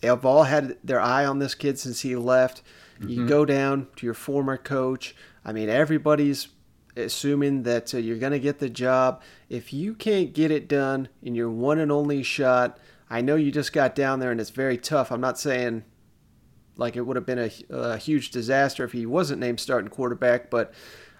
They've 0.00 0.24
all 0.24 0.42
had 0.44 0.76
their 0.82 1.00
eye 1.00 1.24
on 1.24 1.38
this 1.38 1.54
kid 1.54 1.78
since 1.78 2.00
he 2.00 2.16
left. 2.16 2.62
Mm-hmm. 2.98 3.08
You 3.08 3.26
go 3.28 3.44
down 3.44 3.86
to 3.96 4.06
your 4.06 4.14
former 4.14 4.56
coach. 4.56 5.14
I 5.44 5.52
mean, 5.52 5.68
everybody's 5.68 6.48
assuming 6.96 7.62
that 7.62 7.94
uh, 7.94 7.98
you're 7.98 8.18
going 8.18 8.32
to 8.32 8.40
get 8.40 8.58
the 8.58 8.70
job. 8.70 9.22
If 9.48 9.72
you 9.72 9.94
can't 9.94 10.32
get 10.32 10.50
it 10.50 10.66
done 10.66 11.08
in 11.22 11.36
your 11.36 11.50
one 11.50 11.78
and 11.78 11.92
only 11.92 12.24
shot, 12.24 12.78
I 13.10 13.20
know 13.20 13.36
you 13.36 13.50
just 13.50 13.72
got 13.72 13.94
down 13.94 14.20
there 14.20 14.30
and 14.30 14.40
it's 14.40 14.50
very 14.50 14.76
tough. 14.76 15.10
I'm 15.10 15.20
not 15.20 15.38
saying 15.38 15.84
like 16.76 16.96
it 16.96 17.02
would 17.02 17.16
have 17.16 17.26
been 17.26 17.38
a, 17.38 17.50
a 17.70 17.96
huge 17.96 18.30
disaster 18.30 18.84
if 18.84 18.92
he 18.92 19.06
wasn't 19.06 19.40
named 19.40 19.60
starting 19.60 19.90
quarterback, 19.90 20.50
but 20.50 20.72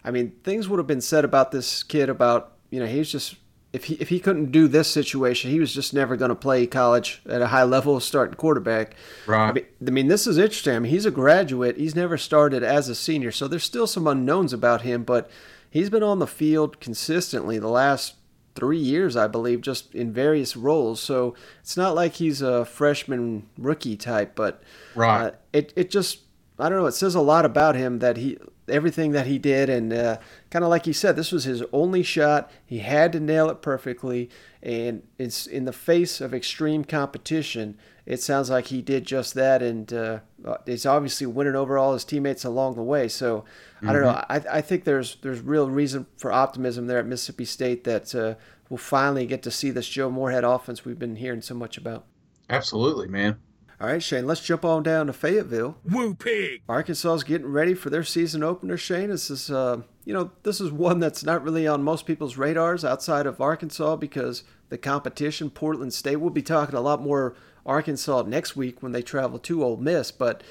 I 0.05 0.11
mean, 0.11 0.33
things 0.45 0.69
would 0.69 0.79
have 0.79 0.87
been 0.87 1.01
said 1.01 1.25
about 1.25 1.51
this 1.51 1.83
kid 1.83 2.09
about, 2.09 2.53
you 2.71 2.81
know, 2.81 2.87
he's 2.87 3.11
just 3.11 3.37
if 3.73 3.85
he 3.85 3.95
if 3.95 4.09
he 4.09 4.21
couldn't 4.21 4.51
do 4.51 4.67
this 4.69 4.89
situation, 4.89 5.51
he 5.51 5.61
was 5.61 5.75
just 5.75 5.93
never 5.93 6.17
going 6.17 6.31
to 6.31 6.35
play 6.35 6.67
college 6.67 7.21
at 7.29 7.43
a 7.43 7.49
high 7.49 7.65
level 7.65 8.01
starting 8.01 8.35
quarterback. 8.35 8.95
Right. 9.27 9.49
I 9.49 9.53
mean, 9.53 9.67
I 9.87 9.91
mean, 9.91 10.09
this 10.09 10.27
is 10.27 10.39
interesting. 10.39 10.75
I 10.75 10.79
mean, 10.79 10.91
he's 10.91 11.07
a 11.07 11.11
graduate. 11.11 11.77
He's 11.77 11.95
never 11.95 12.17
started 12.17 12.63
as 12.63 12.89
a 12.89 12.95
senior, 12.95 13.31
so 13.31 13.47
there's 13.47 13.65
still 13.65 13.87
some 13.87 14.07
unknowns 14.07 14.53
about 14.53 14.83
him. 14.83 15.05
But 15.05 15.29
he's 15.71 15.91
been 15.91 16.03
on 16.03 16.19
the 16.19 16.27
field 16.27 16.81
consistently 16.81 17.59
the 17.59 17.69
last 17.69 18.15
three 18.59 18.79
years, 18.79 19.17
I 19.17 19.29
believe, 19.29 19.61
just 19.61 19.95
in 19.95 20.13
various 20.13 20.57
roles. 20.57 21.01
So 21.01 21.35
it's 21.61 21.77
not 21.77 21.95
like 21.95 22.15
he's 22.15 22.43
a 22.43 22.65
freshman 22.65 23.49
rookie 23.57 23.97
type, 23.97 24.35
but 24.35 24.63
right. 24.95 25.29
Uh, 25.29 25.31
it 25.53 25.73
it 25.77 25.91
just 25.91 26.21
I 26.59 26.69
don't 26.69 26.79
know. 26.79 26.87
It 26.87 26.93
says 26.93 27.15
a 27.15 27.21
lot 27.21 27.45
about 27.45 27.77
him 27.77 28.01
that 28.01 28.17
he 28.17 28.39
everything 28.71 29.13
that 29.13 29.27
he 29.27 29.39
did, 29.39 29.69
and 29.69 29.93
uh, 29.93 30.19
kind 30.51 30.65
of 30.65 30.71
like 30.71 30.85
he 30.85 30.93
said, 30.93 31.17
this 31.17 31.33
was 31.33 31.45
his 31.45 31.63
only 31.73 32.03
shot. 32.03 32.51
He 32.65 32.79
had 32.79 33.13
to 33.13 33.21
nail 33.21 33.51
it 33.51 33.63
perfectly, 33.63 34.31
and 34.63 35.03
it's 35.19 35.47
in 35.47 35.65
the 35.65 35.73
face 35.73 36.21
of 36.21 36.35
extreme 36.35 36.85
competition. 36.85 37.79
It 38.07 38.23
sounds 38.23 38.49
like 38.49 38.67
he 38.67 38.81
did 38.81 39.05
just 39.05 39.35
that, 39.35 39.63
and 39.63 39.93
uh, 39.93 40.21
he's 40.65 40.87
obviously 40.87 41.27
winning 41.27 41.57
over 41.57 41.77
all 41.77 41.93
his 41.93 42.05
teammates 42.05 42.45
along 42.45 42.77
the 42.77 42.83
way. 42.83 43.09
So 43.09 43.45
I 43.83 43.93
don't 43.93 44.03
know. 44.03 44.09
Mm-hmm. 44.09 44.49
I, 44.49 44.59
I 44.59 44.61
think 44.61 44.85
there's 44.85 45.17
there's 45.17 45.41
real 45.41 45.69
reason 45.69 46.07
for 46.17 46.33
optimism 46.33 46.87
there 46.87 46.99
at 46.99 47.07
Mississippi 47.07 47.45
State 47.45 47.85
that 47.85 48.15
uh, 48.15 48.35
we'll 48.69 48.79
finally 48.79 49.27
get 49.27 49.43
to 49.43 49.51
see 49.51 49.71
this 49.71 49.89
Joe 49.89 50.11
Moorhead 50.11 50.45
offense 50.45 50.85
we've 50.85 50.99
been 50.99 51.17
hearing 51.17 51.43
so 51.43 51.55
much 51.55 51.77
about. 51.77 52.07
Absolutely, 52.51 53.09
man. 53.09 53.39
All 53.81 53.87
right, 53.87 54.03
Shane, 54.03 54.27
let's 54.27 54.45
jump 54.45 54.65
on 54.65 54.83
down 54.83 55.07
to 55.07 55.13
Fayetteville. 55.13 55.77
Woo 55.85 56.13
pig! 56.15 56.63
Arkansas 56.69 57.15
is 57.15 57.23
getting 57.23 57.47
ready 57.47 57.75
for 57.75 57.91
their 57.91 58.03
season 58.03 58.43
opener, 58.43 58.77
Shane. 58.77 59.11
This 59.11 59.31
is, 59.31 59.53
uh, 59.53 59.83
you 60.05 60.13
know, 60.13 60.33
this 60.43 60.61
is 60.61 60.73
one 60.73 60.99
that's 60.99 61.23
not 61.23 61.45
really 61.45 61.65
on 61.65 61.85
most 61.85 62.05
people's 62.05 62.37
radars 62.37 62.85
outside 62.85 63.25
of 63.25 63.41
Arkansas 63.41 63.95
because 63.95 64.43
the 64.69 64.79
competition, 64.79 65.49
Portland 65.49 65.95
State. 65.95 66.17
We'll 66.17 66.31
be 66.31 66.43
talking 66.43 66.75
a 66.75 66.81
lot 66.81 67.01
more 67.01 67.37
Arkansas 67.65 68.23
next 68.23 68.57
week 68.57 68.83
when 68.83 68.91
they 68.91 69.03
travel 69.03 69.39
to 69.39 69.63
Ole 69.63 69.77
Miss, 69.77 70.11
but 70.11 70.43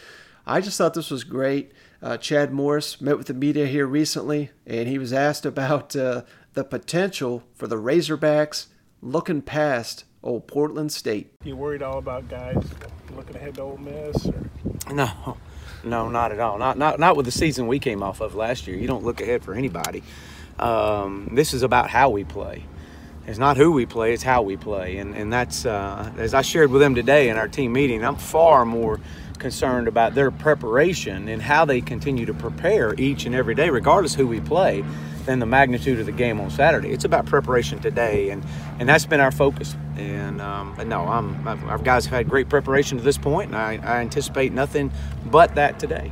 I 0.46 0.62
just 0.62 0.78
thought 0.78 0.94
this 0.94 1.12
was 1.12 1.26
great. 1.26 1.74
Uh, 2.02 2.16
Chad 2.16 2.54
Morris 2.54 3.02
met 3.02 3.18
with 3.18 3.28
the 3.28 3.34
media 3.34 3.66
here 3.66 3.88
recently, 3.88 4.52
and 4.66 4.88
he 4.88 4.98
was 4.98 5.12
asked 5.12 5.46
about 5.46 5.98
uh, 5.98 6.22
the 6.54 6.64
potential 6.64 7.44
for 7.54 7.68
the 7.68 7.76
Razorbacks 7.76 8.68
looking 9.02 9.42
past 9.42 10.06
old 10.28 10.46
Portland 10.46 10.92
State. 10.92 11.32
You 11.44 11.56
worried 11.56 11.82
all 11.82 11.98
about 11.98 12.28
guys 12.28 12.62
looking 13.16 13.36
ahead 13.36 13.56
to 13.56 13.62
Ole 13.62 13.78
Miss? 13.78 14.26
Or? 14.28 14.94
No, 14.94 15.38
no, 15.84 16.10
not 16.10 16.32
at 16.32 16.40
all. 16.40 16.60
Not 16.60 16.78
not 16.78 17.00
not 17.00 17.16
with 17.16 17.26
the 17.26 17.32
season 17.32 17.68
we 17.68 17.80
came 17.80 18.04
off 18.04 18.22
of 18.22 18.36
last 18.36 18.68
year. 18.68 18.78
You 18.78 18.88
don't 18.88 19.04
look 19.04 19.22
ahead 19.22 19.44
for 19.44 19.54
anybody. 19.54 20.04
Um, 20.60 21.30
this 21.32 21.54
is 21.54 21.64
about 21.64 21.90
how 21.90 22.10
we 22.10 22.24
play. 22.26 22.66
It's 23.26 23.40
not 23.40 23.58
who 23.58 23.72
we 23.72 23.86
play; 23.86 24.14
it's 24.14 24.24
how 24.24 24.42
we 24.42 24.58
play, 24.58 24.98
and 24.98 25.16
and 25.16 25.32
that's 25.32 25.66
uh, 25.66 26.12
as 26.18 26.34
I 26.34 26.42
shared 26.42 26.72
with 26.72 26.82
them 26.82 26.94
today 26.94 27.30
in 27.30 27.38
our 27.38 27.48
team 27.48 27.74
meeting. 27.74 28.04
I'm 28.04 28.18
far 28.18 28.66
more 28.66 29.00
concerned 29.40 29.88
about 29.88 30.16
their 30.16 30.32
preparation 30.32 31.28
and 31.28 31.42
how 31.42 31.64
they 31.64 31.80
continue 31.80 32.26
to 32.26 32.34
prepare 32.34 32.96
each 32.96 33.26
and 33.26 33.36
every 33.36 33.54
day, 33.54 33.70
regardless 33.70 34.16
who 34.16 34.26
we 34.28 34.42
play, 34.42 34.84
than 35.28 35.40
the 35.40 35.46
magnitude 35.46 36.00
of 36.00 36.08
the 36.08 36.12
game 36.12 36.42
on 36.42 36.50
Saturday. 36.50 36.90
It's 36.90 37.06
about 37.06 37.28
preparation 37.28 37.80
today, 37.80 38.32
and 38.32 38.44
and 38.80 38.90
that's 38.90 39.06
been 39.06 39.20
our 39.20 39.32
focus. 39.32 39.76
And, 39.98 40.42
um, 40.42 40.76
no, 40.86 41.02
I'm, 41.02 41.48
our 41.48 41.80
guys 41.80 42.06
have 42.06 42.14
had 42.14 42.30
great 42.30 42.50
preparation 42.50 42.98
to 42.98 43.04
this 43.04 43.18
point, 43.18 43.48
and 43.48 43.56
I, 43.56 43.80
I 43.84 44.00
anticipate 44.02 44.54
nothing 44.54 44.92
but 45.26 45.56
that 45.56 45.80
today. 45.80 46.12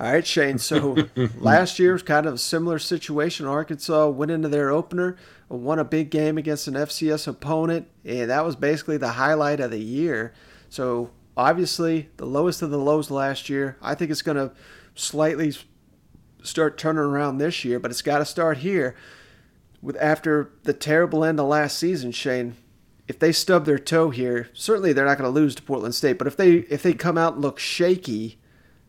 All 0.00 0.12
right, 0.12 0.26
Shane. 0.26 0.58
So 0.58 0.96
last 1.38 1.78
year's 1.78 2.02
kind 2.02 2.26
of 2.26 2.34
a 2.34 2.38
similar 2.38 2.80
situation. 2.80 3.46
Arkansas 3.46 4.08
went 4.08 4.32
into 4.32 4.48
their 4.48 4.70
opener, 4.70 5.16
won 5.48 5.78
a 5.78 5.84
big 5.84 6.10
game 6.10 6.36
against 6.36 6.66
an 6.66 6.74
FCS 6.74 7.28
opponent, 7.28 7.88
and 8.04 8.28
that 8.28 8.44
was 8.44 8.56
basically 8.56 8.96
the 8.96 9.10
highlight 9.10 9.60
of 9.60 9.70
the 9.70 9.78
year. 9.78 10.32
So 10.68 11.10
obviously, 11.36 12.08
the 12.16 12.26
lowest 12.26 12.62
of 12.62 12.70
the 12.70 12.78
lows 12.78 13.10
last 13.10 13.48
year. 13.48 13.76
I 13.80 13.94
think 13.94 14.10
it's 14.10 14.22
going 14.22 14.36
to 14.36 14.52
slightly 14.96 15.54
start 16.42 16.78
turning 16.78 17.02
around 17.02 17.38
this 17.38 17.64
year, 17.64 17.78
but 17.78 17.90
it's 17.90 18.02
got 18.02 18.18
to 18.18 18.24
start 18.24 18.58
here. 18.58 18.94
With 19.80 19.96
after 19.96 20.52
the 20.62 20.72
terrible 20.72 21.24
end 21.24 21.40
of 21.40 21.46
last 21.46 21.76
season, 21.76 22.12
Shane, 22.12 22.56
if 23.08 23.18
they 23.18 23.32
stub 23.32 23.64
their 23.64 23.78
toe 23.78 24.10
here, 24.10 24.48
certainly 24.52 24.92
they're 24.92 25.04
not 25.04 25.18
going 25.18 25.32
to 25.32 25.40
lose 25.40 25.54
to 25.56 25.62
Portland 25.62 25.94
State. 25.94 26.18
But 26.18 26.26
if 26.26 26.36
they 26.36 26.58
if 26.70 26.82
they 26.82 26.94
come 26.94 27.18
out 27.18 27.34
and 27.34 27.42
look 27.42 27.58
shaky, 27.58 28.38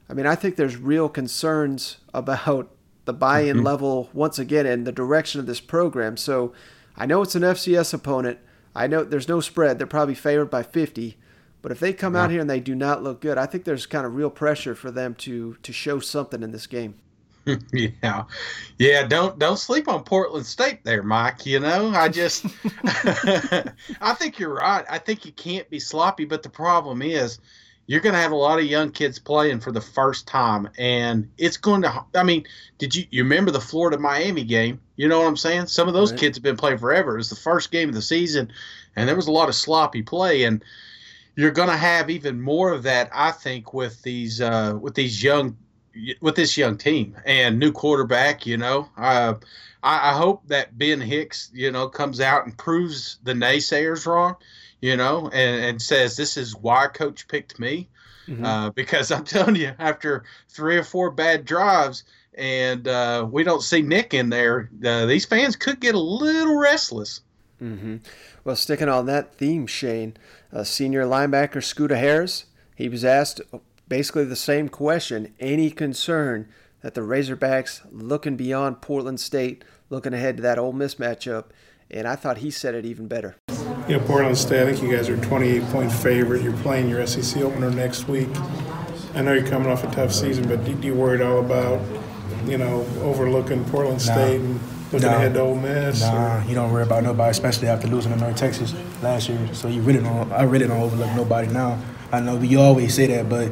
I 0.09 0.13
mean, 0.13 0.27
I 0.27 0.35
think 0.35 0.55
there's 0.55 0.77
real 0.77 1.09
concerns 1.09 1.97
about 2.13 2.75
the 3.05 3.13
buy-in 3.13 3.57
mm-hmm. 3.57 3.65
level 3.65 4.09
once 4.13 4.39
again 4.39 4.65
and 4.65 4.85
the 4.85 4.91
direction 4.91 5.39
of 5.39 5.45
this 5.45 5.59
program. 5.59 6.15
So 6.17 6.53
I 6.95 7.05
know 7.05 7.21
it's 7.21 7.35
an 7.35 7.41
FCS 7.41 7.93
opponent. 7.93 8.39
I 8.75 8.87
know 8.87 9.03
there's 9.03 9.27
no 9.27 9.39
spread. 9.39 9.77
They're 9.77 9.87
probably 9.87 10.15
favored 10.15 10.49
by 10.49 10.63
50. 10.63 11.17
But 11.61 11.71
if 11.71 11.79
they 11.79 11.93
come 11.93 12.13
yeah. 12.13 12.23
out 12.23 12.31
here 12.31 12.41
and 12.41 12.49
they 12.49 12.59
do 12.59 12.75
not 12.75 13.03
look 13.03 13.21
good, 13.21 13.37
I 13.37 13.45
think 13.45 13.63
there's 13.63 13.85
kind 13.85 14.05
of 14.05 14.15
real 14.15 14.29
pressure 14.29 14.75
for 14.75 14.91
them 14.91 15.15
to 15.15 15.55
to 15.63 15.73
show 15.73 15.99
something 15.99 16.43
in 16.43 16.51
this 16.51 16.67
game. 16.67 16.95
yeah, 17.73 18.23
yeah. 18.77 19.07
Don't 19.07 19.37
don't 19.37 19.57
sleep 19.57 19.87
on 19.87 20.03
Portland 20.03 20.45
State 20.45 20.83
there, 20.83 21.03
Mike. 21.03 21.45
You 21.45 21.59
know, 21.59 21.89
I 21.89 22.09
just 22.09 22.45
I 22.85 24.13
think 24.17 24.39
you're 24.39 24.53
right. 24.55 24.85
I 24.89 24.97
think 24.97 25.25
you 25.25 25.31
can't 25.33 25.69
be 25.69 25.79
sloppy, 25.79 26.25
but 26.25 26.43
the 26.43 26.49
problem 26.49 27.01
is, 27.01 27.39
you're 27.87 27.99
going 28.01 28.15
to 28.15 28.21
have 28.21 28.31
a 28.31 28.35
lot 28.35 28.59
of 28.59 28.65
young 28.65 28.91
kids 28.91 29.19
playing 29.19 29.59
for 29.59 29.71
the 29.73 29.81
first 29.81 30.27
time, 30.27 30.69
and 30.77 31.29
it's 31.37 31.57
going 31.57 31.81
to. 31.81 32.05
I 32.15 32.23
mean, 32.23 32.45
did 32.77 32.95
you 32.95 33.05
you 33.09 33.23
remember 33.23 33.51
the 33.51 33.59
Florida 33.61 33.97
Miami 33.99 34.45
game? 34.45 34.81
You 34.95 35.09
know 35.09 35.19
what 35.19 35.27
I'm 35.27 35.37
saying? 35.37 35.67
Some 35.67 35.87
of 35.89 35.93
those 35.93 36.11
Right. 36.11 36.19
kids 36.19 36.37
have 36.37 36.43
been 36.43 36.57
playing 36.57 36.77
forever. 36.77 37.15
It 37.15 37.17
was 37.17 37.29
the 37.29 37.35
first 37.35 37.71
game 37.71 37.89
of 37.89 37.95
the 37.95 38.01
season, 38.01 38.51
and 38.95 39.07
there 39.09 39.15
was 39.17 39.27
a 39.27 39.31
lot 39.31 39.49
of 39.49 39.55
sloppy 39.55 40.01
play, 40.01 40.43
and 40.43 40.63
you're 41.35 41.51
going 41.51 41.69
to 41.69 41.77
have 41.77 42.09
even 42.09 42.41
more 42.41 42.71
of 42.71 42.83
that, 42.83 43.09
I 43.13 43.31
think, 43.31 43.73
with 43.73 44.01
these 44.03 44.39
uh, 44.41 44.77
with 44.79 44.95
these 44.95 45.21
young 45.23 45.57
with 46.21 46.35
this 46.35 46.57
young 46.57 46.77
team 46.77 47.15
and 47.25 47.59
new 47.59 47.71
quarterback. 47.71 48.45
You 48.45 48.57
know, 48.57 48.89
uh, 48.97 49.35
I, 49.81 50.11
I 50.11 50.13
hope 50.13 50.47
that 50.47 50.77
Ben 50.77 51.01
Hicks, 51.01 51.49
you 51.53 51.71
know, 51.71 51.87
comes 51.87 52.19
out 52.19 52.45
and 52.45 52.57
proves 52.57 53.17
the 53.23 53.33
naysayers 53.33 54.05
wrong. 54.05 54.35
You 54.81 54.97
know, 54.97 55.29
and, 55.31 55.63
and 55.63 55.81
says 55.81 56.17
this 56.17 56.35
is 56.35 56.55
why 56.57 56.87
coach 56.87 57.27
picked 57.29 57.57
me. 57.57 57.87
Mhm. 58.27 58.43
Uh, 58.43 58.69
because 58.75 59.11
I'm 59.11 59.23
telling 59.23 59.55
you, 59.55 59.71
after 59.79 60.23
three 60.49 60.77
or 60.77 60.83
four 60.83 61.09
bad 61.11 61.45
drives, 61.45 62.03
and 62.35 62.87
uh, 62.87 63.27
we 63.29 63.43
don't 63.43 63.61
see 63.61 63.81
Nick 63.81 64.13
in 64.13 64.29
there, 64.29 64.69
uh, 64.85 65.05
these 65.05 65.25
fans 65.25 65.55
could 65.55 65.79
get 65.79 65.95
a 65.95 65.99
little 65.99 66.57
restless. 66.57 67.21
Mm-hmm. 67.61 67.97
Well, 68.43 68.55
sticking 68.55 68.89
on 68.89 69.05
that 69.05 69.35
theme, 69.35 69.67
Shane, 69.67 70.17
uh, 70.51 70.63
senior 70.63 71.05
linebacker 71.05 71.61
Scoota 71.61 71.97
Harris, 71.97 72.45
he 72.75 72.89
was 72.89 73.05
asked 73.05 73.41
basically 73.87 74.25
the 74.25 74.35
same 74.35 74.69
question. 74.69 75.33
Any 75.39 75.69
concern 75.71 76.47
that 76.81 76.93
the 76.93 77.01
Razorbacks 77.01 77.81
looking 77.91 78.35
beyond 78.35 78.81
Portland 78.81 79.19
State, 79.19 79.63
looking 79.89 80.13
ahead 80.13 80.37
to 80.37 80.43
that 80.43 80.57
Ole 80.59 80.73
Miss 80.73 80.95
matchup? 80.95 81.45
And 81.91 82.07
I 82.07 82.15
thought 82.15 82.37
he 82.39 82.49
said 82.49 82.73
it 82.73 82.85
even 82.85 83.07
better. 83.07 83.35
You 83.87 83.97
know, 83.97 84.03
Portland 84.05 84.37
State, 84.37 84.63
I 84.67 84.71
think 84.73 84.81
you 84.81 84.95
guys 84.95 85.09
are 85.09 85.15
a 85.15 85.21
28 85.21 85.63
point 85.65 85.91
favorite. 85.91 86.41
You're 86.41 86.57
playing 86.57 86.89
your 86.89 87.05
SEC 87.05 87.41
opener 87.43 87.69
next 87.69 88.07
week. 88.07 88.29
I 89.13 89.21
know 89.21 89.33
you're 89.33 89.45
coming 89.45 89.69
off 89.71 89.83
a 89.83 89.91
tough 89.91 90.11
season, 90.11 90.47
but 90.47 90.63
do 90.65 90.71
you 90.87 90.95
worry 90.95 91.19
at 91.19 91.21
all 91.21 91.39
about, 91.39 91.79
you 92.47 92.57
know, 92.57 92.81
overlooking 93.01 93.63
Portland 93.65 94.03
Nah. 94.07 94.13
State 94.13 94.41
and 94.41 94.59
looking 94.91 95.07
Nah. 95.07 95.17
ahead 95.17 95.33
to 95.35 95.41
Ole 95.41 95.55
Miss? 95.55 96.01
Nah, 96.01 96.43
you 96.47 96.55
don't 96.55 96.71
worry 96.71 96.81
about 96.83 97.03
nobody, 97.03 97.29
especially 97.29 97.67
after 97.67 97.87
losing 97.87 98.11
to 98.11 98.17
North 98.19 98.37
Texas 98.37 98.73
last 99.03 99.29
year. 99.29 99.37
So 99.53 99.67
you 99.67 99.81
really 99.81 99.99
don't. 100.01 100.31
I 100.31 100.43
really 100.43 100.67
don't 100.67 100.81
overlook 100.81 101.13
nobody 101.15 101.47
now. 101.49 101.77
I 102.11 102.21
know 102.21 102.39
you 102.39 102.59
always 102.59 102.93
say 102.95 103.05
that, 103.07 103.29
but 103.29 103.51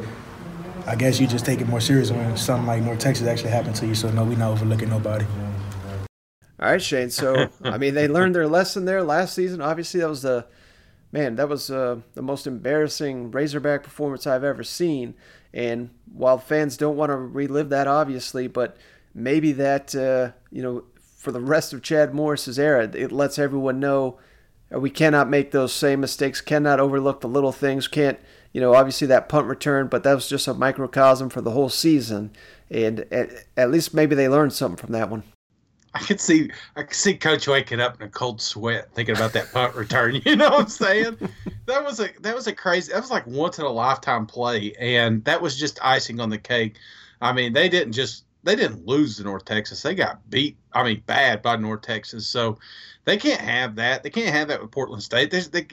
I 0.86 0.96
guess 0.96 1.20
you 1.20 1.26
just 1.26 1.44
take 1.44 1.60
it 1.60 1.68
more 1.68 1.80
serious 1.80 2.10
when 2.10 2.36
something 2.36 2.66
like 2.66 2.82
North 2.82 2.98
Texas 2.98 3.26
actually 3.26 3.50
happened 3.50 3.76
to 3.76 3.86
you. 3.86 3.94
So 3.94 4.10
no, 4.10 4.24
we're 4.24 4.36
not 4.36 4.50
overlooking 4.50 4.90
nobody. 4.90 5.24
All 6.58 6.70
right, 6.70 6.82
Shane. 6.82 7.10
So, 7.10 7.48
I 7.64 7.78
mean, 7.78 7.94
they 7.94 8.08
learned 8.08 8.34
their 8.34 8.46
lesson 8.46 8.84
there 8.84 9.02
last 9.02 9.34
season. 9.34 9.60
Obviously, 9.60 10.00
that 10.00 10.08
was 10.08 10.22
the 10.22 10.46
man. 11.10 11.36
That 11.36 11.48
was 11.48 11.70
uh, 11.70 12.00
the 12.14 12.22
most 12.22 12.46
embarrassing 12.46 13.30
Razorback 13.30 13.82
performance 13.82 14.26
I've 14.26 14.44
ever 14.44 14.62
seen. 14.62 15.14
And 15.52 15.90
while 16.12 16.38
fans 16.38 16.76
don't 16.76 16.96
want 16.96 17.10
to 17.10 17.16
relive 17.16 17.68
that, 17.70 17.86
obviously, 17.86 18.46
but 18.46 18.76
maybe 19.14 19.52
that 19.52 19.94
uh, 19.94 20.32
you 20.50 20.62
know, 20.62 20.84
for 21.16 21.32
the 21.32 21.40
rest 21.40 21.72
of 21.72 21.82
Chad 21.82 22.14
Morris's 22.14 22.58
era, 22.58 22.90
it 22.92 23.12
lets 23.12 23.38
everyone 23.38 23.80
know 23.80 24.18
we 24.70 24.90
cannot 24.90 25.28
make 25.28 25.50
those 25.50 25.72
same 25.72 26.00
mistakes. 26.00 26.40
Cannot 26.40 26.80
overlook 26.80 27.20
the 27.20 27.28
little 27.28 27.52
things. 27.52 27.88
Can't 27.88 28.18
you 28.52 28.60
know? 28.60 28.74
Obviously, 28.74 29.06
that 29.08 29.28
punt 29.28 29.46
return, 29.46 29.88
but 29.88 30.02
that 30.04 30.14
was 30.14 30.28
just 30.28 30.48
a 30.48 30.54
microcosm 30.54 31.30
for 31.30 31.40
the 31.40 31.50
whole 31.50 31.68
season. 31.68 32.30
And 32.70 33.00
at, 33.12 33.30
at 33.56 33.70
least 33.70 33.94
maybe 33.94 34.14
they 34.14 34.28
learned 34.28 34.52
something 34.52 34.78
from 34.78 34.92
that 34.92 35.10
one. 35.10 35.24
I 35.94 35.98
could 35.98 36.20
see 36.20 36.50
I 36.74 36.84
could 36.84 36.96
see 36.96 37.14
Coach 37.14 37.46
waking 37.46 37.80
up 37.80 38.00
in 38.00 38.06
a 38.06 38.10
cold 38.10 38.40
sweat 38.40 38.92
thinking 38.94 39.14
about 39.14 39.34
that 39.34 39.52
punt 39.52 39.74
return. 39.74 40.14
You 40.24 40.36
know 40.36 40.48
what 40.48 40.60
I'm 40.60 40.68
saying? 40.68 41.18
That 41.66 41.84
was 41.84 42.00
a 42.00 42.08
that 42.20 42.34
was 42.34 42.46
a 42.46 42.54
crazy 42.54 42.92
that 42.92 43.00
was 43.00 43.10
like 43.10 43.26
once 43.26 43.58
in 43.58 43.64
a 43.64 43.70
lifetime 43.70 44.26
play, 44.26 44.74
and 44.78 45.22
that 45.24 45.42
was 45.42 45.58
just 45.58 45.78
icing 45.84 46.18
on 46.20 46.30
the 46.30 46.38
cake. 46.38 46.76
I 47.20 47.32
mean, 47.32 47.52
they 47.52 47.68
didn't 47.68 47.92
just 47.92 48.24
they 48.44 48.56
didn't 48.56 48.86
lose 48.86 49.16
to 49.16 49.22
North 49.22 49.44
Texas. 49.44 49.82
They 49.82 49.94
got 49.94 50.28
beat. 50.28 50.56
I 50.72 50.82
mean, 50.82 51.02
bad 51.06 51.42
by 51.42 51.56
North 51.56 51.82
Texas. 51.82 52.26
So 52.26 52.58
they 53.04 53.16
can't 53.16 53.40
have 53.40 53.76
that. 53.76 54.02
They 54.02 54.10
can't 54.10 54.34
have 54.34 54.48
that 54.48 54.60
with 54.60 54.70
Portland 54.70 55.02
State. 55.02 55.30
They, 55.30 55.40
they, 55.40 55.66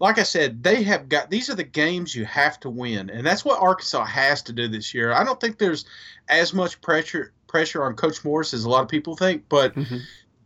like 0.00 0.18
I 0.18 0.22
said, 0.22 0.62
they 0.62 0.82
have 0.84 1.08
got 1.08 1.30
these 1.30 1.50
are 1.50 1.54
the 1.54 1.64
games 1.64 2.14
you 2.14 2.24
have 2.24 2.58
to 2.60 2.70
win, 2.70 3.10
and 3.10 3.26
that's 3.26 3.44
what 3.44 3.60
Arkansas 3.60 4.04
has 4.04 4.42
to 4.42 4.52
do 4.52 4.68
this 4.68 4.94
year. 4.94 5.12
I 5.12 5.24
don't 5.24 5.40
think 5.40 5.58
there's 5.58 5.84
as 6.28 6.52
much 6.52 6.80
pressure 6.80 7.32
pressure 7.46 7.84
on 7.84 7.94
Coach 7.94 8.24
Morris 8.24 8.54
as 8.54 8.64
a 8.64 8.68
lot 8.68 8.82
of 8.82 8.88
people 8.88 9.16
think, 9.16 9.44
but 9.48 9.74
mm-hmm. 9.74 9.98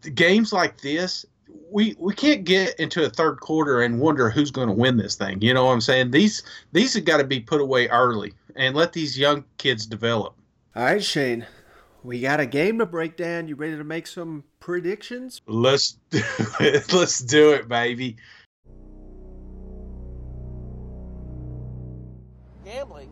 the 0.03 0.11
games 0.11 0.53
like 0.53 0.81
this. 0.81 1.27
We, 1.73 1.97
we 1.99 2.15
can't 2.15 2.45
get 2.45 2.79
into 2.79 3.05
a 3.05 3.11
third 3.11 3.41
quarter 3.41 3.83
and 3.83 4.01
wonder 4.01 4.31
who's 4.31 4.53
going 4.53 4.69
to 4.69 4.75
win 4.75 4.97
this 4.97 5.17
thing. 5.17 5.41
You 5.41 5.53
know 5.55 5.65
what 5.67 5.73
I'm 5.73 5.81
saying? 5.81 6.13
These 6.13 6.45
these 6.73 6.95
have 6.95 7.05
got 7.05 7.19
to 7.19 7.25
be 7.25 7.41
put 7.41 7.61
away 7.61 7.89
early 7.89 8.35
and 8.55 8.77
let 8.77 8.93
these 8.93 9.19
young 9.19 9.45
kids 9.57 9.87
develop. 9.87 10.35
All 10.77 10.85
right, 10.85 11.03
Shane. 11.03 11.47
We 12.03 12.21
got 12.21 12.41
a 12.41 12.47
game 12.47 12.79
to 12.79 12.87
break 12.87 13.17
down. 13.17 13.47
You 13.47 13.57
ready 13.57 13.77
to 13.77 13.85
make 13.85 14.07
some 14.07 14.45
predictions? 14.59 15.43
Let's 15.47 15.99
do 16.11 16.23
it. 16.61 16.93
Let's 16.93 17.19
do 17.19 17.53
it, 17.53 17.69
baby. 17.69 18.17
Gambling? 22.65 23.11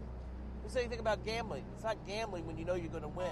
Who 0.63 0.69
said 0.71 0.81
anything 0.81 1.01
about 1.01 1.25
gambling? 1.27 1.65
It's 1.75 1.85
not 1.85 1.99
gambling 2.07 2.47
when 2.47 2.57
you 2.57 2.65
know 2.65 2.75
you're 2.75 2.89
going 2.89 3.03
to 3.03 3.09
win. 3.09 3.27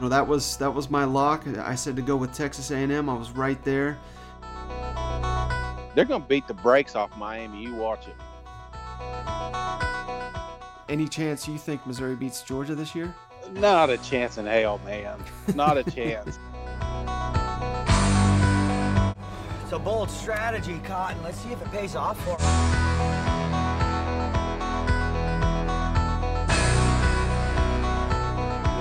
No, 0.00 0.08
that 0.08 0.26
was 0.26 0.58
that 0.58 0.74
was 0.74 0.90
my 0.90 1.04
lock. 1.04 1.46
I 1.58 1.74
said 1.74 1.96
to 1.96 2.02
go 2.02 2.16
with 2.16 2.34
Texas 2.34 2.70
A&M. 2.70 3.08
I 3.08 3.14
was 3.14 3.30
right 3.30 3.62
there. 3.64 3.98
They're 5.94 6.04
going 6.04 6.20
to 6.22 6.28
beat 6.28 6.46
the 6.48 6.54
brakes 6.54 6.96
off 6.96 7.16
Miami. 7.16 7.62
You 7.62 7.74
watch 7.74 8.08
it. 8.08 8.16
Any 10.88 11.08
chance 11.08 11.48
you 11.48 11.56
think 11.56 11.86
Missouri 11.86 12.14
beats 12.14 12.42
Georgia 12.42 12.74
this 12.74 12.94
year? 12.94 13.14
Not 13.52 13.88
a 13.88 13.96
chance 13.98 14.36
in 14.36 14.44
hell, 14.46 14.80
man. 14.84 15.18
Not 15.54 15.78
a 15.78 15.82
chance. 15.90 16.38
It's 19.62 19.72
a 19.72 19.78
bold 19.78 20.10
strategy, 20.10 20.78
Cotton. 20.84 21.22
Let's 21.22 21.38
see 21.38 21.52
if 21.52 21.62
it 21.62 21.70
pays 21.70 21.96
off 21.96 22.22
for 22.22 22.36
us. 22.38 22.44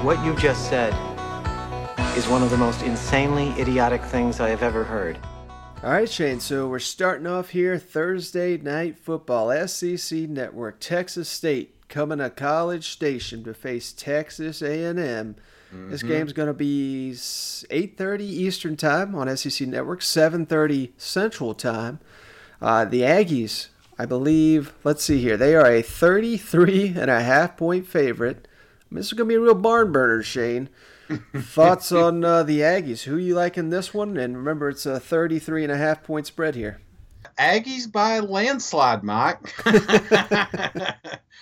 What 0.04 0.24
you 0.26 0.36
just 0.36 0.70
said 0.70 0.94
is 2.18 2.28
one 2.28 2.44
of 2.44 2.50
the 2.50 2.58
most 2.58 2.82
insanely 2.82 3.50
idiotic 3.62 4.04
things 4.04 4.42
I 4.42 4.50
have 4.50 4.62
ever 4.62 4.84
heard. 4.84 5.18
All 5.82 5.92
right, 5.92 6.10
Shane. 6.10 6.42
So 6.42 6.68
we're 6.68 6.80
starting 6.80 7.28
off 7.28 7.50
here 7.50 7.78
Thursday 7.78 8.58
night 8.58 8.98
football. 8.98 9.68
SEC 9.68 10.20
Network. 10.30 10.82
Texas 10.82 11.30
State 11.30 11.73
coming 11.94 12.18
to 12.18 12.30
College 12.32 12.90
Station 12.90 13.44
to 13.44 13.54
face 13.54 13.94
Texas 13.94 14.64
A&M. 14.64 15.36
This 15.72 16.02
Mhm. 16.02 16.08
game's 16.08 16.34
going 16.34 16.48
to 16.48 16.54
be 16.54 17.12
8:30 17.70 18.26
Eastern 18.26 18.76
Time 18.76 19.14
on 19.16 19.30
SEC 19.30 19.68
Network, 19.68 20.02
7:30 20.02 20.94
Central 20.98 21.54
Time. 21.54 22.00
Uh, 22.62 22.84
the 22.86 23.02
Aggies, 23.02 23.68
I 24.00 24.06
believe. 24.08 24.74
Let's 24.84 25.04
see 25.04 25.20
here. 25.22 25.38
They 25.38 25.56
are 25.56 25.66
a 25.68 25.82
33 25.84 26.94
and 26.98 27.12
a 27.12 27.22
half 27.22 27.58
point 27.58 27.86
favorite. 27.88 28.48
This 28.92 29.08
is 29.08 29.14
going 29.14 29.28
to 29.30 29.34
be 29.34 29.36
a 29.36 29.40
real 29.40 29.54
barn 29.56 29.92
burner, 29.92 30.22
Shane. 30.24 30.70
Thoughts 31.36 31.92
on 31.92 32.24
uh, 32.24 32.42
the 32.44 32.62
Aggies? 32.62 33.04
Who 33.04 33.18
you 33.18 33.36
like 33.36 33.58
in 33.58 33.70
this 33.70 33.94
one? 33.94 34.18
And 34.18 34.36
remember, 34.38 34.70
it's 34.70 34.86
a 34.86 35.00
33 35.00 35.64
and 35.64 35.72
a 35.72 35.78
half 35.78 36.04
point 36.04 36.26
spread 36.28 36.56
here. 36.56 36.80
Aggies 37.40 37.92
by 37.92 38.20
landslide, 38.20 39.04
Mike. 39.04 39.40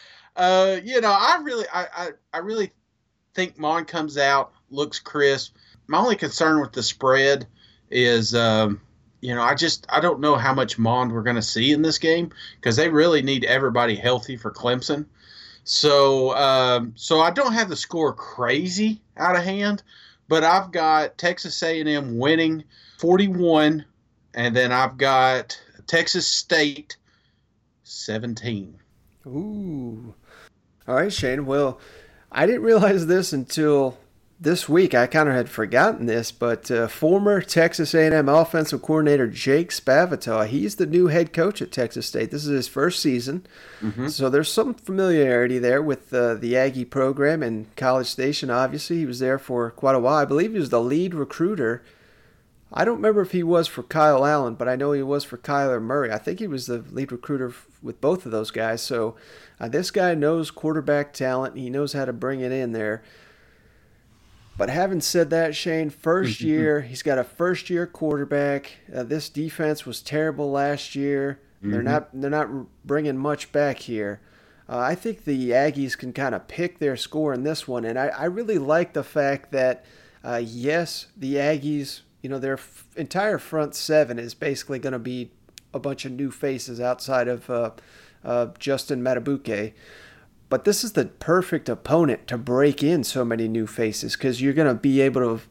uh, 0.41 0.79
you 0.83 0.99
know, 1.01 1.11
I 1.11 1.39
really, 1.43 1.65
I, 1.71 1.85
I, 1.95 2.09
I 2.33 2.37
really 2.39 2.71
think 3.35 3.59
Mond 3.59 3.87
comes 3.87 4.17
out, 4.17 4.51
looks 4.71 4.97
crisp. 4.97 5.55
My 5.85 5.99
only 5.99 6.15
concern 6.15 6.59
with 6.61 6.71
the 6.71 6.81
spread 6.81 7.45
is, 7.91 8.33
um, 8.33 8.81
you 9.19 9.35
know, 9.35 9.43
I 9.43 9.53
just 9.53 9.85
I 9.87 9.99
don't 9.99 10.19
know 10.19 10.35
how 10.35 10.51
much 10.51 10.79
Mond 10.79 11.11
we're 11.11 11.21
going 11.21 11.35
to 11.35 11.43
see 11.43 11.71
in 11.71 11.83
this 11.83 11.99
game 11.99 12.31
because 12.55 12.75
they 12.75 12.89
really 12.89 13.21
need 13.21 13.43
everybody 13.43 13.95
healthy 13.95 14.35
for 14.35 14.49
Clemson. 14.49 15.05
So, 15.63 16.35
um, 16.35 16.93
so 16.95 17.19
I 17.19 17.29
don't 17.29 17.53
have 17.53 17.69
the 17.69 17.75
score 17.75 18.11
crazy 18.11 18.99
out 19.17 19.35
of 19.35 19.43
hand, 19.43 19.83
but 20.27 20.43
I've 20.43 20.71
got 20.71 21.19
Texas 21.19 21.61
A&M 21.61 22.17
winning 22.17 22.63
41, 22.97 23.85
and 24.33 24.55
then 24.55 24.71
I've 24.71 24.97
got 24.97 25.61
Texas 25.85 26.25
State 26.25 26.97
17. 27.83 28.79
Ooh. 29.27 30.15
All 30.87 30.95
right, 30.95 31.13
Shane. 31.13 31.45
Well, 31.45 31.79
I 32.31 32.45
didn't 32.45 32.63
realize 32.63 33.07
this 33.07 33.33
until 33.33 33.97
this 34.39 34.67
week. 34.67 34.95
I 34.95 35.05
kind 35.05 35.29
of 35.29 35.35
had 35.35 35.49
forgotten 35.49 36.07
this, 36.07 36.31
but 36.31 36.71
uh, 36.71 36.87
former 36.87 37.41
Texas 37.41 37.93
A&M 37.93 38.27
offensive 38.27 38.81
coordinator 38.81 39.27
Jake 39.27 39.69
Spavital, 39.69 40.47
he's 40.47 40.75
the 40.77 40.87
new 40.87 41.07
head 41.07 41.31
coach 41.31 41.61
at 41.61 41.71
Texas 41.71 42.07
State. 42.07 42.31
This 42.31 42.43
is 42.45 42.49
his 42.49 42.67
first 42.67 42.99
season, 43.01 43.45
Mhm. 43.83 44.09
so 44.09 44.29
there's 44.29 44.51
some 44.51 44.73
familiarity 44.73 45.59
there 45.59 45.81
with 45.81 46.11
uh, 46.13 46.33
the 46.33 46.57
Aggie 46.57 46.85
program 46.85 47.43
and 47.43 47.67
College 47.75 48.07
Station. 48.07 48.49
Obviously, 48.49 48.97
he 48.97 49.05
was 49.05 49.19
there 49.19 49.37
for 49.37 49.69
quite 49.69 49.95
a 49.95 49.99
while. 49.99 50.15
I 50.15 50.25
believe 50.25 50.53
he 50.53 50.59
was 50.59 50.69
the 50.71 50.81
lead 50.81 51.13
recruiter 51.13 51.83
I 52.73 52.85
don't 52.85 52.95
remember 52.97 53.21
if 53.21 53.31
he 53.31 53.43
was 53.43 53.67
for 53.67 53.83
Kyle 53.83 54.25
Allen, 54.25 54.55
but 54.55 54.69
I 54.69 54.75
know 54.77 54.93
he 54.93 55.03
was 55.03 55.23
for 55.25 55.37
Kyler 55.37 55.81
Murray. 55.81 56.11
I 56.11 56.17
think 56.17 56.39
he 56.39 56.47
was 56.47 56.67
the 56.67 56.77
lead 56.91 57.11
recruiter 57.11 57.53
with 57.81 57.99
both 57.99 58.25
of 58.25 58.31
those 58.31 58.49
guys. 58.51 58.81
So 58.81 59.15
uh, 59.59 59.67
this 59.67 59.91
guy 59.91 60.13
knows 60.15 60.51
quarterback 60.51 61.11
talent. 61.13 61.57
He 61.57 61.69
knows 61.69 61.91
how 61.93 62.05
to 62.05 62.13
bring 62.13 62.39
it 62.39 62.51
in 62.53 62.71
there. 62.71 63.03
But 64.57 64.69
having 64.69 65.01
said 65.01 65.29
that, 65.31 65.55
Shane, 65.55 65.89
first 65.89 66.39
year, 66.41 66.81
he's 66.81 67.03
got 67.03 67.17
a 67.17 67.23
first 67.23 67.69
year 67.69 67.87
quarterback. 67.87 68.71
Uh, 68.93 69.03
this 69.03 69.27
defense 69.29 69.85
was 69.85 70.01
terrible 70.01 70.51
last 70.51 70.95
year. 70.95 71.39
They're 71.61 71.81
Mhm. 71.81 71.83
not 71.83 72.09
they're 72.13 72.29
not 72.29 72.49
bringing 72.85 73.17
much 73.17 73.51
back 73.51 73.79
here. 73.79 74.19
Uh, 74.67 74.79
I 74.79 74.95
think 74.95 75.25
the 75.25 75.51
Aggies 75.51 75.97
can 75.97 76.11
kind 76.13 76.33
of 76.33 76.47
pick 76.47 76.79
their 76.79 76.95
score 76.97 77.33
in 77.33 77.43
this 77.43 77.67
one, 77.67 77.83
and 77.85 77.99
I, 77.99 78.07
I 78.07 78.25
really 78.25 78.57
like 78.57 78.93
the 78.93 79.03
fact 79.03 79.51
that 79.51 79.83
uh, 80.23 80.41
yes, 80.43 81.07
the 81.17 81.35
Aggies, 81.35 82.01
you 82.21 82.29
know, 82.29 82.39
their 82.39 82.53
f- 82.53 82.85
entire 82.95 83.37
front 83.37 83.75
seven 83.75 84.19
is 84.19 84.33
basically 84.33 84.79
going 84.79 84.93
to 84.93 84.99
be 84.99 85.31
a 85.73 85.79
bunch 85.79 86.05
of 86.05 86.11
new 86.11 86.31
faces 86.31 86.79
outside 86.79 87.27
of 87.27 87.49
uh, 87.49 87.71
uh, 88.23 88.47
Justin 88.59 89.01
Madubuike. 89.01 89.73
But 90.49 90.65
this 90.65 90.83
is 90.83 90.93
the 90.93 91.05
perfect 91.05 91.69
opponent 91.69 92.27
to 92.27 92.37
break 92.37 92.83
in 92.83 93.03
so 93.03 93.23
many 93.23 93.47
new 93.47 93.65
faces 93.65 94.17
because 94.17 94.41
you're 94.41 94.53
going 94.53 94.67
to 94.67 94.73
be 94.73 94.99
able 94.99 95.21
to 95.21 95.43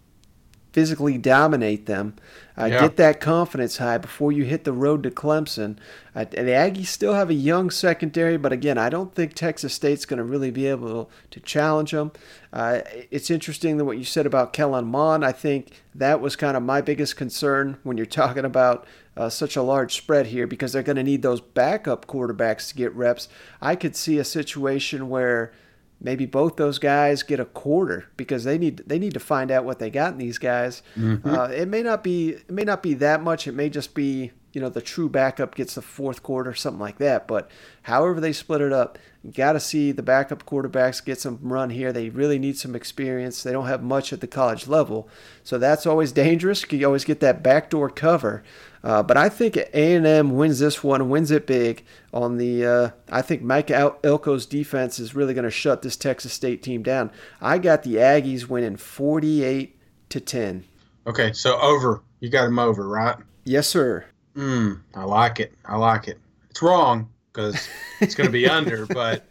physically 0.73 1.18
dominate 1.18 1.87
them, 1.87 2.14
uh, 2.57 2.66
Yeah. 2.66 2.81
get 2.83 2.97
that 2.97 3.21
confidence 3.21 3.79
high 3.79 3.99
before 3.99 4.31
you 4.33 4.45
hit 4.45 4.64
the 4.64 4.73
road 4.73 5.03
to 5.03 5.11
Clemson. 5.11 5.77
Uh, 6.14 6.25
and 6.37 6.47
the 6.49 6.53
Aggies 6.53 6.87
still 6.87 7.14
have 7.14 7.31
a 7.31 7.35
young 7.35 7.71
secondary, 7.71 8.37
but 8.37 8.53
again, 8.53 8.79
I 8.79 8.89
don't 8.89 9.14
think 9.14 9.35
Texas 9.35 9.75
State's 9.75 10.05
going 10.05 10.18
to 10.18 10.25
really 10.25 10.51
be 10.51 10.66
able 10.66 11.11
to 11.31 11.41
challenge 11.41 11.91
them. 11.91 12.12
Uh, 12.53 12.81
it's 13.11 13.31
interesting 13.31 13.77
that 13.79 13.85
what 13.85 13.99
you 13.99 14.05
said 14.05 14.27
about 14.27 14.53
Kellen 14.53 14.87
Mond. 14.87 15.25
I 15.25 15.33
think 15.33 15.83
that 15.95 16.21
was 16.21 16.37
kind 16.37 16.57
of 16.57 16.62
my 16.62 16.81
biggest 16.81 17.16
concern 17.16 17.77
when 17.83 17.97
you're 17.97 18.07
talking 18.21 18.45
about 18.45 18.87
uh, 19.16 19.29
such 19.29 19.57
a 19.57 19.62
large 19.62 19.95
spread 19.95 20.27
here 20.27 20.47
because 20.47 20.73
they're 20.73 20.83
going 20.83 20.97
to 20.97 21.03
need 21.03 21.23
those 21.23 21.41
backup 21.41 22.07
quarterbacks 22.07 22.68
to 22.68 22.75
get 22.77 22.95
reps. 22.95 23.29
I 23.61 23.75
could 23.75 23.97
see 23.97 24.18
a 24.18 24.25
situation 24.25 25.09
where 25.09 25.53
maybe 26.01 26.27
both 26.27 26.57
those 26.57 26.79
guys 26.79 27.23
get 27.23 27.39
a 27.41 27.45
quarter 27.45 28.07
because 28.17 28.45
they 28.45 28.59
need 28.59 28.83
they 28.87 28.99
need 28.99 29.15
to 29.15 29.21
find 29.21 29.51
out 29.51 29.65
what 29.65 29.79
they 29.79 29.91
got 29.91 30.13
in 30.13 30.19
these 30.19 30.39
guys. 30.39 30.83
Mhm. 30.97 31.25
Uh, 31.25 31.53
it 31.53 31.69
may 31.69 31.83
not 31.83 32.03
be 32.03 32.31
it 32.31 32.51
may 32.51 32.65
not 32.65 32.83
be 32.83 32.95
that 32.95 33.23
much. 33.23 33.47
It 33.47 33.53
may 33.55 33.69
just 33.69 33.95
be 33.95 34.33
you 34.53 34.61
know 34.61 34.69
the 34.69 34.81
true 34.81 35.09
backup 35.09 35.55
gets 35.55 35.75
the 35.75 35.83
fourth 35.83 36.23
quarter, 36.23 36.55
something 36.55 36.81
like 36.81 36.99
that. 36.99 37.29
But 37.29 37.51
however 37.83 38.21
they 38.21 38.33
split 38.33 38.61
it 38.61 38.73
up, 38.73 38.99
you 39.23 39.33
got 39.33 39.53
to 39.53 39.61
see 39.61 39.93
the 39.93 40.03
backup 40.03 40.45
quarterbacks 40.45 41.05
get 41.05 41.21
some 41.21 41.39
run 41.43 41.71
here. 41.71 41.93
They 41.93 42.09
really 42.09 42.39
need 42.39 42.59
some 42.59 42.75
experience. 42.75 43.43
They 43.43 43.53
don't 43.53 43.67
have 43.67 43.83
much 43.83 44.13
at 44.13 44.21
the 44.21 44.27
college 44.27 44.67
level, 44.67 45.09
so 45.45 45.59
that's 45.59 45.87
always 45.87 46.13
dangerous. 46.13 46.65
You 46.71 46.87
always 46.87 47.05
get 47.05 47.21
that 47.21 47.43
backdoor 47.43 47.91
cover. 47.91 48.43
Uh, 48.83 49.03
but 49.03 49.17
I 49.17 49.29
think 49.29 49.57
A&M 49.57 50.31
wins 50.31 50.59
this 50.59 50.83
one, 50.83 51.11
wins 51.11 51.31
it 51.31 51.47
big. 51.47 51.85
On 52.13 52.39
the, 52.39 52.65
uh, 52.65 52.91
I 53.11 53.23
think 53.23 53.43
Mike 53.43 53.71
El- 53.71 53.99
Elko's 54.03 54.47
defense 54.47 54.99
is 54.99 55.15
really 55.15 55.35
going 55.35 55.45
to 55.45 55.51
shut 55.51 55.83
this 55.83 55.97
Texas 55.97 56.33
State 56.33 56.63
team 56.63 56.83
down. 56.83 57.11
I 57.41 57.59
got 57.59 57.83
the 57.83 57.97
Aggies 57.97 58.49
winning 58.49 58.77
48 58.77 59.77
to 60.09 60.21
10. 60.21 60.65
Okay, 61.07 61.33
so 61.33 61.59
over. 61.61 62.03
You 62.21 62.31
got 62.31 62.47
him 62.47 62.59
over, 62.59 62.89
right? 62.89 63.17
Yes, 63.45 63.67
sir. 63.67 64.07
Mm, 64.37 64.81
I 64.95 65.05
like 65.05 65.41
it. 65.41 65.55
I 65.64 65.76
like 65.76 66.09
it. 66.09 66.18
It's 66.51 66.62
wrong 66.62 67.09
because 67.33 67.68
it's 68.01 68.14
going 68.14 68.26
to 68.28 68.33
be 68.33 68.49
under, 68.49 68.87
but 68.95 69.24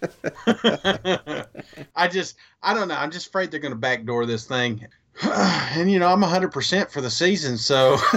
I 1.95 2.07
just, 2.07 2.35
I 2.63 2.73
don't 2.73 2.87
know. 2.87 2.95
I'm 2.95 3.11
just 3.11 3.27
afraid 3.27 3.51
they're 3.51 3.59
going 3.59 3.73
to 3.73 3.79
backdoor 3.79 4.25
this 4.25 4.45
thing. 4.45 4.87
and, 5.21 5.91
you 5.91 5.99
know, 5.99 6.11
I'm 6.11 6.21
100% 6.21 6.89
for 6.91 7.01
the 7.01 7.09
season, 7.09 7.57
so. 7.57 7.97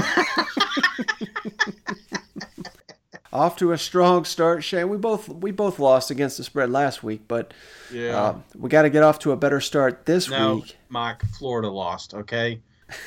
Off 3.33 3.57
to 3.57 3.73
a 3.73 3.79
strong 3.79 4.27
start, 4.27 4.63
Shane. 4.63 4.91
We 4.91 4.99
both 4.99 5.27
we 5.27 5.53
both 5.53 5.79
lost 5.79 6.11
against 6.11 6.37
the 6.37 6.45
spread 6.45 6.69
last 6.69 7.03
week, 7.03 7.23
but 7.29 7.55
Yeah. 7.91 8.21
uh, 8.23 8.39
we 8.55 8.69
got 8.69 8.83
to 8.83 8.91
get 8.91 9.03
off 9.03 9.21
to 9.21 9.33
a 9.33 9.37
better 9.37 9.59
start 9.59 10.05
this 10.05 10.29
no, 10.29 10.57
week. 10.57 10.77
Mike, 10.91 11.23
Florida 11.39 11.71
lost, 11.71 12.13
okay? 12.13 12.61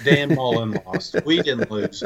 Dan 0.03 0.35
Mullen 0.35 0.79
lost. 0.85 1.15
We 1.25 1.41
didn't 1.41 1.71
lose. 1.71 2.03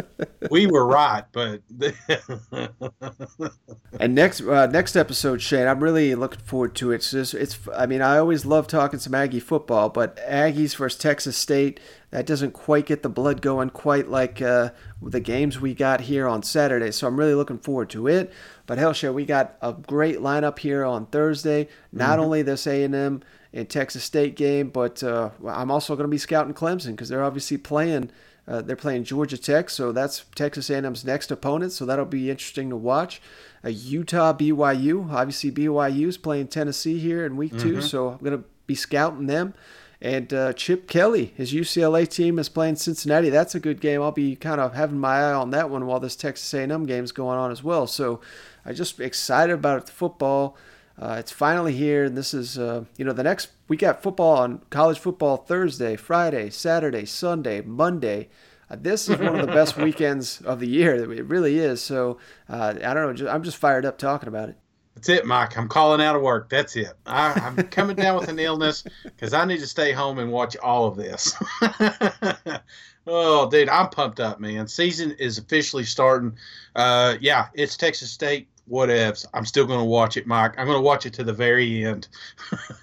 We 0.49 0.67
were 0.67 0.85
right, 0.85 1.23
but. 1.31 1.61
And 3.99 4.15
next 4.15 4.41
uh, 4.41 4.67
next 4.67 4.95
episode, 4.95 5.41
Shane, 5.41 5.67
I'm 5.67 5.83
really 5.83 6.15
looking 6.15 6.39
forward 6.41 6.75
to 6.75 6.91
it. 6.91 6.95
It's 6.95 7.11
just, 7.11 7.33
it's 7.33 7.59
I 7.75 7.85
mean, 7.85 8.01
I 8.01 8.17
always 8.17 8.45
love 8.45 8.67
talking 8.67 8.99
some 8.99 9.15
Aggie 9.15 9.39
football, 9.39 9.89
but 9.89 10.15
Aggies 10.25 10.75
versus 10.75 10.97
Texas 10.97 11.35
State 11.35 11.79
that 12.11 12.25
doesn't 12.25 12.51
quite 12.51 12.85
get 12.85 13.03
the 13.03 13.09
blood 13.09 13.41
going 13.41 13.69
quite 13.69 14.07
like 14.07 14.41
uh, 14.41 14.69
the 15.01 15.19
games 15.19 15.59
we 15.59 15.73
got 15.73 16.01
here 16.01 16.27
on 16.27 16.43
Saturday. 16.43 16.91
So 16.91 17.07
I'm 17.07 17.17
really 17.17 17.35
looking 17.35 17.59
forward 17.59 17.89
to 17.91 18.07
it. 18.07 18.31
But 18.69 18.77
hell, 18.77 18.93
Shane, 18.93 19.15
we 19.15 19.25
got 19.25 19.55
a 19.63 19.73
great 19.73 20.19
lineup 20.19 20.59
here 20.59 20.85
on 20.85 21.07
Thursday. 21.07 21.67
Not 21.91 22.19
Mhm. 22.19 22.21
only 22.21 22.41
this 22.43 22.67
A&M 22.67 23.23
and 23.51 23.67
Texas 23.67 24.03
State 24.03 24.35
game, 24.35 24.69
but 24.69 25.01
uh, 25.01 25.31
I'm 25.43 25.71
also 25.71 25.95
going 25.95 26.03
to 26.03 26.07
be 26.11 26.19
scouting 26.19 26.53
Clemson 26.53 26.91
because 26.91 27.09
they're 27.09 27.23
obviously 27.23 27.57
playing. 27.57 28.11
Uh, 28.47 28.61
they're 28.61 28.75
playing 28.75 29.05
Georgia 29.05 29.39
Tech, 29.39 29.71
so 29.71 29.91
that's 29.91 30.23
Texas 30.35 30.69
A&M's 30.69 31.03
next 31.03 31.31
opponent. 31.31 31.71
So 31.71 31.83
that'll 31.83 32.05
be 32.05 32.29
interesting 32.29 32.69
to 32.69 32.75
watch. 32.75 33.23
Uh, 33.65 33.69
Utah 33.69 34.33
BYU, 34.33 35.07
obviously 35.11 35.49
BYU 35.51 36.07
is 36.07 36.17
playing 36.19 36.49
Tennessee 36.49 36.99
here 36.99 37.25
in 37.25 37.37
week 37.37 37.57
two, 37.57 37.77
Mhm. 37.77 37.81
so 37.83 38.09
I'm 38.09 38.17
going 38.19 38.37
to 38.37 38.43
be 38.67 38.75
scouting 38.75 39.25
them. 39.25 39.55
And 40.01 40.33
uh, 40.33 40.53
Chip 40.53 40.87
Kelly, 40.87 41.33
his 41.35 41.53
UCLA 41.53 42.07
team 42.07 42.39
is 42.39 42.47
playing 42.47 42.77
Cincinnati. 42.77 43.29
That's 43.29 43.53
a 43.53 43.59
good 43.59 43.81
game. 43.81 44.01
I'll 44.01 44.13
be 44.13 44.35
kind 44.35 44.61
of 44.61 44.73
having 44.73 44.97
my 44.97 45.17
eye 45.17 45.33
on 45.33 45.49
that 45.51 45.69
one 45.69 45.85
while 45.85 45.99
this 45.99 46.15
Texas 46.15 46.53
A&M 46.53 46.85
game 46.85 47.03
is 47.03 47.11
going 47.11 47.37
on 47.37 47.51
as 47.51 47.63
well. 47.63 47.85
So 47.85 48.21
I'm 48.65 48.75
just 48.75 48.99
excited 49.01 49.53
about 49.53 49.85
the 49.87 49.91
football. 49.91 50.55
Uh, 50.97 51.15
it's 51.17 51.31
finally 51.31 51.73
here, 51.73 52.05
and 52.05 52.17
this 52.17 52.33
is 52.33 52.57
uh, 52.57 52.83
you 52.97 53.05
know 53.05 53.13
the 53.13 53.23
next 53.23 53.49
we 53.69 53.77
got 53.77 54.03
football 54.03 54.37
on 54.37 54.61
college 54.69 54.99
football 54.99 55.37
Thursday, 55.37 55.95
Friday, 55.95 56.49
Saturday, 56.49 57.05
Sunday, 57.05 57.61
Monday. 57.61 58.27
Uh, 58.69 58.75
this 58.79 59.09
is 59.09 59.17
one 59.17 59.39
of 59.39 59.45
the 59.45 59.53
best 59.53 59.77
weekends 59.77 60.41
of 60.41 60.59
the 60.59 60.67
year. 60.67 60.95
It 60.95 61.25
really 61.25 61.57
is. 61.57 61.81
So 61.81 62.17
uh, 62.49 62.75
I 62.83 62.93
don't 62.93 63.07
know. 63.07 63.13
Just, 63.13 63.33
I'm 63.33 63.43
just 63.43 63.57
fired 63.57 63.85
up 63.85 63.97
talking 63.97 64.27
about 64.27 64.49
it. 64.49 64.57
That's 64.99 65.07
it, 65.07 65.25
Mike. 65.25 65.57
I'm 65.57 65.69
calling 65.69 66.01
out 66.01 66.17
of 66.17 66.21
work. 66.21 66.49
That's 66.49 66.75
it. 66.75 66.91
I, 67.05 67.31
I'm 67.31 67.55
coming 67.69 67.95
down 67.95 68.19
with 68.19 68.27
an 68.27 68.37
illness 68.37 68.83
because 69.03 69.33
I 69.33 69.45
need 69.45 69.61
to 69.61 69.67
stay 69.67 69.93
home 69.93 70.19
and 70.19 70.29
watch 70.29 70.57
all 70.57 70.87
of 70.87 70.97
this. 70.97 71.33
oh, 73.07 73.49
dude, 73.49 73.69
I'm 73.69 73.87
pumped 73.91 74.19
up, 74.19 74.41
man. 74.41 74.67
Season 74.67 75.11
is 75.11 75.37
officially 75.37 75.85
starting. 75.85 76.35
Uh, 76.75 77.15
yeah, 77.21 77.47
it's 77.53 77.77
Texas 77.77 78.11
State. 78.11 78.49
Whatevs. 78.69 79.25
I'm 79.33 79.45
still 79.45 79.65
going 79.65 79.79
to 79.79 79.85
watch 79.85 80.17
it, 80.17 80.27
Mike. 80.27 80.55
I'm 80.57 80.65
going 80.65 80.77
to 80.77 80.81
watch 80.81 81.05
it 81.05 81.13
to 81.13 81.23
the 81.23 81.33
very 81.33 81.85
end. 81.85 82.09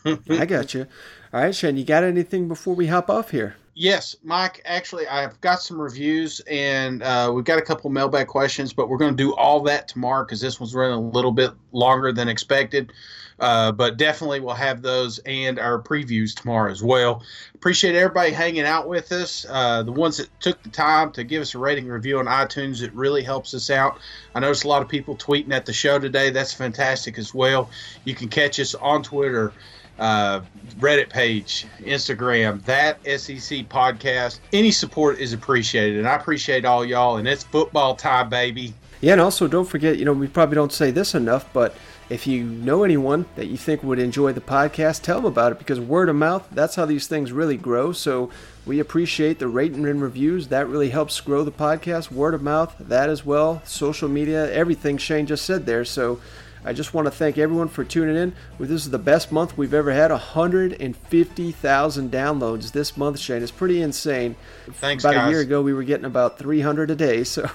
I 0.31 0.47
got 0.47 0.73
you. 0.73 0.87
All 1.35 1.43
right, 1.43 1.55
Shane. 1.55 1.77
You 1.77 1.85
got 1.85 2.03
anything 2.03 2.49
before 2.49 2.75
we 2.75 2.87
hop 2.87 3.11
off 3.11 3.31
here? 3.31 3.57
Yes, 3.79 4.17
Mike. 4.25 4.63
Actually, 4.65 5.07
I've 5.07 5.39
got 5.43 5.61
some 5.61 5.79
reviews 5.79 6.41
and 6.51 7.03
uh, 7.03 7.31
we've 7.35 7.45
got 7.45 7.59
a 7.59 7.63
couple 7.63 7.91
mailbag 7.91 8.27
questions, 8.27 8.73
but 8.73 8.89
we're 8.89 8.97
going 8.97 9.15
to 9.15 9.23
do 9.23 9.35
all 9.35 9.61
that 9.65 9.87
tomorrow 9.87 10.25
because 10.25 10.41
this 10.41 10.59
one's 10.59 10.75
running 10.75 10.97
a 10.97 11.11
little 11.11 11.31
bit 11.31 11.51
longer 11.73 12.11
than 12.11 12.27
expected. 12.27 12.91
Uh, 13.39 13.71
but 13.73 13.99
definitely 13.99 14.41
we'll 14.41 14.55
have 14.55 14.81
those 14.81 15.19
and 15.27 15.59
our 15.59 15.79
previews 15.79 16.35
tomorrow 16.35 16.73
as 16.73 16.83
well. 16.83 17.23
Appreciate 17.55 17.95
everybody 17.95 18.31
hanging 18.31 18.65
out 18.65 18.89
with 18.89 19.13
us. 19.13 19.45
Uh, 19.47 19.83
the 19.83 19.93
ones 19.93 20.17
that 20.17 20.31
took 20.41 20.63
the 20.63 20.71
time 20.71 21.13
to 21.13 21.23
give 21.23 21.43
us 21.43 21.55
a 21.55 21.59
rating 21.59 21.87
review 21.87 22.19
on 22.19 22.25
iTunes, 22.25 22.83
it 22.83 22.95
really 22.95 23.23
helps 23.23 23.53
us 23.53 23.69
out. 23.69 23.99
I 24.35 24.41
noticed 24.41 24.65
a 24.65 24.69
lot 24.69 24.81
of 24.81 24.89
people 24.89 25.17
tweeting 25.17 25.53
at 25.53 25.67
the 25.67 25.75
show 25.75 25.99
today. 25.99 26.31
That's 26.31 26.55
fantastic 26.55 27.19
as 27.19 27.35
well. 27.35 27.69
You 28.07 28.15
can 28.15 28.31
catch 28.31 28.59
us 28.59 28.75
on 28.75 29.03
Twitter 29.03 29.53
uh, 29.99 30.41
Reddit 30.79 31.09
page, 31.09 31.67
Instagram, 31.81 32.63
that 32.65 32.99
SEC 33.05 33.69
podcast. 33.69 34.41
Any 34.53 34.71
support 34.71 35.19
is 35.19 35.33
appreciated, 35.33 35.99
and 35.99 36.09
I 36.09 36.17
appreciate 36.17 36.65
all 36.65 36.85
y'all. 36.85 37.17
And 37.17 37.27
it's 37.27 37.45
football 37.45 37.95
time, 37.95 38.29
baby. 38.29 38.75
Yeah, 39.01 39.13
and 39.13 39.21
also 39.21 39.47
don't 39.47 39.69
forget, 39.69 39.99
you 39.99 40.05
know, 40.05 40.13
we 40.13 40.27
probably 40.27 40.55
don't 40.55 40.73
say 40.73 40.91
this 40.91 41.15
enough, 41.15 41.53
but 41.53 41.75
if 42.09 42.27
you 42.27 42.45
know 42.45 42.85
anyone 42.85 43.27
that 43.35 43.47
you 43.47 43.57
think 43.57 43.83
would 43.83 43.99
enjoy 43.99 44.33
the 44.33 44.41
podcast, 44.41 45.03
tell 45.03 45.17
them 45.17 45.25
about 45.25 45.53
it 45.53 45.59
because 45.59 45.81
word 45.81 46.09
of 46.09 46.17
mouth, 46.17 46.47
that's 46.53 46.77
how 46.77 46.87
these 46.87 47.07
things 47.07 47.33
really 47.33 47.57
grow. 47.57 47.93
So 47.93 48.31
we 48.65 48.79
appreciate 48.79 49.39
the 49.39 49.49
rating 49.49 49.87
and 49.87 50.01
reviews. 50.01 50.49
That 50.49 50.69
really 50.69 50.91
helps 50.91 51.21
grow 51.21 51.43
the 51.43 51.53
podcast. 51.53 52.11
Word 52.13 52.35
of 52.35 52.43
mouth, 52.43 52.75
that 52.79 53.11
as 53.11 53.25
well. 53.25 53.61
Social 53.65 54.09
media, 54.09 54.53
everything 54.53 54.99
Shane 54.99 55.27
just 55.27 55.45
said 55.45 55.67
there. 55.67 55.85
So 55.85 56.21
I 56.67 56.73
just 56.73 56.93
want 56.93 57.07
to 57.07 57.13
thank 57.13 57.39
everyone 57.39 57.69
for 57.69 57.85
tuning 57.85 58.17
in. 58.17 58.35
Well, 58.59 58.69
This 58.69 58.85
is 58.85 58.91
the 58.91 58.99
best 58.99 59.31
month 59.31 59.57
we've 59.57 59.73
ever 59.73 59.93
had 59.93 60.11
150,000 60.11 62.11
downloads 62.11 62.73
this 62.73 62.97
month, 62.97 63.21
Shane. 63.21 63.43
It's 63.43 63.53
pretty 63.53 63.81
insane. 63.81 64.35
Thanks, 64.73 65.05
guys. 65.05 65.15
About 65.15 65.29
a 65.29 65.31
year 65.31 65.41
ago, 65.41 65.63
we 65.63 65.73
were 65.73 65.85
getting 65.85 66.07
about 66.07 66.41
300 66.41 66.91
a 66.91 66.97
day. 66.97 67.23
So. 67.23 67.43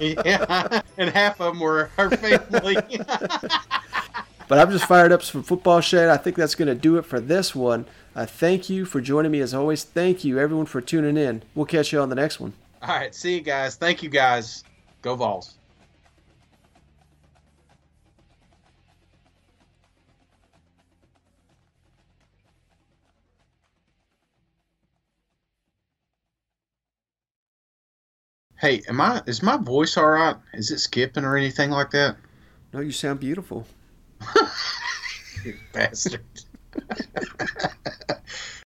yeah, 0.00 0.82
and 0.96 1.10
half 1.10 1.40
of 1.40 1.54
them 1.54 1.60
were 1.60 1.90
our 1.98 2.10
family. 2.10 2.76
But 4.48 4.58
I'm 4.58 4.72
just 4.72 4.86
fired 4.86 5.12
up 5.12 5.22
for 5.22 5.44
football, 5.44 5.80
Shane. 5.80 6.08
I 6.08 6.16
think 6.16 6.34
that's 6.34 6.56
going 6.56 6.66
to 6.66 6.74
do 6.74 6.96
it 6.96 7.04
for 7.04 7.20
this 7.20 7.54
one. 7.54 7.86
Uh, 8.16 8.26
thank 8.26 8.68
you 8.68 8.84
for 8.84 9.00
joining 9.00 9.30
me 9.30 9.38
as 9.38 9.54
always. 9.54 9.84
Thank 9.84 10.24
you, 10.24 10.40
everyone, 10.40 10.66
for 10.66 10.80
tuning 10.80 11.16
in. 11.16 11.44
We'll 11.54 11.66
catch 11.66 11.92
you 11.92 12.00
on 12.00 12.08
the 12.08 12.16
next 12.16 12.40
one. 12.40 12.54
All 12.82 12.88
right. 12.88 13.14
See 13.14 13.36
you 13.36 13.42
guys. 13.42 13.76
Thank 13.76 14.02
you, 14.02 14.08
guys. 14.08 14.64
Go 15.02 15.14
Vols. 15.14 15.54
Hey, 28.60 28.82
am 28.88 29.00
I 29.00 29.22
is 29.26 29.42
my 29.42 29.56
voice 29.56 29.96
all 29.96 30.10
right? 30.10 30.36
Is 30.52 30.70
it 30.70 30.80
skipping 30.80 31.24
or 31.24 31.34
anything 31.34 31.70
like 31.70 31.90
that? 31.92 32.16
No, 32.74 32.80
you 32.80 32.92
sound 32.92 33.18
beautiful. 33.18 33.66
you 35.44 35.56
bastard. 35.72 36.20